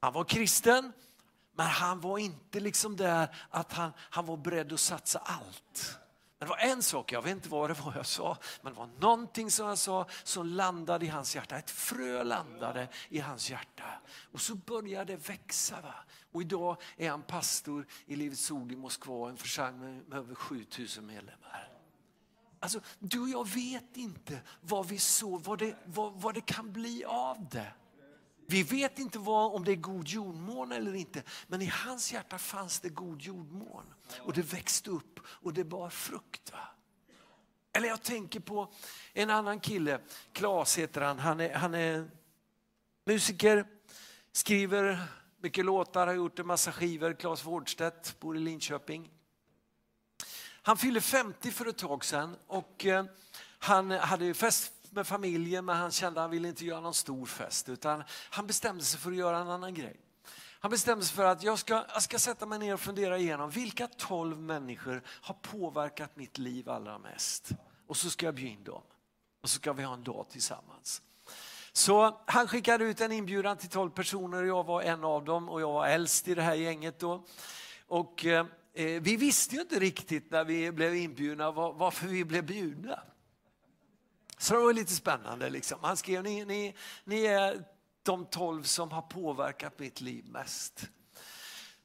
Han 0.00 0.12
var 0.12 0.24
kristen, 0.24 0.92
men 1.52 1.66
han 1.66 2.00
var 2.00 2.18
inte 2.18 2.60
liksom 2.60 2.96
där 2.96 3.36
att 3.50 3.72
han, 3.72 3.92
han 3.98 4.26
var 4.26 4.36
beredd 4.36 4.72
att 4.72 4.80
satsa 4.80 5.18
allt. 5.18 5.98
Men 6.38 6.48
det 6.48 6.50
var 6.50 6.58
en 6.58 6.82
sak, 6.82 7.12
jag 7.12 7.22
vet 7.22 7.32
inte 7.32 7.48
vad 7.48 7.70
det 7.70 7.74
var 7.74 7.92
jag 7.96 8.06
sa, 8.06 8.38
men 8.62 8.72
det 8.72 8.78
var 8.78 8.88
någonting 9.00 9.50
som 9.50 9.66
jag 9.66 9.78
sa 9.78 10.06
som 10.24 10.46
landade 10.46 11.06
i 11.06 11.08
hans 11.08 11.36
hjärta. 11.36 11.58
Ett 11.58 11.70
frö 11.70 12.24
landade 12.24 12.88
i 13.08 13.18
hans 13.18 13.50
hjärta. 13.50 13.84
Och 14.32 14.40
så 14.40 14.54
började 14.54 15.12
det 15.12 15.28
växa. 15.28 15.80
Va? 15.80 15.94
Och 16.32 16.42
idag 16.42 16.76
är 16.96 17.10
han 17.10 17.22
pastor 17.22 17.86
i 18.06 18.16
Livets 18.16 18.50
Ord 18.50 18.72
i 18.72 18.76
Moskva, 18.76 19.28
en 19.28 19.36
församling 19.36 20.02
med 20.06 20.18
över 20.18 20.34
7000 20.34 21.06
medlemmar. 21.06 21.72
Alltså, 22.60 22.80
du 22.98 23.20
och 23.20 23.28
jag 23.28 23.48
vet 23.48 23.96
inte 23.96 24.40
vad 24.60 24.88
vi 24.88 24.98
såg, 24.98 25.44
vad 25.44 25.58
det, 25.58 25.76
vad, 25.84 26.12
vad 26.12 26.34
det 26.34 26.40
kan 26.40 26.72
bli 26.72 27.04
av 27.04 27.48
det. 27.50 27.72
Vi 28.46 28.62
vet 28.62 28.98
inte 28.98 29.18
vad, 29.18 29.54
om 29.54 29.64
det 29.64 29.72
är 29.72 29.76
god 29.76 30.08
jordmån 30.08 30.72
eller 30.72 30.94
inte, 30.94 31.22
men 31.46 31.62
i 31.62 31.66
hans 31.66 32.12
hjärta 32.12 32.38
fanns 32.38 32.80
det 32.80 32.88
god 32.88 33.22
jordmån. 33.22 33.94
Och 34.18 34.32
det 34.32 34.42
växte 34.42 34.90
upp 34.90 35.20
och 35.26 35.52
det 35.52 35.64
bar 35.64 35.90
frukt. 35.90 36.52
Va? 36.52 36.68
Eller 37.72 37.88
jag 37.88 38.02
tänker 38.02 38.40
på 38.40 38.72
en 39.12 39.30
annan 39.30 39.60
kille, 39.60 40.00
Klas 40.32 40.78
heter 40.78 41.00
han. 41.00 41.18
Han 41.18 41.40
är, 41.40 41.54
han 41.54 41.74
är 41.74 42.10
musiker, 43.04 43.66
skriver 44.32 45.06
mycket 45.38 45.64
låtar, 45.64 46.06
har 46.06 46.14
gjort 46.14 46.38
en 46.38 46.46
massa 46.46 46.72
skivor. 46.72 47.12
Klas 47.12 47.44
Wårdstedt, 47.44 48.20
bor 48.20 48.36
i 48.36 48.40
Linköping. 48.40 49.10
Han 50.62 50.76
fyllde 50.76 51.00
50 51.00 51.50
för 51.50 51.66
ett 51.66 51.78
tag 51.78 52.04
sedan 52.04 52.36
och 52.46 52.86
eh, 52.86 53.04
han 53.58 53.90
hade 53.90 54.34
fest 54.34 54.72
med 54.96 55.06
familjen 55.06 55.64
men 55.64 55.76
han 55.76 55.90
kände 55.90 56.20
att 56.20 56.24
han 56.24 56.30
ville 56.30 56.48
inte 56.48 56.64
göra 56.64 56.80
någon 56.80 56.94
stor 56.94 57.26
fest 57.26 57.68
utan 57.68 58.04
han 58.30 58.46
bestämde 58.46 58.84
sig 58.84 59.00
för 59.00 59.10
att 59.10 59.16
göra 59.16 59.38
en 59.38 59.50
annan 59.50 59.74
grej. 59.74 60.00
Han 60.60 60.70
bestämde 60.70 61.04
sig 61.04 61.16
för 61.16 61.24
att 61.24 61.42
jag 61.42 61.58
ska, 61.58 61.84
jag 61.92 62.02
ska 62.02 62.18
sätta 62.18 62.46
mig 62.46 62.58
ner 62.58 62.74
och 62.74 62.80
fundera 62.80 63.18
igenom 63.18 63.50
vilka 63.50 63.86
tolv 63.86 64.38
människor 64.38 65.02
har 65.06 65.34
påverkat 65.34 66.16
mitt 66.16 66.38
liv 66.38 66.68
allra 66.70 66.98
mest. 66.98 67.50
Och 67.86 67.96
så 67.96 68.10
ska 68.10 68.26
jag 68.26 68.34
bjuda 68.34 68.52
in 68.52 68.64
dem. 68.64 68.82
Och 69.42 69.50
så 69.50 69.56
ska 69.58 69.72
vi 69.72 69.82
ha 69.82 69.94
en 69.94 70.04
dag 70.04 70.26
tillsammans. 70.30 71.02
Så 71.72 72.20
han 72.26 72.48
skickade 72.48 72.84
ut 72.84 73.00
en 73.00 73.12
inbjudan 73.12 73.56
till 73.56 73.68
tolv 73.68 73.90
personer 73.90 74.42
och 74.42 74.48
jag 74.48 74.64
var 74.64 74.82
en 74.82 75.04
av 75.04 75.24
dem 75.24 75.48
och 75.48 75.60
jag 75.60 75.72
var 75.72 75.86
äldst 75.86 76.28
i 76.28 76.34
det 76.34 76.42
här 76.42 76.54
gänget 76.54 76.98
då. 76.98 77.24
Och 77.86 78.24
eh, 78.24 78.46
eh 78.74 79.02
vi 79.02 79.16
visste 79.16 79.54
ju 79.54 79.60
inte 79.60 79.78
riktigt 79.78 80.30
när 80.30 80.44
vi 80.44 80.72
blev 80.72 80.96
inbjudna 80.96 81.50
varför 81.50 82.06
vi 82.06 82.24
blev 82.24 82.46
bjudna. 82.46 83.02
Så 84.38 84.54
det 84.54 84.60
var 84.60 84.72
lite 84.72 84.92
spännande. 84.92 85.50
Liksom. 85.50 85.78
Han 85.82 85.96
skrev, 85.96 86.22
ni, 86.22 86.44
ni, 86.44 86.74
ni 87.04 87.24
är 87.24 87.64
de 88.02 88.26
tolv 88.26 88.62
som 88.62 88.90
har 88.90 89.02
påverkat 89.02 89.78
mitt 89.78 90.00
liv 90.00 90.24
mest. 90.28 90.88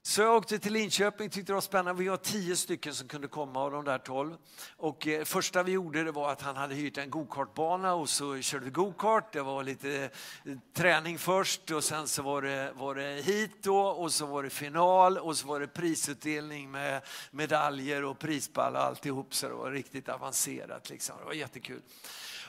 Så 0.03 0.21
jag 0.21 0.35
åkte 0.35 0.59
till 0.59 0.73
Linköping, 0.73 1.29
tyckte 1.29 1.51
det 1.51 1.53
var 1.53 1.61
spännande. 1.61 2.03
Vi 2.03 2.09
var 2.09 2.17
tio 2.17 2.55
stycken 2.55 2.93
som 2.93 3.07
kunde 3.07 3.27
komma 3.27 3.59
av 3.59 3.71
de 3.71 3.85
där 3.85 3.97
tolv. 3.97 4.37
Och 4.77 5.07
eh, 5.07 5.23
första 5.23 5.63
vi 5.63 5.71
gjorde 5.71 6.03
det 6.03 6.11
var 6.11 6.31
att 6.31 6.41
han 6.41 6.55
hade 6.55 6.75
hyrt 6.75 6.97
en 6.97 7.09
gokartbana 7.09 7.93
och 7.93 8.09
så 8.09 8.41
körde 8.41 8.65
vi 8.65 8.71
gokart. 8.71 9.33
Det 9.33 9.41
var 9.41 9.63
lite 9.63 10.09
eh, 10.45 10.57
träning 10.73 11.19
först 11.19 11.71
och 11.71 11.83
sen 11.83 12.07
så 12.07 12.21
var 12.21 12.41
det, 12.41 12.73
var 12.75 12.95
det 12.95 13.21
hit 13.25 13.63
då 13.63 13.79
och 13.79 14.13
så 14.13 14.25
var 14.25 14.43
det 14.43 14.49
final 14.49 15.17
och 15.17 15.37
så 15.37 15.47
var 15.47 15.59
det 15.59 15.67
prisutdelning 15.67 16.71
med 16.71 17.01
medaljer 17.31 18.03
och 18.03 18.19
prispall 18.19 18.75
och 18.75 18.81
alltihop. 18.81 19.35
Så 19.35 19.47
det 19.47 19.53
var 19.53 19.71
riktigt 19.71 20.09
avancerat 20.09 20.89
liksom. 20.89 21.15
Det 21.19 21.25
var 21.25 21.33
jättekul. 21.33 21.81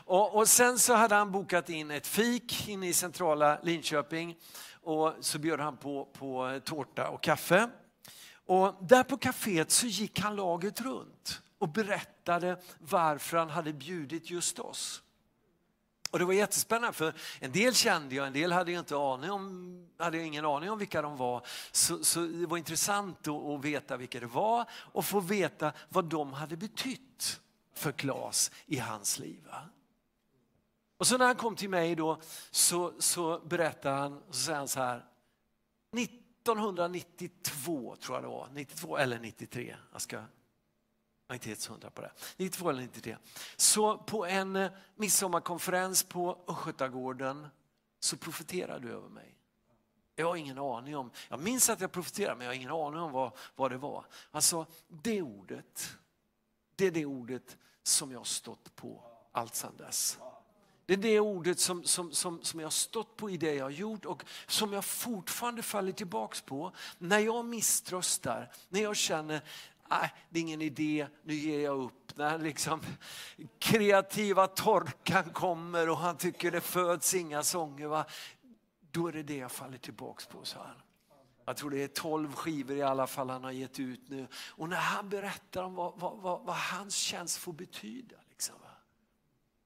Och, 0.04 0.36
och 0.36 0.48
sen 0.48 0.78
så 0.78 0.94
hade 0.94 1.14
han 1.14 1.32
bokat 1.32 1.68
in 1.68 1.90
ett 1.90 2.06
fik 2.06 2.68
inne 2.68 2.88
i 2.88 2.92
centrala 2.92 3.58
Linköping 3.62 4.36
och 4.82 5.14
så 5.20 5.38
bjöd 5.38 5.60
han 5.60 5.76
på, 5.76 6.04
på 6.04 6.60
tårta 6.64 7.08
och 7.08 7.22
kaffe. 7.22 7.70
Och 8.46 8.74
där 8.80 9.02
på 9.02 9.16
kaféet 9.16 9.70
så 9.70 9.86
gick 9.86 10.20
han 10.20 10.36
laget 10.36 10.80
runt 10.80 11.42
och 11.58 11.68
berättade 11.68 12.60
varför 12.78 13.36
han 13.36 13.50
hade 13.50 13.72
bjudit 13.72 14.30
just 14.30 14.58
oss. 14.58 15.02
Och 16.10 16.18
det 16.18 16.24
var 16.24 16.32
jättespännande 16.32 16.92
för 16.92 17.14
en 17.40 17.52
del 17.52 17.74
kände 17.74 18.14
jag, 18.14 18.26
en 18.26 18.32
del 18.32 18.52
hade 18.52 18.72
jag, 18.72 18.80
inte 18.80 18.96
aning 18.96 19.30
om, 19.30 19.88
hade 19.98 20.16
jag 20.16 20.26
ingen 20.26 20.44
aning 20.44 20.70
om 20.70 20.78
vilka 20.78 21.02
de 21.02 21.16
var. 21.16 21.46
Så, 21.72 22.04
så 22.04 22.20
det 22.20 22.46
var 22.46 22.58
intressant 22.58 23.28
att, 23.28 23.34
att 23.34 23.64
veta 23.64 23.96
vilka 23.96 24.20
det 24.20 24.26
var 24.26 24.66
och 24.72 25.04
få 25.04 25.20
veta 25.20 25.72
vad 25.88 26.04
de 26.04 26.32
hade 26.32 26.56
betytt 26.56 27.40
för 27.74 27.92
Klas 27.92 28.50
i 28.66 28.78
hans 28.78 29.18
liv. 29.18 29.48
Och 31.02 31.06
så 31.06 31.18
när 31.18 31.26
han 31.26 31.36
kom 31.36 31.56
till 31.56 31.70
mig 31.70 31.94
då 31.94 32.20
så, 32.50 32.92
så 32.98 33.38
berättade 33.38 33.94
han, 33.94 34.22
så 34.30 34.38
säger 34.38 34.58
han 34.58 34.68
så 34.68 34.80
här, 34.80 35.06
1992 35.96 37.96
tror 38.00 38.16
jag 38.16 38.24
det 38.24 38.28
var, 38.28 38.48
92 38.52 38.98
eller 38.98 39.18
93, 39.18 39.76
jag 39.92 40.02
ska 40.02 40.16
jag 40.16 40.24
är 41.28 41.34
inte 41.34 41.48
helt 41.48 41.64
hundra 41.64 41.90
på 41.90 42.02
det. 42.02 42.12
92 42.36 42.70
eller 42.70 42.82
93. 42.82 43.16
Så 43.56 43.98
på 43.98 44.26
en 44.26 44.56
eh, 44.56 44.72
midsommarkonferens 44.96 46.02
på 46.02 46.44
Östgötagården 46.48 47.48
så 48.00 48.16
profeterade 48.16 48.88
du 48.88 48.94
över 48.94 49.08
mig. 49.08 49.36
Jag 50.14 50.26
har 50.26 50.36
ingen 50.36 50.58
aning 50.58 50.96
om, 50.96 51.10
jag 51.28 51.40
minns 51.40 51.70
att 51.70 51.80
jag 51.80 51.92
profeterade 51.92 52.36
men 52.36 52.44
jag 52.44 52.50
har 52.50 52.56
ingen 52.56 52.70
aning 52.70 53.00
om 53.00 53.12
vad, 53.12 53.32
vad 53.56 53.70
det 53.70 53.78
var. 53.78 54.06
Alltså 54.30 54.66
det 54.88 55.22
ordet, 55.22 55.96
det 56.76 56.86
är 56.86 56.90
det 56.90 57.06
ordet 57.06 57.56
som 57.82 58.12
jag 58.12 58.20
har 58.20 58.24
stått 58.24 58.76
på 58.76 59.04
allt 59.32 59.54
sedan 59.54 59.76
dess. 59.76 60.18
Det 60.92 60.96
är 60.96 61.12
det 61.12 61.20
ordet 61.20 61.60
som, 61.60 61.84
som, 61.84 62.12
som, 62.12 62.42
som 62.42 62.60
jag 62.60 62.66
har 62.66 62.70
stått 62.70 63.16
på 63.16 63.30
i 63.30 63.36
det 63.36 63.54
jag 63.54 63.64
har 63.64 63.70
gjort 63.70 64.04
och 64.04 64.24
som 64.46 64.72
jag 64.72 64.84
fortfarande 64.84 65.62
faller 65.62 65.92
tillbaks 65.92 66.40
på 66.40 66.72
när 66.98 67.18
jag 67.18 67.44
misströstar, 67.44 68.50
när 68.68 68.82
jag 68.82 68.96
känner 68.96 69.42
Nej, 69.90 70.14
det 70.30 70.38
är 70.38 70.40
ingen 70.40 70.62
idé, 70.62 71.06
nu 71.22 71.34
ger 71.34 71.60
jag 71.60 71.80
upp. 71.80 72.16
När 72.16 72.38
liksom 72.38 72.80
kreativa 73.58 74.46
torkan 74.46 75.24
kommer 75.24 75.88
och 75.90 75.96
han 75.96 76.16
tycker 76.16 76.50
det 76.50 76.60
föds 76.60 77.14
inga 77.14 77.42
sånger. 77.42 77.86
Va? 77.86 78.04
Då 78.90 79.06
är 79.06 79.12
det 79.12 79.22
det 79.22 79.36
jag 79.36 79.52
faller 79.52 79.78
tillbaks 79.78 80.26
på, 80.26 80.44
sa 80.44 80.58
han. 80.58 80.76
Jag 81.44 81.56
tror 81.56 81.70
det 81.70 81.82
är 81.82 81.88
tolv 81.88 82.32
skivor 82.32 82.76
i 82.76 82.82
alla 82.82 83.06
fall 83.06 83.30
han 83.30 83.44
har 83.44 83.50
gett 83.50 83.80
ut 83.80 84.08
nu. 84.08 84.26
Och 84.34 84.68
när 84.68 84.76
han 84.76 85.08
berättar 85.08 85.62
om 85.62 85.74
vad, 85.74 85.92
vad, 85.96 86.18
vad, 86.18 86.44
vad 86.44 86.56
hans 86.56 86.94
tjänst 86.94 87.36
får 87.36 87.52
betyda. 87.52 88.16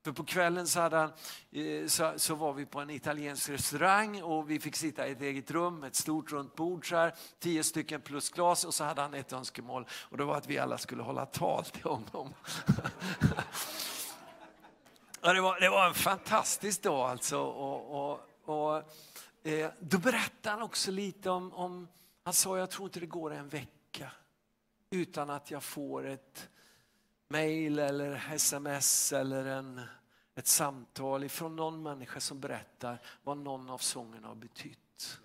För 0.07 0.13
på 0.13 0.25
kvällen 0.25 0.67
så, 0.67 0.81
han, 0.81 1.13
eh, 1.53 1.87
så, 1.87 2.13
så, 2.17 2.35
var 2.35 2.53
vi 2.53 2.67
på 2.67 2.81
en 2.81 2.91
italiensk 2.91 3.49
restaurang 3.49 4.23
och 4.23 4.51
vi 4.51 4.61
fick 4.61 4.77
sitta 4.77 5.09
i 5.09 5.11
ett 5.11 5.23
eget 5.23 5.51
rum, 5.51 5.85
ett 5.85 5.95
stort 5.95 6.33
runt 6.33 6.55
bord, 6.55 6.89
så 6.89 6.97
här, 6.97 7.15
tio 7.39 7.65
stycken 7.65 8.01
plus 8.01 8.31
glas 8.31 8.65
och 8.65 8.75
så 8.75 8.85
hade 8.85 9.03
han 9.03 9.15
ett 9.15 9.33
önskemål 9.33 9.87
och 9.93 10.17
det 10.17 10.25
var 10.25 10.37
att 10.37 10.47
vi 10.47 10.59
alla 10.59 10.79
skulle 10.79 11.03
hålla 11.03 11.27
tal 11.27 11.65
till 11.65 11.83
honom. 11.83 12.35
ja, 15.21 15.33
det, 15.33 15.41
var, 15.41 15.61
det 15.61 15.69
var 15.69 15.87
en 15.89 15.95
fantastisk 15.95 16.83
dag 16.83 17.11
alltså. 17.11 17.39
Och, 17.39 18.11
och, 18.11 18.21
och 18.45 18.77
eh, 19.43 19.71
då 19.81 19.99
berättade 19.99 20.51
han 20.51 20.63
också 20.63 20.91
lite 20.91 21.31
om, 21.31 21.53
om, 21.53 21.89
han 22.25 22.35
sa 22.35 22.59
jag 22.59 22.71
tror 22.71 22.89
inte 22.89 23.01
det 23.01 23.07
går 23.07 23.35
en 23.35 23.49
vecka 23.49 24.11
utan 24.91 25.31
att 25.31 25.51
jag 25.51 25.63
får 25.63 26.07
ett 26.07 26.49
mail 27.29 27.79
eller 27.79 28.33
sms 28.35 29.13
eller 29.13 29.45
en, 29.45 29.81
ett 30.37 30.47
samtal 30.47 31.25
ifrån 31.25 31.57
någon 31.57 31.83
människa 31.83 32.21
som 32.21 32.41
berättar 32.41 33.03
vad 33.23 33.39
någon 33.39 33.71
av 33.71 33.79
sångerna 33.79 34.29
har 34.29 34.35
betytt. 34.35 35.21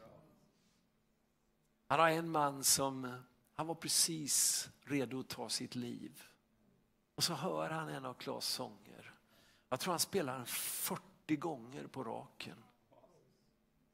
Han 1.87 1.99
har 1.99 2.09
en 2.09 2.29
man 2.29 2.63
som 2.63 3.05
eh, 3.05 3.15
han 3.55 3.67
var 3.67 3.75
precis 3.75 4.69
redo 4.83 5.19
att 5.19 5.27
ta 5.27 5.49
sitt 5.49 5.75
liv. 5.75 6.23
Och 7.15 7.23
så 7.23 7.33
hör 7.33 7.69
han 7.69 7.89
en 7.89 8.05
av 8.05 8.13
Klas 8.13 8.45
sånger. 8.45 9.13
Jag 9.69 9.79
tror 9.79 9.91
han 9.91 9.99
spelar 9.99 10.37
den 10.37 10.45
40 10.45 11.35
gånger 11.35 11.87
på 11.87 12.03
raken. 12.03 12.63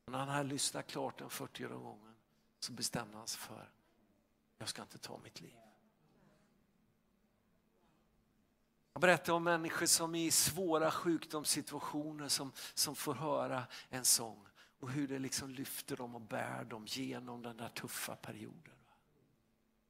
Och 0.05 0.11
när 0.11 0.19
han 0.19 0.29
hade 0.29 0.49
lyssnat 0.49 0.87
klart 0.87 1.17
den 1.17 1.29
40 1.29 1.63
gången 1.63 2.15
så 2.59 2.71
bestämde 2.71 3.17
han 3.17 3.27
sig 3.27 3.39
för, 3.39 3.71
jag 4.57 4.69
ska 4.69 4.81
inte 4.81 4.97
ta 4.97 5.17
mitt 5.23 5.41
liv. 5.41 5.66
Jag 8.97 9.01
berättar 9.01 9.33
om 9.33 9.43
människor 9.43 9.85
som 9.85 10.15
i 10.15 10.31
svåra 10.31 10.91
sjukdomssituationer 10.91 12.27
som, 12.27 12.51
som 12.73 12.95
får 12.95 13.13
höra 13.13 13.63
en 13.89 14.05
sång 14.05 14.45
och 14.79 14.91
hur 14.91 15.07
det 15.07 15.19
liksom 15.19 15.49
lyfter 15.49 15.97
dem 15.97 16.15
och 16.15 16.21
bär 16.21 16.63
dem 16.63 16.85
genom 16.87 17.41
den 17.41 17.57
där 17.57 17.69
tuffa 17.69 18.15
perioden. 18.15 18.73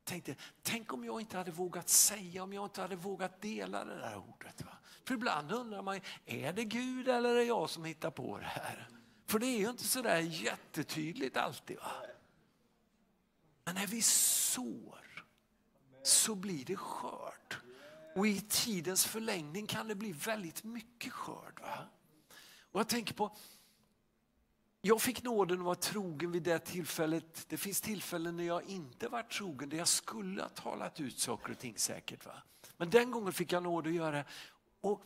Tänkte, 0.03 0.35
tänk 0.61 0.93
om 0.93 1.05
jag 1.05 1.21
inte 1.21 1.37
hade 1.37 1.51
vågat 1.51 1.89
säga, 1.89 2.43
om 2.43 2.53
jag 2.53 2.65
inte 2.65 2.81
hade 2.81 2.95
vågat 2.95 3.41
dela 3.41 3.85
det 3.85 3.95
där 3.95 4.17
ordet. 4.17 4.61
Va? 4.61 4.77
För 5.03 5.13
ibland 5.13 5.51
undrar 5.51 5.81
man, 5.81 5.99
är 6.25 6.53
det 6.53 6.63
Gud 6.63 7.07
eller 7.07 7.29
är 7.29 7.35
det 7.35 7.43
jag 7.43 7.69
som 7.69 7.85
hittar 7.85 8.11
på 8.11 8.37
det 8.37 8.45
här? 8.45 8.89
För 9.25 9.39
det 9.39 9.47
är 9.47 9.59
ju 9.59 9.69
inte 9.69 9.83
så 9.83 10.01
där 10.01 10.19
jättetydligt 10.19 11.37
alltid. 11.37 11.77
Va? 11.77 11.91
Men 13.63 13.75
när 13.75 13.87
vi 13.87 14.01
sår 14.01 15.25
så 16.03 16.35
blir 16.35 16.65
det 16.65 16.75
skörd. 16.75 17.66
Och 18.17 18.27
i 18.27 18.41
tidens 18.41 19.05
förlängning 19.05 19.67
kan 19.67 19.87
det 19.87 19.95
bli 19.95 20.11
väldigt 20.11 20.63
mycket 20.63 21.13
skörd. 21.13 21.59
Va? 21.61 21.77
Och 22.71 22.79
jag 22.79 22.89
tänker 22.89 23.13
på, 23.13 23.35
jag 24.81 25.01
fick 25.01 25.23
nåden 25.23 25.59
att 25.59 25.65
vara 25.65 25.75
trogen 25.75 26.31
vid 26.31 26.43
det 26.43 26.59
tillfället. 26.59 27.45
Det 27.49 27.57
finns 27.57 27.81
tillfällen 27.81 28.37
när 28.37 28.43
jag 28.43 28.63
inte 28.63 29.07
varit 29.07 29.29
trogen, 29.31 29.69
där 29.69 29.77
jag 29.77 29.87
skulle 29.87 30.41
ha 30.41 30.49
talat 30.49 30.99
ut 30.99 31.19
saker 31.19 31.51
och 31.51 31.59
ting 31.59 31.77
säkert. 31.77 32.25
Va? 32.25 32.43
Men 32.77 32.89
den 32.89 33.11
gången 33.11 33.33
fick 33.33 33.51
jag 33.51 33.63
nåd 33.63 33.87
att 33.87 33.93
göra 33.93 34.11
det. 34.11 34.25
Och 34.81 35.03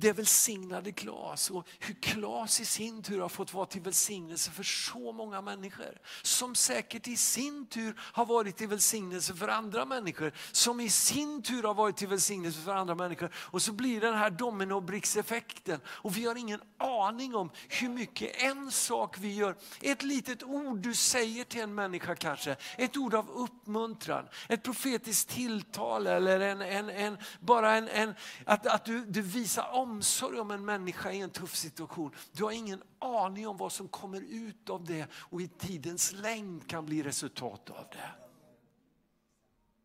det 0.00 0.12
välsignade 0.12 0.92
Klas 0.92 1.50
och 1.50 1.68
hur 1.78 1.94
Klas 1.94 2.60
i 2.60 2.64
sin 2.64 3.02
tur 3.02 3.20
har 3.20 3.28
fått 3.28 3.54
vara 3.54 3.66
till 3.66 3.80
välsignelse 3.80 4.50
för 4.50 4.62
så 4.62 5.12
många 5.12 5.40
människor. 5.40 6.00
Som 6.22 6.54
säkert 6.54 7.08
i 7.08 7.16
sin 7.16 7.66
tur 7.66 7.94
har 7.98 8.26
varit 8.26 8.56
till 8.56 8.68
välsignelse 8.68 9.34
för 9.34 9.48
andra 9.48 9.84
människor. 9.84 10.32
Som 10.52 10.80
i 10.80 10.90
sin 10.90 11.42
tur 11.42 11.62
har 11.62 11.74
varit 11.74 11.96
till 11.96 12.08
välsignelse 12.08 12.60
för 12.60 12.74
andra 12.74 12.94
människor. 12.94 13.30
Och 13.34 13.62
så 13.62 13.72
blir 13.72 14.00
det 14.00 14.06
den 14.06 14.18
här 14.18 14.30
dominobrickseffekten. 14.30 15.80
Och 15.86 16.16
vi 16.16 16.26
har 16.26 16.34
ingen 16.34 16.60
aning 16.78 17.34
om 17.34 17.50
hur 17.68 17.88
mycket 17.88 18.42
en 18.42 18.70
sak 18.70 19.16
vi 19.18 19.34
gör. 19.34 19.56
Ett 19.80 20.02
litet 20.02 20.42
ord 20.42 20.78
du 20.78 20.94
säger 20.94 21.44
till 21.44 21.60
en 21.60 21.74
människa 21.74 22.14
kanske. 22.14 22.56
Ett 22.76 22.96
ord 22.96 23.14
av 23.14 23.30
uppmuntran. 23.30 24.28
Ett 24.48 24.62
profetiskt 24.62 25.30
tilltal 25.30 26.06
eller 26.06 26.40
en, 26.40 26.62
en, 26.62 26.90
en 26.90 27.18
bara 27.40 27.76
en, 27.76 27.88
en, 27.88 28.14
att, 28.44 28.66
att 28.66 28.84
du, 28.84 29.04
du 29.04 29.22
visar 29.22 29.70
omsorg 29.86 30.40
om 30.40 30.50
en 30.50 30.64
människa 30.64 31.12
i 31.12 31.20
en 31.20 31.30
tuff 31.30 31.56
situation. 31.56 32.14
Du 32.32 32.44
har 32.44 32.52
ingen 32.52 32.82
aning 32.98 33.48
om 33.48 33.56
vad 33.56 33.72
som 33.72 33.88
kommer 33.88 34.20
ut 34.20 34.70
av 34.70 34.84
det 34.84 35.06
och 35.12 35.40
i 35.40 35.48
tidens 35.48 36.12
längd 36.12 36.68
kan 36.68 36.86
bli 36.86 37.02
resultat 37.02 37.70
av 37.70 37.86
det. 37.92 38.10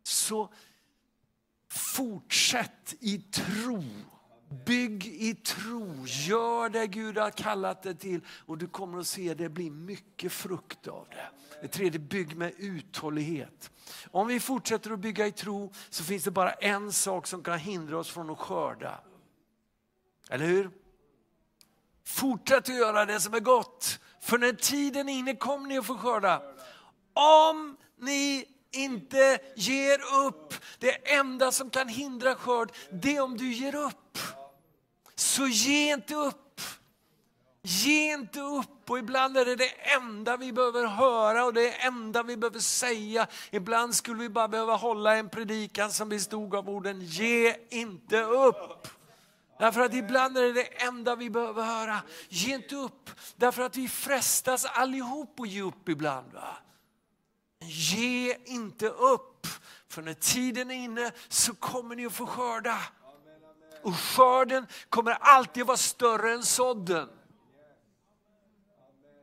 Så 0.03 0.49
fortsätt 1.71 2.95
i 2.99 3.17
tro. 3.17 3.83
Bygg 4.65 5.07
i 5.07 5.35
tro, 5.35 6.05
gör 6.05 6.69
det 6.69 6.87
Gud 6.87 7.17
har 7.17 7.31
kallat 7.31 7.83
dig 7.83 7.95
till 7.95 8.21
och 8.45 8.57
du 8.57 8.67
kommer 8.67 8.99
att 8.99 9.07
se 9.07 9.33
det 9.33 9.49
blir 9.49 9.71
mycket 9.71 10.31
frukt 10.31 10.87
av 10.87 11.07
det. 11.09 11.29
Det 11.61 11.67
tredje, 11.67 11.99
bygg 11.99 12.37
med 12.37 12.53
uthållighet. 12.57 13.71
Om 14.11 14.27
vi 14.27 14.39
fortsätter 14.39 14.91
att 14.91 14.99
bygga 14.99 15.27
i 15.27 15.31
tro 15.31 15.71
så 15.89 16.03
finns 16.03 16.23
det 16.23 16.31
bara 16.31 16.51
en 16.51 16.91
sak 16.91 17.27
som 17.27 17.43
kan 17.43 17.59
hindra 17.59 17.99
oss 17.99 18.09
från 18.09 18.29
att 18.29 18.39
skörda. 18.39 18.99
Eller 20.31 20.45
hur? 20.45 20.71
Fortsätt 22.05 22.69
att 22.69 22.75
göra 22.75 23.05
det 23.05 23.19
som 23.19 23.33
är 23.33 23.39
gott. 23.39 23.99
För 24.21 24.37
när 24.37 24.53
tiden 24.53 25.09
är 25.09 25.13
inne 25.13 25.35
kommer 25.35 25.67
ni 25.67 25.77
att 25.77 25.85
få 25.85 25.97
skörda. 25.97 26.41
Om 27.13 27.77
ni 27.99 28.45
inte 28.71 29.39
ger 29.55 29.99
upp. 30.25 30.53
Det 30.79 31.11
enda 31.11 31.51
som 31.51 31.69
kan 31.69 31.87
hindra 31.87 32.35
skörd, 32.35 32.71
det 32.91 33.15
är 33.15 33.21
om 33.21 33.37
du 33.37 33.53
ger 33.53 33.75
upp. 33.75 34.17
Så 35.15 35.47
ge 35.47 35.93
inte 35.93 36.15
upp. 36.15 36.61
Ge 37.63 38.13
inte 38.13 38.39
upp 38.39 38.89
och 38.89 38.99
ibland 38.99 39.37
är 39.37 39.45
det 39.45 39.55
det 39.55 39.93
enda 39.95 40.37
vi 40.37 40.53
behöver 40.53 40.85
höra 40.85 41.45
och 41.45 41.53
det 41.53 41.71
enda 41.71 42.23
vi 42.23 42.37
behöver 42.37 42.59
säga. 42.59 43.27
Ibland 43.51 43.95
skulle 43.95 44.19
vi 44.19 44.29
bara 44.29 44.47
behöva 44.47 44.75
hålla 44.75 45.15
en 45.15 45.29
predikan 45.29 45.91
som 45.91 46.09
bestod 46.09 46.55
av 46.55 46.69
orden 46.69 47.01
ge 47.01 47.55
inte 47.69 48.21
upp. 48.21 48.87
Därför 49.61 49.81
att 49.81 49.93
ibland 49.93 50.37
är 50.37 50.41
det 50.41 50.53
det 50.53 50.83
enda 50.83 51.15
vi 51.15 51.29
behöver 51.29 51.63
höra. 51.63 52.01
Ge 52.29 52.55
inte 52.55 52.75
upp. 52.75 53.09
Därför 53.35 53.61
att 53.61 53.77
vi 53.77 53.87
frestas 53.87 54.65
allihop 54.65 55.39
att 55.39 55.49
ge 55.49 55.61
upp 55.61 55.89
ibland. 55.89 56.33
Va? 56.33 56.57
Ge 57.59 58.37
inte 58.45 58.87
upp. 58.87 59.47
För 59.87 60.01
när 60.01 60.13
tiden 60.13 60.71
är 60.71 60.75
inne 60.75 61.11
så 61.27 61.55
kommer 61.55 61.95
ni 61.95 62.05
att 62.05 62.13
få 62.13 62.25
skörda. 62.25 62.77
Och 63.81 63.95
skörden 63.95 64.67
kommer 64.89 65.11
alltid 65.11 65.65
vara 65.65 65.77
större 65.77 66.33
än 66.33 66.43
sådden. 66.43 67.09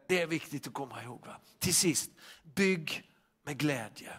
Det 0.08 0.20
är 0.20 0.26
viktigt 0.26 0.66
att 0.66 0.74
komma 0.74 1.02
ihåg. 1.02 1.26
Va? 1.26 1.36
Till 1.58 1.74
sist, 1.74 2.10
bygg 2.42 3.10
med 3.44 3.58
glädje. 3.58 4.12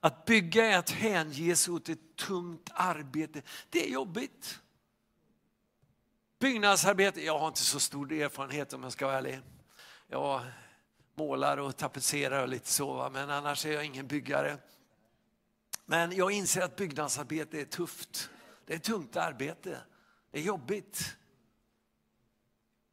Att 0.00 0.24
bygga 0.24 0.66
är 0.66 0.78
att 0.78 0.90
hänge 0.90 1.56
sig 1.56 1.74
åt 1.74 1.88
ett 1.88 2.16
tungt 2.16 2.70
arbete. 2.74 3.42
Det 3.68 3.86
är 3.86 3.90
jobbigt. 3.90 4.60
Byggnadsarbete, 6.40 7.24
jag 7.24 7.38
har 7.38 7.48
inte 7.48 7.60
så 7.60 7.80
stor 7.80 8.12
erfarenhet 8.12 8.72
om 8.72 8.82
jag 8.82 8.92
ska 8.92 9.06
vara 9.06 9.18
ärlig. 9.18 9.40
Jag 10.08 10.42
målar 11.14 11.56
och 11.56 11.76
tapetserar 11.76 12.42
och 12.42 12.48
lite 12.48 12.68
så, 12.68 13.10
men 13.12 13.30
annars 13.30 13.66
är 13.66 13.72
jag 13.72 13.84
ingen 13.84 14.06
byggare. 14.06 14.58
Men 15.84 16.12
jag 16.12 16.32
inser 16.32 16.62
att 16.62 16.76
byggnadsarbete 16.76 17.60
är 17.60 17.64
tufft. 17.64 18.30
Det 18.64 18.74
är 18.74 18.78
tungt 18.78 19.16
arbete. 19.16 19.78
Det 20.30 20.38
är 20.38 20.42
jobbigt. 20.42 21.16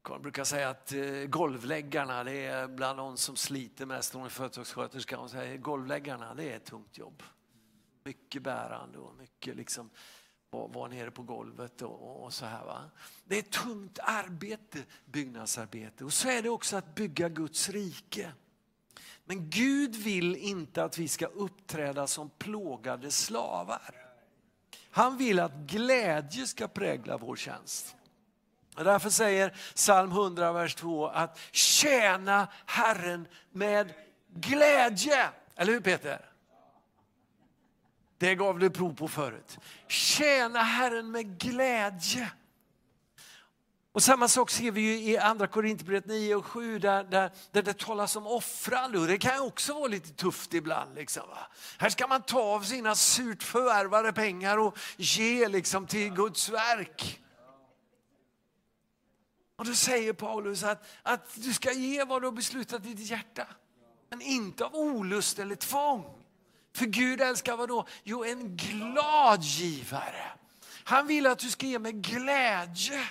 Jag 0.10 0.22
brukar 0.22 0.44
säga 0.44 0.70
att 0.70 0.94
eh, 0.94 1.26
golvläggarna 1.26 2.24
det 2.24 2.46
är 2.46 2.68
bland 2.68 3.00
de 3.00 3.18
som 3.18 3.36
sliter 3.36 3.86
mest. 3.86 4.14
Hon 4.14 4.26
är 4.26 4.30
företagssköterska. 4.30 5.18
Hon 5.18 5.30
säger 5.30 5.58
golvläggarna 5.58 6.34
det 6.34 6.52
är 6.52 6.56
ett 6.56 6.66
tungt 6.66 6.98
jobb. 6.98 7.24
Mycket 8.04 8.44
bärande 8.44 8.98
och 8.98 9.16
mycket 9.16 9.56
liksom 9.56 9.90
var 10.50 10.88
nere 10.88 11.12
på 11.12 11.24
golvet 11.24 11.82
och, 11.82 12.24
och, 12.24 12.34
så 12.34 12.46
här. 12.46 12.66
Va? 12.66 12.82
Det 13.26 13.36
är 13.36 13.40
ett 13.40 13.52
tungt 13.52 14.00
arbete, 14.02 14.84
byggnadsarbete. 15.06 16.06
Och 16.06 16.14
så 16.14 16.30
är 16.30 16.42
det 16.42 16.50
också 16.50 16.78
att 16.78 16.96
bygga 16.96 17.30
Guds 17.30 17.70
rike. 17.70 18.32
Men 19.26 19.50
Gud 19.50 19.96
vill 19.96 20.36
inte 20.36 20.84
att 20.84 20.98
vi 20.98 21.08
ska 21.08 21.26
uppträda 21.26 22.08
som 22.08 22.30
plågade 22.30 23.12
slavar. 23.12 23.96
Han 24.92 25.18
vill 25.18 25.40
att 25.40 25.54
glädje 25.54 26.48
ska 26.48 26.68
prägla 26.68 27.18
vår 27.18 27.36
tjänst. 27.36 27.96
Därför 28.76 29.10
säger 29.10 29.50
psalm 29.76 30.12
100, 30.12 30.52
vers 30.52 30.76
2 30.76 31.08
att 31.08 31.40
tjäna 31.52 32.48
Herren 32.66 33.28
med 33.52 33.94
glädje. 34.34 35.30
Eller 35.56 35.74
hur 35.74 35.82
Peter? 35.82 36.30
Det 38.18 38.36
gav 38.36 38.60
du 38.60 38.70
prov 38.70 38.96
på 38.96 39.08
förut. 39.08 39.58
Tjäna 39.88 40.60
Herren 40.64 41.12
med 41.12 41.40
glädje. 41.40 42.32
Och 43.92 44.04
samma 44.04 44.28
sak 44.28 44.50
ser 44.50 44.72
vi 44.72 44.82
ju 44.82 45.12
i 45.12 45.18
andra 45.18 45.48
Korinthierbrevet 45.48 46.06
9 46.06 46.36
och 46.36 46.46
7 46.46 46.80
där, 46.80 47.04
där, 47.04 47.32
där 47.52 47.62
det 47.62 47.78
talas 47.78 48.16
om 48.16 48.28
offrande. 48.28 49.00
Och 49.00 49.08
det 49.08 49.18
kan 49.18 49.40
också 49.40 49.74
vara 49.74 49.88
lite 49.88 50.10
tufft 50.10 50.54
ibland. 50.54 50.96
Liksom, 50.96 51.30
va? 51.30 51.48
Här 51.78 51.90
ska 51.90 52.08
man 52.08 52.22
ta 52.22 52.42
av 52.42 52.62
sina 52.62 52.96
surt 52.96 53.44
förvärvade 53.44 54.14
pengar 54.14 54.58
och 54.58 54.78
ge 54.98 55.48
liksom, 55.48 55.88
till 55.88 56.14
Guds 56.14 56.50
verk. 56.50 57.22
Och 59.56 59.66
då 59.66 59.74
säger 59.74 60.14
Paulus 60.14 60.64
att, 60.64 60.88
att 61.04 61.36
du 61.36 61.54
ska 61.54 61.72
ge 61.72 62.04
vad 62.04 62.22
du 62.22 62.28
har 62.28 62.32
beslutat 62.32 62.86
i 62.86 62.94
ditt 62.94 63.10
hjärta. 63.10 63.48
Men 64.10 64.22
inte 64.22 64.66
av 64.66 64.76
olust 64.76 65.40
eller 65.40 65.56
tvång. 65.56 66.17
För 66.78 66.86
Gud 66.86 67.22
älskar 67.22 67.58
vad 67.58 67.70
då? 67.70 67.88
Jo, 68.04 68.24
en 68.24 68.58
glad 68.58 69.44
givare. 69.44 70.32
Han 70.84 71.08
vill 71.08 71.28
att 71.28 71.40
du 71.40 71.50
ska 71.50 71.66
ge 71.66 71.80
med 71.80 72.04
glädje. 72.04 73.10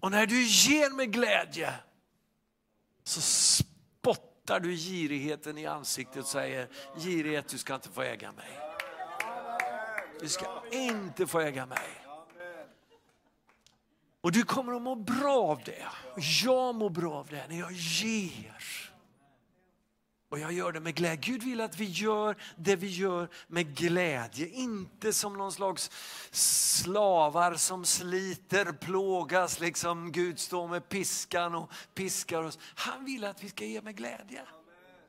Och 0.00 0.10
när 0.10 0.26
du 0.26 0.42
ger 0.42 0.90
med 0.90 1.12
glädje 1.12 1.74
så 3.04 3.20
spottar 3.20 4.60
du 4.60 4.74
girigheten 4.76 5.58
i 5.58 5.66
ansiktet 5.66 6.22
och 6.22 6.28
säger 6.28 6.68
girighet, 6.96 7.48
du 7.48 7.58
ska 7.58 7.74
inte 7.74 7.88
få 7.88 8.02
äga 8.02 8.32
mig. 8.32 8.58
Du 10.20 10.28
ska 10.28 10.62
inte 10.70 11.26
få 11.26 11.40
äga 11.40 11.66
mig. 11.66 12.04
Och 14.20 14.32
du 14.32 14.42
kommer 14.42 14.72
att 14.76 14.82
må 14.82 14.94
bra 14.94 15.42
av 15.42 15.62
det. 15.64 15.86
Jag 16.44 16.74
mår 16.74 16.90
bra 16.90 17.14
av 17.14 17.26
det 17.26 17.46
när 17.48 17.58
jag 17.58 17.72
ger. 17.72 18.91
Och 20.32 20.38
jag 20.38 20.52
gör 20.52 20.72
det 20.72 20.80
med 20.80 20.94
glädje. 20.94 21.32
Gud 21.32 21.42
vill 21.42 21.60
att 21.60 21.78
vi 21.78 21.84
gör 21.84 22.36
det 22.56 22.76
vi 22.76 22.86
gör 22.86 23.28
med 23.46 23.76
glädje. 23.76 24.48
Inte 24.48 25.12
som 25.12 25.38
någon 25.38 25.52
slags 25.52 25.90
slavar 26.30 27.54
som 27.54 27.84
sliter, 27.84 28.72
plågas. 28.72 29.60
Liksom 29.60 30.12
Gud 30.12 30.38
står 30.38 30.68
med 30.68 30.88
piskan 30.88 31.54
och 31.54 31.70
piskar 31.94 32.42
oss. 32.42 32.58
Han 32.74 33.04
vill 33.04 33.24
att 33.24 33.44
vi 33.44 33.48
ska 33.48 33.64
ge 33.64 33.80
med 33.80 33.96
glädje. 33.96 34.42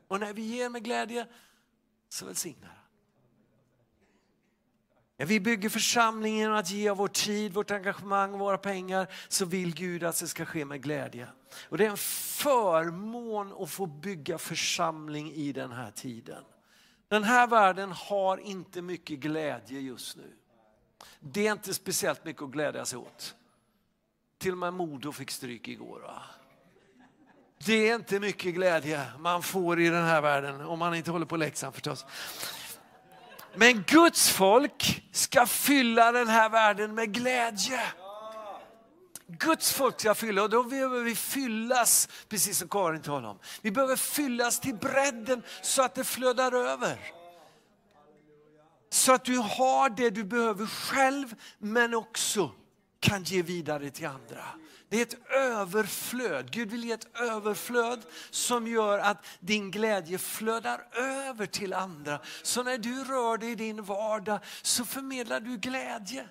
Och 0.08 0.20
när 0.20 0.34
vi 0.34 0.42
ger 0.42 0.70
med 0.70 0.84
glädje 0.84 1.28
så 2.10 2.26
välsignar 2.26 2.68
han. 2.68 2.83
När 5.18 5.26
vi 5.26 5.40
bygger 5.40 5.70
församlingen 5.70 6.40
genom 6.40 6.58
att 6.58 6.72
ge 6.72 6.90
av 6.90 6.98
vår 6.98 7.08
tid, 7.08 7.54
vårt 7.54 7.72
engagemang 7.72 8.34
och 8.34 8.40
våra 8.40 8.58
pengar 8.58 9.08
så 9.28 9.46
vill 9.46 9.76
Gud 9.76 10.04
att 10.04 10.20
det 10.20 10.28
ska 10.28 10.46
ske 10.46 10.66
med 10.66 10.84
glädje. 10.84 11.28
Och 11.70 11.78
det 11.78 11.86
är 11.86 11.90
en 11.90 11.98
förmån 11.98 13.54
att 13.60 13.70
få 13.70 13.86
bygga 13.86 14.38
församling 14.38 15.32
i 15.32 15.52
den 15.52 15.72
här 15.72 15.92
tiden. 15.92 16.44
Den 17.08 17.24
här 17.24 17.48
världen 17.48 17.92
har 17.92 18.38
inte 18.38 18.82
mycket 18.82 19.20
glädje 19.20 19.80
just 19.80 20.18
nu. 20.18 20.34
Det 21.20 21.48
är 21.48 21.52
inte 21.52 21.74
speciellt 21.74 22.26
mycket 22.26 22.42
att 22.42 22.52
glädja 22.52 22.86
sig 22.86 23.00
åt. 23.00 23.36
Till 24.38 24.52
och 24.52 24.58
med 24.58 24.74
Modo 24.74 25.12
fick 25.12 25.32
stryk 25.32 25.68
igår. 25.68 26.00
Va? 26.00 26.22
Det 27.66 27.90
är 27.90 27.96
inte 27.96 28.20
mycket 28.20 28.54
glädje 28.54 29.06
man 29.20 29.44
får 29.44 29.80
i 29.80 29.90
den 29.90 30.06
här 30.06 30.22
världen, 30.22 30.62
om 30.62 30.80
man 30.80 30.96
inte 30.96 31.12
håller 31.12 31.26
på 31.26 31.38
läxan 31.38 31.74
förstås. 31.74 32.06
Men 33.56 33.84
Guds 33.88 34.30
folk 34.30 35.04
ska 35.12 35.46
fylla 35.46 36.12
den 36.12 36.28
här 36.28 36.50
världen 36.50 36.96
med 36.96 37.14
glädje. 37.14 37.82
Guds 39.28 39.72
folk 39.72 40.00
ska 40.00 40.16
fylla 40.16 40.44
och 40.44 40.50
då 40.50 40.64
behöver 40.64 41.02
vi 41.02 41.16
fyllas, 41.16 42.10
precis 42.30 42.58
som 42.58 42.70
Karin 42.70 43.02
talade 43.02 43.28
om. 43.28 43.40
Vi 43.62 43.72
behöver 43.72 43.96
fyllas 43.96 44.60
till 44.60 44.76
bredden 44.76 45.44
så 45.62 45.82
att 45.82 45.96
det 45.96 46.04
flödar 46.04 46.52
över. 46.52 47.00
Så 48.90 49.14
att 49.14 49.26
du 49.26 49.38
har 49.38 49.90
det 49.90 50.10
du 50.10 50.24
behöver 50.24 50.66
själv 50.66 51.36
men 51.58 51.94
också 51.94 52.52
kan 53.00 53.24
ge 53.24 53.42
vidare 53.42 53.90
till 53.90 54.08
andra. 54.08 54.46
Det 54.94 55.00
är 55.00 55.04
ett 55.04 55.32
överflöd. 55.32 56.52
Gud 56.52 56.72
vill 56.72 56.84
ge 56.84 56.92
ett 56.92 57.18
överflöd 57.20 58.06
som 58.30 58.68
gör 58.68 59.00
att 59.00 59.26
din 59.40 59.72
glädje 59.72 60.18
flödar 60.18 60.88
över 60.96 61.46
till 61.46 61.74
andra. 61.74 62.20
Så 62.44 62.64
när 62.64 62.78
du 62.78 63.04
rör 63.04 63.38
dig 63.38 63.52
i 63.52 63.56
din 63.56 63.84
vardag 63.84 64.40
så 64.62 64.86
förmedlar 64.86 65.40
du 65.40 65.58
glädje. 65.58 66.28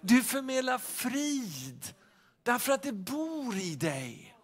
Du 0.00 0.22
förmedlar 0.22 0.78
frid 0.78 1.94
därför 2.42 2.72
att 2.72 2.82
det 2.82 2.92
bor 2.92 3.56
i 3.56 3.74
dig. 3.74 4.36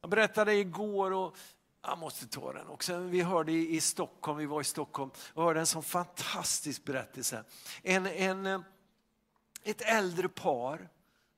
Jag 0.00 0.10
berättade 0.10 0.54
igår 0.54 1.10
och 1.10 1.36
jag 1.82 1.98
måste 1.98 2.26
ta 2.26 2.52
den 2.52 2.68
också. 2.68 2.98
Vi 2.98 3.20
hörde 3.20 3.52
i 3.52 3.80
Stockholm, 3.80 4.38
vi 4.38 4.46
var 4.46 4.60
i 4.60 4.64
Stockholm 4.64 5.10
och 5.34 5.44
hörde 5.44 5.60
en 5.60 5.66
sån 5.66 5.82
fantastisk 5.82 6.84
berättelse. 6.84 7.44
En, 7.82 8.06
en, 8.06 8.46
eh, 8.46 8.60
ett 9.64 9.80
äldre 9.80 10.28
par 10.28 10.88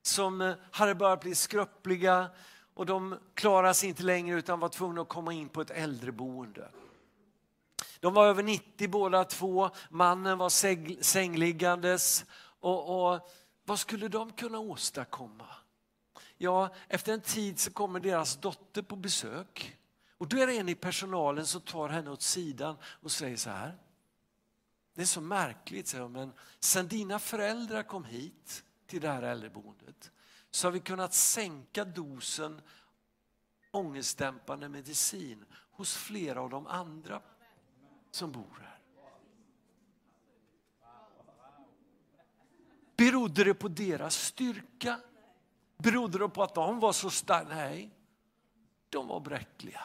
som 0.07 0.41
eh, 0.41 0.55
hade 0.71 0.95
börjat 0.95 1.21
bli 1.21 1.35
skröpliga 1.35 2.29
och 2.73 2.85
de 2.85 3.19
klarade 3.33 3.73
sig 3.73 3.89
inte 3.89 4.03
längre 4.03 4.37
utan 4.37 4.59
var 4.59 4.69
tvungna 4.69 5.01
att 5.01 5.07
komma 5.07 5.33
in 5.33 5.49
på 5.49 5.61
ett 5.61 5.71
äldreboende. 5.71 6.69
De 7.99 8.13
var 8.13 8.27
över 8.27 8.43
90 8.43 8.89
båda 8.89 9.23
två, 9.23 9.69
mannen 9.89 10.37
var 10.37 10.49
sängliggandes 11.03 12.25
och, 12.59 13.13
och 13.13 13.29
vad 13.65 13.79
skulle 13.79 14.07
de 14.07 14.31
kunna 14.31 14.59
åstadkomma? 14.59 15.47
Ja, 16.37 16.69
efter 16.87 17.13
en 17.13 17.21
tid 17.21 17.59
så 17.59 17.71
kommer 17.71 17.99
deras 17.99 18.35
dotter 18.35 18.81
på 18.81 18.95
besök 18.95 19.77
och 20.17 20.27
då 20.27 20.37
är 20.37 20.47
det 20.47 20.57
en 20.57 20.69
i 20.69 20.75
personalen 20.75 21.45
som 21.45 21.61
tar 21.61 21.89
henne 21.89 22.11
åt 22.11 22.21
sidan 22.21 22.77
och 22.83 23.11
säger 23.11 23.37
så 23.37 23.49
här. 23.49 23.77
Det 24.95 25.01
är 25.01 25.05
så 25.05 25.21
märkligt, 25.21 25.87
säger 25.87 26.07
men 26.07 26.33
sen 26.59 26.87
dina 26.87 27.19
föräldrar 27.19 27.83
kom 27.83 28.03
hit 28.03 28.63
till 28.87 29.01
det 29.01 29.09
här 29.09 29.23
äldreboendet 29.23 30.11
så 30.51 30.67
har 30.67 30.71
vi 30.71 30.79
kunnat 30.79 31.13
sänka 31.13 31.85
dosen 31.85 32.61
ångestdämpande 33.71 34.69
medicin 34.69 35.45
hos 35.71 35.95
flera 35.95 36.41
av 36.41 36.49
de 36.49 36.67
andra 36.67 37.21
som 38.11 38.31
bor 38.31 38.59
här. 38.61 38.79
Berodde 42.97 43.43
det 43.43 43.53
på 43.53 43.67
deras 43.67 44.15
styrka? 44.15 44.99
Berodde 45.77 46.17
det 46.17 46.29
på 46.29 46.43
att 46.43 46.55
de 46.55 46.79
var 46.79 46.93
så 46.93 47.09
starka? 47.09 47.49
Nej, 47.49 47.91
de 48.89 49.07
var 49.07 49.19
bräckliga 49.19 49.81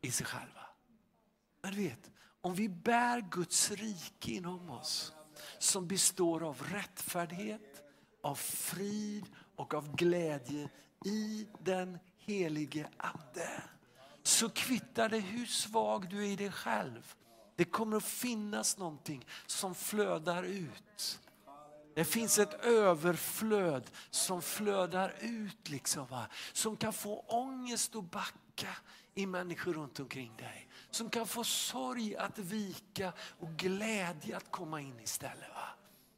i 0.00 0.10
sig 0.10 0.26
själva. 0.26 0.66
Men 1.62 1.70
du 1.74 1.76
vet, 1.76 2.10
om 2.40 2.54
vi 2.54 2.68
bär 2.68 3.20
Guds 3.20 3.70
rike 3.70 4.32
inom 4.32 4.70
oss 4.70 5.12
som 5.58 5.88
består 5.88 6.42
av 6.42 6.62
rättfärdighet, 6.62 7.85
av 8.20 8.34
frid 8.34 9.26
och 9.56 9.74
av 9.74 9.96
glädje 9.96 10.68
i 11.04 11.46
den 11.58 11.98
helige 12.18 12.88
Ande. 12.96 13.62
Så 14.22 14.48
kvittar 14.48 15.08
det 15.08 15.18
hur 15.18 15.46
svag 15.46 16.08
du 16.10 16.26
är 16.26 16.28
i 16.28 16.36
dig 16.36 16.52
själv. 16.52 17.14
Det 17.56 17.64
kommer 17.64 17.96
att 17.96 18.04
finnas 18.04 18.78
någonting 18.78 19.26
som 19.46 19.74
flödar 19.74 20.42
ut. 20.42 21.20
Det 21.94 22.04
finns 22.04 22.38
ett 22.38 22.64
överflöd 22.64 23.90
som 24.10 24.42
flödar 24.42 25.14
ut, 25.20 25.68
liksom, 25.68 26.06
va? 26.06 26.26
som 26.52 26.76
kan 26.76 26.92
få 26.92 27.20
ångest 27.20 27.96
att 27.96 28.10
backa 28.10 28.76
i 29.14 29.26
människor 29.26 29.72
runt 29.72 30.00
omkring 30.00 30.36
dig. 30.36 30.68
Som 30.90 31.10
kan 31.10 31.26
få 31.26 31.44
sorg 31.44 32.16
att 32.16 32.38
vika 32.38 33.12
och 33.18 33.48
glädje 33.48 34.36
att 34.36 34.50
komma 34.50 34.80
in 34.80 35.00
istället. 35.00 35.48
Va? 35.54 35.55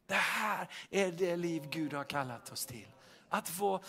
Det 0.08 0.14
här 0.14 0.68
är 0.90 1.12
det 1.12 1.36
liv 1.36 1.68
Gud 1.70 1.92
har 1.92 2.04
kallat 2.04 2.52
oss 2.52 2.66
till. 2.66 2.86
Att 3.28 3.48
få 3.48 3.80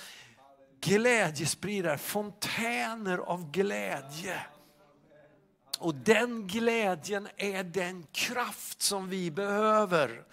glädjespridare, 0.81 1.97
fontäner 1.97 3.17
av 3.17 3.51
glädje. 3.51 4.41
Och 5.79 5.95
den 5.95 6.47
glädjen 6.47 7.27
är 7.37 7.63
den 7.63 8.05
kraft 8.11 8.81
som 8.81 9.09
vi 9.09 9.31
behöver. 9.31 10.23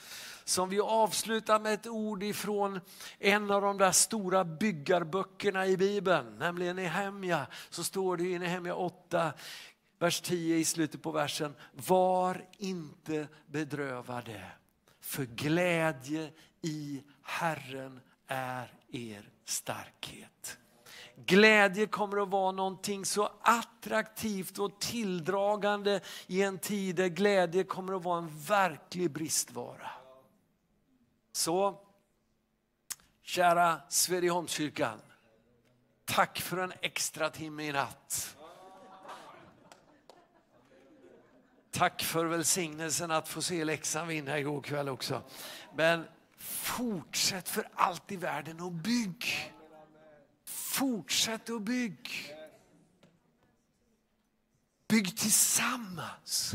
Som 0.44 0.68
vi 0.68 0.80
avslutar 0.80 1.60
med 1.60 1.74
ett 1.74 1.86
ord 1.86 2.22
ifrån 2.22 2.80
en 3.18 3.50
av 3.50 3.62
de 3.62 3.78
där 3.78 3.92
stora 3.92 4.44
byggarböckerna 4.44 5.66
i 5.66 5.76
Bibeln, 5.76 6.38
nämligen 6.38 6.76
Nehemja. 6.76 7.46
Så 7.70 7.84
står 7.84 8.16
det 8.16 8.24
i 8.24 8.38
Nehemja 8.38 8.74
8, 8.74 9.32
vers 9.98 10.20
10 10.20 10.56
i 10.56 10.64
slutet 10.64 11.02
på 11.02 11.10
versen. 11.10 11.54
Var 11.72 12.44
inte 12.58 13.28
bedrövade 13.46 14.50
för 15.06 15.24
glädje 15.24 16.32
i 16.62 17.02
Herren 17.22 18.00
är 18.26 18.72
er 18.92 19.30
starkhet. 19.44 20.58
Glädje 21.16 21.86
kommer 21.86 22.22
att 22.22 22.28
vara 22.28 22.52
någonting 22.52 23.04
så 23.04 23.32
attraktivt 23.40 24.58
och 24.58 24.80
tilldragande 24.80 26.00
i 26.26 26.42
en 26.42 26.58
tid 26.58 26.96
där 26.96 27.08
glädje 27.08 27.64
kommer 27.64 27.92
att 27.96 28.04
vara 28.04 28.18
en 28.18 28.38
verklig 28.38 29.10
bristvara. 29.10 29.90
Så, 31.32 31.80
kära 33.22 33.80
Sverigeholmskyrkan, 33.88 35.00
tack 36.04 36.40
för 36.40 36.56
en 36.56 36.72
extra 36.80 37.30
timme 37.30 37.68
i 37.68 37.72
natt. 37.72 38.35
Tack 41.76 42.02
för 42.02 42.24
välsignelsen 42.24 43.10
att 43.10 43.28
få 43.28 43.42
se 43.42 43.64
Leksand 43.64 44.08
vinna 44.08 44.38
igår 44.38 44.60
kväll 44.60 44.88
också. 44.88 45.22
Men 45.74 46.04
fortsätt 46.38 47.48
för 47.48 47.68
allt 47.74 48.12
i 48.12 48.16
världen 48.16 48.60
och 48.60 48.72
bygg. 48.72 49.54
Fortsätt 50.44 51.48
och 51.48 51.60
bygg. 51.60 52.34
Bygg 54.88 55.16
tillsammans. 55.16 56.54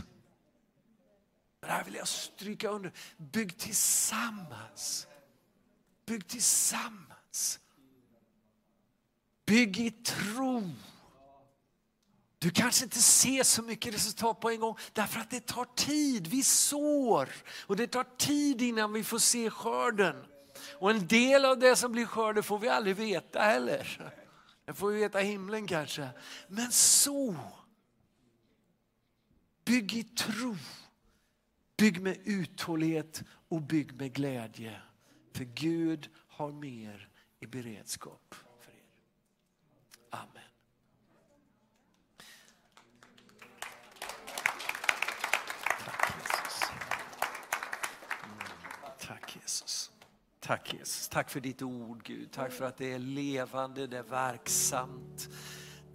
Det 1.59 1.67
här 1.67 1.83
vill 1.83 1.95
jag 1.95 2.07
stryka 2.07 2.69
under. 2.69 2.91
Bygg 3.17 3.57
tillsammans. 3.57 5.07
Bygg 6.05 6.27
tillsammans. 6.27 7.59
Bygg 9.45 9.79
i 9.79 9.91
tro. 9.91 10.71
Du 12.41 12.49
kanske 12.49 12.83
inte 12.83 13.01
ser 13.01 13.43
så 13.43 13.61
mycket 13.61 13.93
resultat 13.93 14.39
på 14.39 14.49
en 14.49 14.59
gång 14.59 14.77
därför 14.93 15.19
att 15.19 15.29
det 15.29 15.45
tar 15.45 15.65
tid. 15.75 16.27
Vi 16.27 16.43
sår 16.43 17.29
och 17.67 17.75
det 17.75 17.87
tar 17.87 18.05
tid 18.17 18.61
innan 18.61 18.93
vi 18.93 19.03
får 19.03 19.19
se 19.19 19.49
skörden. 19.49 20.25
Och 20.79 20.91
en 20.91 21.07
del 21.07 21.45
av 21.45 21.59
det 21.59 21.75
som 21.75 21.91
blir 21.91 22.05
skörden 22.05 22.43
får 22.43 22.59
vi 22.59 22.69
aldrig 22.69 22.95
veta 22.95 23.39
heller. 23.39 24.13
Det 24.65 24.73
får 24.73 24.89
vi 24.89 24.99
veta 24.99 25.21
i 25.21 25.25
himlen 25.25 25.67
kanske. 25.67 26.09
Men 26.47 26.71
så. 26.71 27.35
Bygg 29.65 29.93
i 29.93 30.03
tro. 30.03 30.55
Bygg 31.77 32.01
med 32.01 32.17
uthållighet 32.23 33.23
och 33.49 33.61
bygg 33.61 33.93
med 33.93 34.13
glädje. 34.13 34.81
För 35.33 35.43
Gud 35.43 36.09
har 36.27 36.51
mer 36.51 37.09
i 37.39 37.45
beredskap 37.45 38.35
för 38.61 38.71
er. 38.71 38.83
Amen. 40.09 40.40
Tack 50.39 50.73
Jesus. 50.73 51.07
Tack 51.07 51.29
för 51.29 51.39
ditt 51.39 51.61
ord 51.61 52.03
Gud. 52.03 52.31
Tack 52.31 52.51
för 52.51 52.65
att 52.65 52.77
det 52.77 52.93
är 52.93 52.99
levande, 52.99 53.87
det 53.87 53.97
är 53.97 54.03
verksamt. 54.03 55.29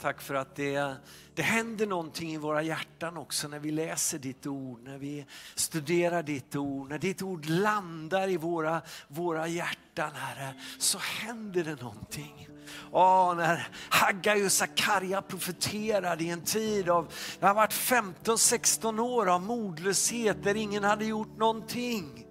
Tack 0.00 0.20
för 0.20 0.34
att 0.34 0.54
det, 0.54 0.96
det 1.34 1.42
händer 1.42 1.86
någonting 1.86 2.34
i 2.34 2.36
våra 2.36 2.62
hjärtan 2.62 3.16
också 3.16 3.48
när 3.48 3.58
vi 3.58 3.70
läser 3.70 4.18
ditt 4.18 4.46
ord, 4.46 4.82
när 4.82 4.98
vi 4.98 5.26
studerar 5.54 6.22
ditt 6.22 6.56
ord, 6.56 6.88
när 6.88 6.98
ditt 6.98 7.22
ord 7.22 7.46
landar 7.46 8.28
i 8.28 8.36
våra, 8.36 8.82
våra 9.08 9.48
hjärtan 9.48 10.10
Herre, 10.14 10.54
så 10.78 10.98
händer 10.98 11.64
det 11.64 11.82
någonting. 11.82 12.48
Åh, 12.92 13.36
när 13.36 13.68
Haggai 13.90 14.46
och 14.46 14.52
Sakarja 14.52 15.22
profeterade 15.22 16.24
i 16.24 16.30
en 16.30 16.40
tid 16.40 16.88
av, 16.88 17.12
det 17.40 17.46
har 17.46 17.54
varit 17.54 17.72
15-16 17.72 19.00
år 19.00 19.28
av 19.28 19.42
modlöshet 19.42 20.44
där 20.44 20.54
ingen 20.54 20.84
hade 20.84 21.04
gjort 21.04 21.36
någonting. 21.36 22.25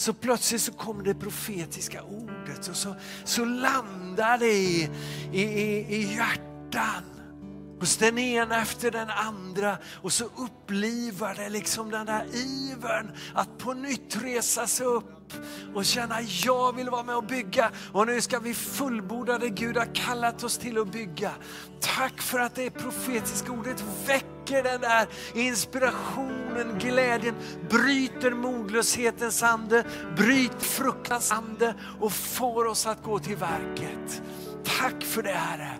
Så 0.00 0.12
plötsligt 0.12 0.62
så 0.62 0.72
kommer 0.72 1.04
det 1.04 1.14
profetiska 1.14 2.02
ordet 2.02 2.68
och 2.68 2.76
så, 2.76 2.96
så 3.24 3.44
landar 3.44 4.38
det 4.38 4.52
i, 4.52 4.90
i, 5.32 5.42
i 5.96 6.14
hjärtan 6.14 7.19
hos 7.80 7.96
den 7.96 8.18
ena 8.18 8.62
efter 8.62 8.90
den 8.90 9.10
andra 9.10 9.78
och 10.02 10.12
så 10.12 10.24
upplivar 10.24 11.34
det 11.34 11.48
liksom 11.48 11.90
den 11.90 12.06
där 12.06 12.24
ivern 12.34 13.10
att 13.34 13.58
på 13.58 13.74
nytt 13.74 14.16
resa 14.22 14.66
sig 14.66 14.86
upp 14.86 15.32
och 15.74 15.84
känna 15.84 16.20
jag 16.44 16.76
vill 16.76 16.90
vara 16.90 17.02
med 17.02 17.16
och 17.16 17.24
bygga 17.24 17.70
och 17.92 18.06
nu 18.06 18.20
ska 18.20 18.38
vi 18.38 18.54
fullborda 18.54 19.38
det 19.38 19.48
Gud 19.48 19.76
har 19.76 19.94
kallat 19.94 20.44
oss 20.44 20.58
till 20.58 20.78
att 20.78 20.92
bygga. 20.92 21.30
Tack 21.80 22.22
för 22.22 22.38
att 22.38 22.54
det 22.54 22.70
profetiska 22.70 23.52
ordet 23.52 23.84
väcker 24.06 24.62
den 24.62 24.80
där 24.80 25.08
inspirationen, 25.34 26.78
glädjen, 26.78 27.34
bryter 27.70 28.30
modlöshetens 28.30 29.42
ande, 29.42 29.84
bryter 30.16 30.64
fruktans 30.64 31.32
ande 31.32 31.74
och 32.00 32.12
får 32.12 32.64
oss 32.64 32.86
att 32.86 33.02
gå 33.02 33.18
till 33.18 33.36
verket. 33.36 34.22
Tack 34.64 35.04
för 35.04 35.22
det 35.22 35.30
Herre. 35.30 35.70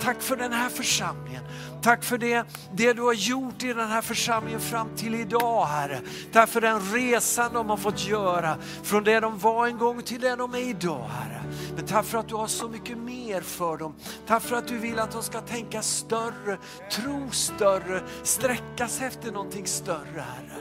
Tack 0.00 0.22
för 0.22 0.36
den 0.36 0.52
här 0.52 0.68
församlingen. 0.68 1.42
Tack 1.82 2.04
för 2.04 2.18
det, 2.18 2.44
det 2.72 2.92
du 2.92 3.02
har 3.02 3.12
gjort 3.12 3.62
i 3.62 3.72
den 3.72 3.88
här 3.88 4.02
församlingen 4.02 4.60
fram 4.60 4.88
till 4.96 5.14
idag 5.14 5.66
Herre. 5.66 6.00
Tack 6.32 6.48
för 6.48 6.60
den 6.60 6.80
resan 6.80 7.52
de 7.52 7.70
har 7.70 7.76
fått 7.76 8.06
göra 8.06 8.56
från 8.82 9.04
det 9.04 9.20
de 9.20 9.38
var 9.38 9.66
en 9.66 9.78
gång 9.78 10.02
till 10.02 10.20
det 10.20 10.36
de 10.36 10.54
är 10.54 10.58
idag 10.58 11.08
Herre. 11.08 11.42
Men 11.76 11.86
tack 11.86 12.06
för 12.06 12.18
att 12.18 12.28
du 12.28 12.34
har 12.34 12.46
så 12.46 12.68
mycket 12.68 12.98
mer 12.98 13.40
för 13.40 13.76
dem. 13.76 13.94
Tack 14.26 14.42
för 14.42 14.56
att 14.56 14.68
du 14.68 14.78
vill 14.78 14.98
att 14.98 15.10
de 15.10 15.22
ska 15.22 15.40
tänka 15.40 15.82
större, 15.82 16.58
tro 16.92 17.30
större, 17.30 18.02
sträcka 18.22 18.88
sig 18.88 19.06
efter 19.06 19.32
någonting 19.32 19.66
större 19.66 20.24
Herre. 20.36 20.60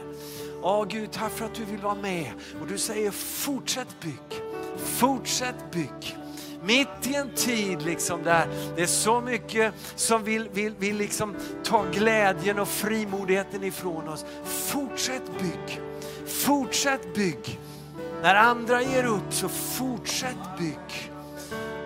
Ja 0.62 0.86
Gud, 0.90 1.12
tack 1.12 1.32
för 1.32 1.46
att 1.46 1.56
du 1.56 1.66
vill 1.66 1.80
vara 1.80 1.96
med 1.96 2.32
och 2.62 2.68
du 2.68 2.78
säger 2.78 3.12
fortsätt 3.12 4.00
bygg, 4.02 4.42
fortsätt 4.78 5.72
bygg. 5.72 6.18
Mitt 6.64 7.08
i 7.08 7.16
en 7.16 7.30
tid 7.36 7.82
liksom 7.82 8.24
där 8.24 8.48
det 8.76 8.82
är 8.82 8.88
så 8.88 9.22
mycket 9.22 9.74
som 9.96 10.24
vill, 10.24 10.50
vill, 10.54 10.74
vill 10.80 10.98
liksom 10.98 11.36
ta 11.64 11.86
glädjen 11.92 12.60
och 12.60 12.68
frimodigheten 12.68 13.64
ifrån 13.64 14.08
oss. 14.08 14.26
Fortsätt 14.44 15.40
bygg, 15.40 15.82
fortsätt 16.28 17.16
bygg. 17.16 17.60
När 18.22 18.36
andra 18.36 18.82
ger 18.82 19.06
upp 19.06 19.34
så 19.34 19.50
fortsätt 19.50 20.58
bygg. 20.58 21.12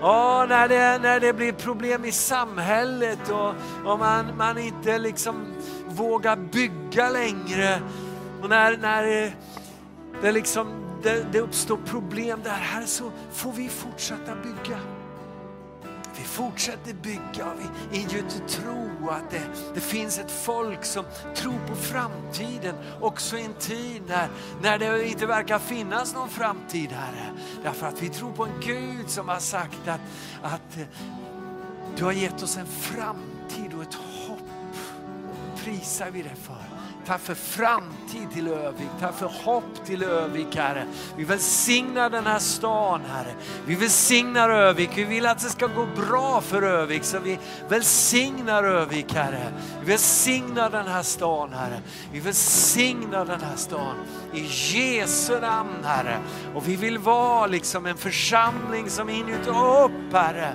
Ja, 0.02 0.46
när 0.50 0.68
det, 0.68 1.00
när 1.02 1.20
det 1.20 1.34
blir 1.34 1.52
problem 1.52 2.06
i 2.06 2.12
samhället 2.12 3.30
och, 3.30 3.54
och 3.92 4.00
man, 4.00 4.38
man 4.38 4.58
inte 4.58 4.98
liksom 4.98 5.46
vågar 5.88 6.36
bygga 6.36 7.10
längre. 7.10 7.82
Och 8.42 8.50
när, 8.50 8.78
när 8.78 9.34
det, 10.22 10.32
liksom, 10.32 10.83
det, 11.04 11.26
det 11.32 11.40
uppstår 11.40 11.78
problem 11.78 12.40
där, 12.44 12.52
här 12.52 12.86
så 12.86 13.12
får 13.32 13.52
vi 13.52 13.70
fortsätta 13.70 14.36
bygga. 14.36 14.80
Vi 16.18 16.24
fortsätter 16.24 16.94
bygga 16.94 17.46
och 17.46 17.60
vi 17.60 17.98
ingjuter 18.00 18.48
tro 18.48 19.10
att 19.10 19.32
det, 19.32 19.42
det 19.74 19.80
finns 19.80 20.20
ett 20.20 20.32
folk 20.32 20.86
som 20.86 21.06
tror 21.36 21.68
på 21.68 21.76
framtiden 21.76 22.76
också 23.02 23.38
i 23.38 23.46
en 23.46 23.54
tid 23.54 24.02
när, 24.08 24.28
när 24.62 24.80
det 24.80 25.08
inte 25.08 25.26
verkar 25.26 25.60
finnas 25.60 26.14
någon 26.14 26.30
framtid 26.30 26.92
Herre. 26.92 27.32
Därför 27.64 27.88
att 27.88 28.02
vi 28.02 28.10
tror 28.10 28.32
på 28.32 28.44
en 28.46 28.60
Gud 28.62 29.10
som 29.10 29.30
har 29.30 29.40
sagt 29.40 29.88
att, 29.88 30.02
att 30.42 30.78
eh, 30.78 30.86
du 31.98 32.04
har 32.04 32.12
gett 32.12 32.44
oss 32.44 32.58
en 32.58 32.66
framtid 32.66 33.74
och 33.76 33.82
ett 33.82 33.94
hopp. 33.94 34.40
Prisar 35.64 36.12
vi 36.12 36.22
dig 36.22 36.36
för. 36.36 36.73
Tack 37.08 37.22
för 37.22 37.36
framtid 37.36 38.32
till 38.34 38.48
Övik, 38.48 38.90
tack 39.00 39.16
för 39.16 39.32
hopp 39.44 39.86
till 39.86 40.04
Övik 40.04 40.56
Herre. 40.56 40.86
Vi 41.18 41.24
välsignar 41.24 42.10
den 42.10 42.26
här 42.26 42.40
stan 42.40 43.02
Herre. 43.08 43.34
Vi 43.66 43.76
välsignar 43.76 44.50
Övik, 44.50 44.90
vi 44.96 45.04
vill 45.04 45.26
att 45.26 45.40
det 45.40 45.50
ska 45.50 45.68
gå 45.68 45.88
bra 45.96 46.42
för 46.42 46.62
Övik 46.62 47.04
så 47.04 47.20
vi 47.20 47.40
välsignar 47.70 48.64
Övik 48.64 49.14
Herre. 49.14 49.54
Vi 49.80 49.92
välsignar 49.92 50.70
den 50.70 50.88
här 50.88 51.04
stan 51.04 51.54
Herre. 51.54 51.80
Vi 52.12 52.20
välsignar 52.20 53.26
den 53.26 53.42
här 53.42 53.56
stan 53.56 53.96
i 54.34 54.42
Jesu 54.42 55.40
namn 55.40 55.84
Herre. 55.84 56.18
Och 56.56 56.68
vi 56.68 56.76
vill 56.76 56.98
vara 56.98 57.48
liksom 57.48 57.86
en 57.86 57.98
församling 57.98 58.90
som 58.90 59.10
ingjuter 59.10 59.52
hopp 59.52 60.14
Herre. 60.14 60.54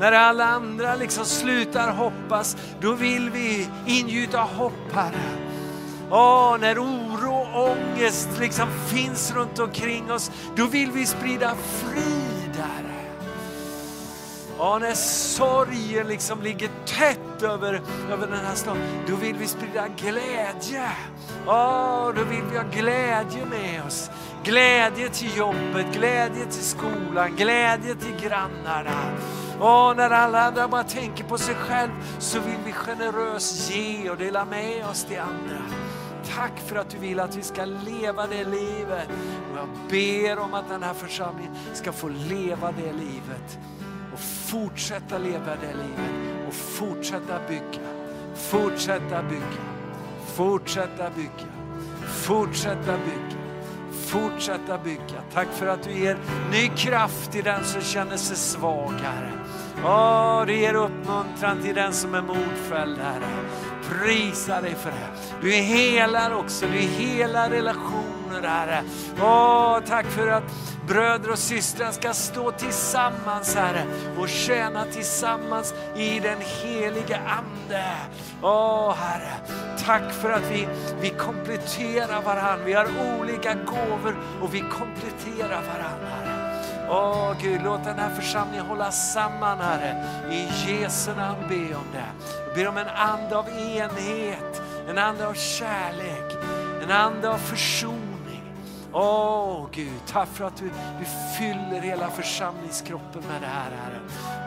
När 0.00 0.12
alla 0.12 0.44
andra 0.44 0.94
liksom 0.94 1.24
slutar 1.24 1.92
hoppas, 1.92 2.56
då 2.80 2.92
vill 2.92 3.30
vi 3.30 3.68
ingjuta 3.86 4.40
hopp 4.40 4.92
Herre. 4.92 5.50
Åh, 6.10 6.56
när 6.60 6.78
oro 6.78 7.34
och 7.34 7.70
ångest 7.70 8.28
liksom 8.40 8.68
finns 8.86 9.32
runt 9.34 9.58
omkring 9.58 10.12
oss, 10.12 10.30
då 10.56 10.66
vill 10.66 10.90
vi 10.90 11.06
sprida 11.06 11.54
frid, 11.54 12.56
Herre. 12.56 13.00
Åh, 14.58 14.78
när 14.78 14.94
sorgen 14.94 16.08
liksom 16.08 16.42
ligger 16.42 16.68
tätt 16.86 17.42
över, 17.42 17.82
över 18.10 18.26
den 18.26 18.44
här 18.46 18.54
staden, 18.54 18.82
då 19.08 19.16
vill 19.16 19.36
vi 19.36 19.46
sprida 19.46 19.88
glädje. 19.88 20.90
Åh, 21.46 22.12
då 22.16 22.24
vill 22.24 22.42
vi 22.50 22.56
ha 22.56 22.64
glädje 22.64 23.46
med 23.46 23.82
oss. 23.86 24.10
Glädje 24.44 25.08
till 25.08 25.36
jobbet, 25.36 25.86
glädje 25.92 26.44
till 26.44 26.64
skolan, 26.64 27.36
glädje 27.36 27.94
till 27.94 28.28
grannarna. 28.28 29.16
Och 29.60 29.96
när 29.96 30.10
alla 30.10 30.42
andra 30.42 30.68
bara 30.68 30.84
tänker 30.84 31.24
på 31.24 31.38
sig 31.38 31.54
själv 31.54 31.90
så 32.18 32.40
vill 32.40 32.58
vi 32.64 32.72
generöst 32.72 33.70
ge 33.70 34.10
och 34.10 34.16
dela 34.16 34.44
med 34.44 34.86
oss 34.86 35.04
till 35.04 35.20
andra. 35.20 35.62
Tack 36.36 36.58
för 36.66 36.76
att 36.76 36.90
du 36.90 36.98
vill 36.98 37.20
att 37.20 37.36
vi 37.36 37.42
ska 37.42 37.64
leva 37.64 38.26
det 38.26 38.44
livet. 38.44 39.08
Och 39.52 39.58
jag 39.58 39.68
ber 39.90 40.38
om 40.38 40.54
att 40.54 40.68
den 40.68 40.82
här 40.82 40.94
församlingen 40.94 41.54
ska 41.74 41.92
få 41.92 42.08
leva 42.08 42.72
det 42.72 42.92
livet. 42.92 43.58
Och 44.12 44.20
fortsätta 44.20 45.18
leva 45.18 45.56
det 45.60 45.74
livet. 45.74 46.46
Och 46.48 46.54
fortsätta 46.54 47.38
bygga. 47.48 47.88
Fortsätta 48.34 49.22
bygga. 49.22 49.62
Fortsätta 50.34 51.10
bygga. 51.10 51.50
Fortsätta 52.06 52.96
bygga. 52.96 53.40
Fortsätta 53.92 54.78
bygga. 54.78 55.22
Tack 55.34 55.48
för 55.52 55.66
att 55.66 55.82
du 55.82 55.92
ger 55.92 56.18
ny 56.50 56.68
kraft 56.68 57.32
till 57.32 57.44
den 57.44 57.64
som 57.64 57.80
känner 57.80 58.16
sig 58.16 58.36
svag, 58.36 58.92
Herre. 59.02 59.32
Åh, 59.84 60.46
du 60.46 60.56
ger 60.56 60.74
uppmuntran 60.74 61.62
till 61.62 61.74
den 61.74 61.92
som 61.92 62.14
är 62.14 62.22
modfälld, 62.22 62.98
Herre. 62.98 63.26
Prisa 63.90 64.60
dig 64.60 64.74
för 64.74 64.90
det. 64.90 65.38
Du 65.42 65.52
helar 65.52 66.34
också, 66.34 66.66
du 66.66 66.78
helar 66.78 67.50
relationer, 67.50 68.42
Herre. 68.42 68.82
Åh, 69.22 69.80
tack 69.86 70.06
för 70.06 70.28
att 70.28 70.42
bröder 70.88 71.30
och 71.30 71.38
systrar 71.38 71.90
ska 71.90 72.12
stå 72.12 72.50
tillsammans, 72.50 73.54
Herre, 73.54 73.84
och 74.18 74.28
tjäna 74.28 74.84
tillsammans 74.84 75.74
i 75.96 76.20
den 76.20 76.38
helige 76.40 77.16
Ande. 77.16 77.84
Åh, 78.42 78.94
Herre, 78.94 79.34
tack 79.86 80.12
för 80.12 80.30
att 80.30 80.50
vi, 80.50 80.68
vi 81.00 81.10
kompletterar 81.10 82.22
varandra. 82.22 82.64
Vi 82.64 82.72
har 82.72 82.88
olika 83.18 83.54
gåvor 83.54 84.16
och 84.42 84.54
vi 84.54 84.60
kompletterar 84.60 85.62
varandra, 85.62 86.08
Herre. 86.24 86.40
Åh 86.92 87.32
Gud, 87.42 87.60
låt 87.64 87.84
den 87.84 87.98
här 87.98 88.10
församlingen 88.10 88.66
hålla 88.66 88.90
samman 88.90 89.58
Herre. 89.60 90.04
I 90.30 90.48
Jesu 90.66 91.14
namn 91.14 91.48
be 91.48 91.74
om 91.74 91.86
det. 91.92 92.39
Ber 92.54 92.68
om 92.68 92.76
en 92.76 92.88
ande 92.88 93.36
av 93.36 93.48
enhet, 93.48 94.62
en 94.88 94.98
ande 94.98 95.26
av 95.26 95.34
kärlek, 95.34 96.36
en 96.82 96.90
ande 96.90 97.30
av 97.30 97.38
försoning. 97.38 98.06
Åh 98.92 99.66
Gud, 99.72 100.00
tack 100.06 100.28
för 100.28 100.44
att 100.44 100.56
du, 100.56 100.70
du 100.98 101.04
fyller 101.38 101.80
hela 101.80 102.10
församlingskroppen 102.10 103.22
med 103.28 103.40
det 103.40 103.46
här 103.46 103.70
Herre. 103.70 104.00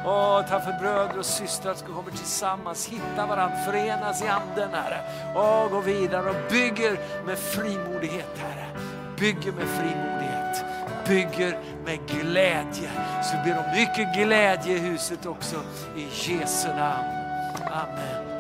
Åh, 0.06 0.42
tack 0.50 0.64
för 0.64 0.80
bröder 0.80 1.20
och 1.20 1.26
systrar 1.26 1.74
som 1.74 1.88
kommer 1.88 2.12
tillsammans, 2.12 2.88
hitta 2.88 3.26
varandra, 3.28 3.58
förenas 3.66 4.24
i 4.24 4.28
anden 4.28 4.70
Herre. 4.74 5.02
Åh, 5.36 5.70
gå 5.70 5.80
vidare 5.80 6.30
och 6.30 6.52
bygger 6.52 6.98
med 7.26 7.38
frimodighet 7.38 8.38
Herre. 8.38 8.68
Bygger 9.18 9.52
med 9.52 9.68
frimodighet 9.68 10.34
bygger 11.08 11.58
med 11.86 12.00
glädje. 12.08 12.92
Så 13.24 13.38
vi 13.46 13.52
ber 13.52 13.60
om 13.60 13.80
mycket 13.80 14.16
glädje 14.16 14.76
i 14.76 14.80
huset 14.80 15.26
också 15.26 15.56
i 15.98 16.32
Jesu 16.32 16.68
namn. 16.68 17.23
Amen. 17.72 18.34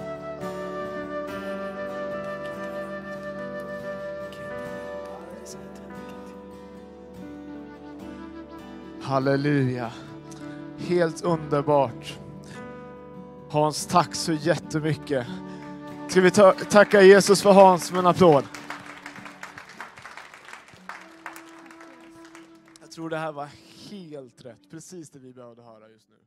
Halleluja. 9.02 9.92
Helt 10.78 11.22
underbart. 11.22 12.20
Hans, 13.50 13.86
tack 13.86 14.16
så 14.16 14.34
jättemycket. 14.34 15.28
Ska 16.08 16.22
vi 16.22 16.32
ta 16.32 16.52
tacka 16.52 17.02
Jesus 17.02 17.42
för 17.42 17.52
Hans 17.52 17.92
med 17.92 18.00
en 18.00 18.08
applåd? 18.08 18.44
Jag 22.82 22.92
tror 22.92 23.10
det 23.10 23.18
här 23.18 23.32
var 23.32 23.50
helt 23.90 24.46
rätt, 24.46 24.72
precis 24.72 25.10
det 25.10 25.20
vi 25.20 25.34
behövde 25.34 25.62
höra 25.62 25.90
just 25.90 26.10
nu. 26.10 26.23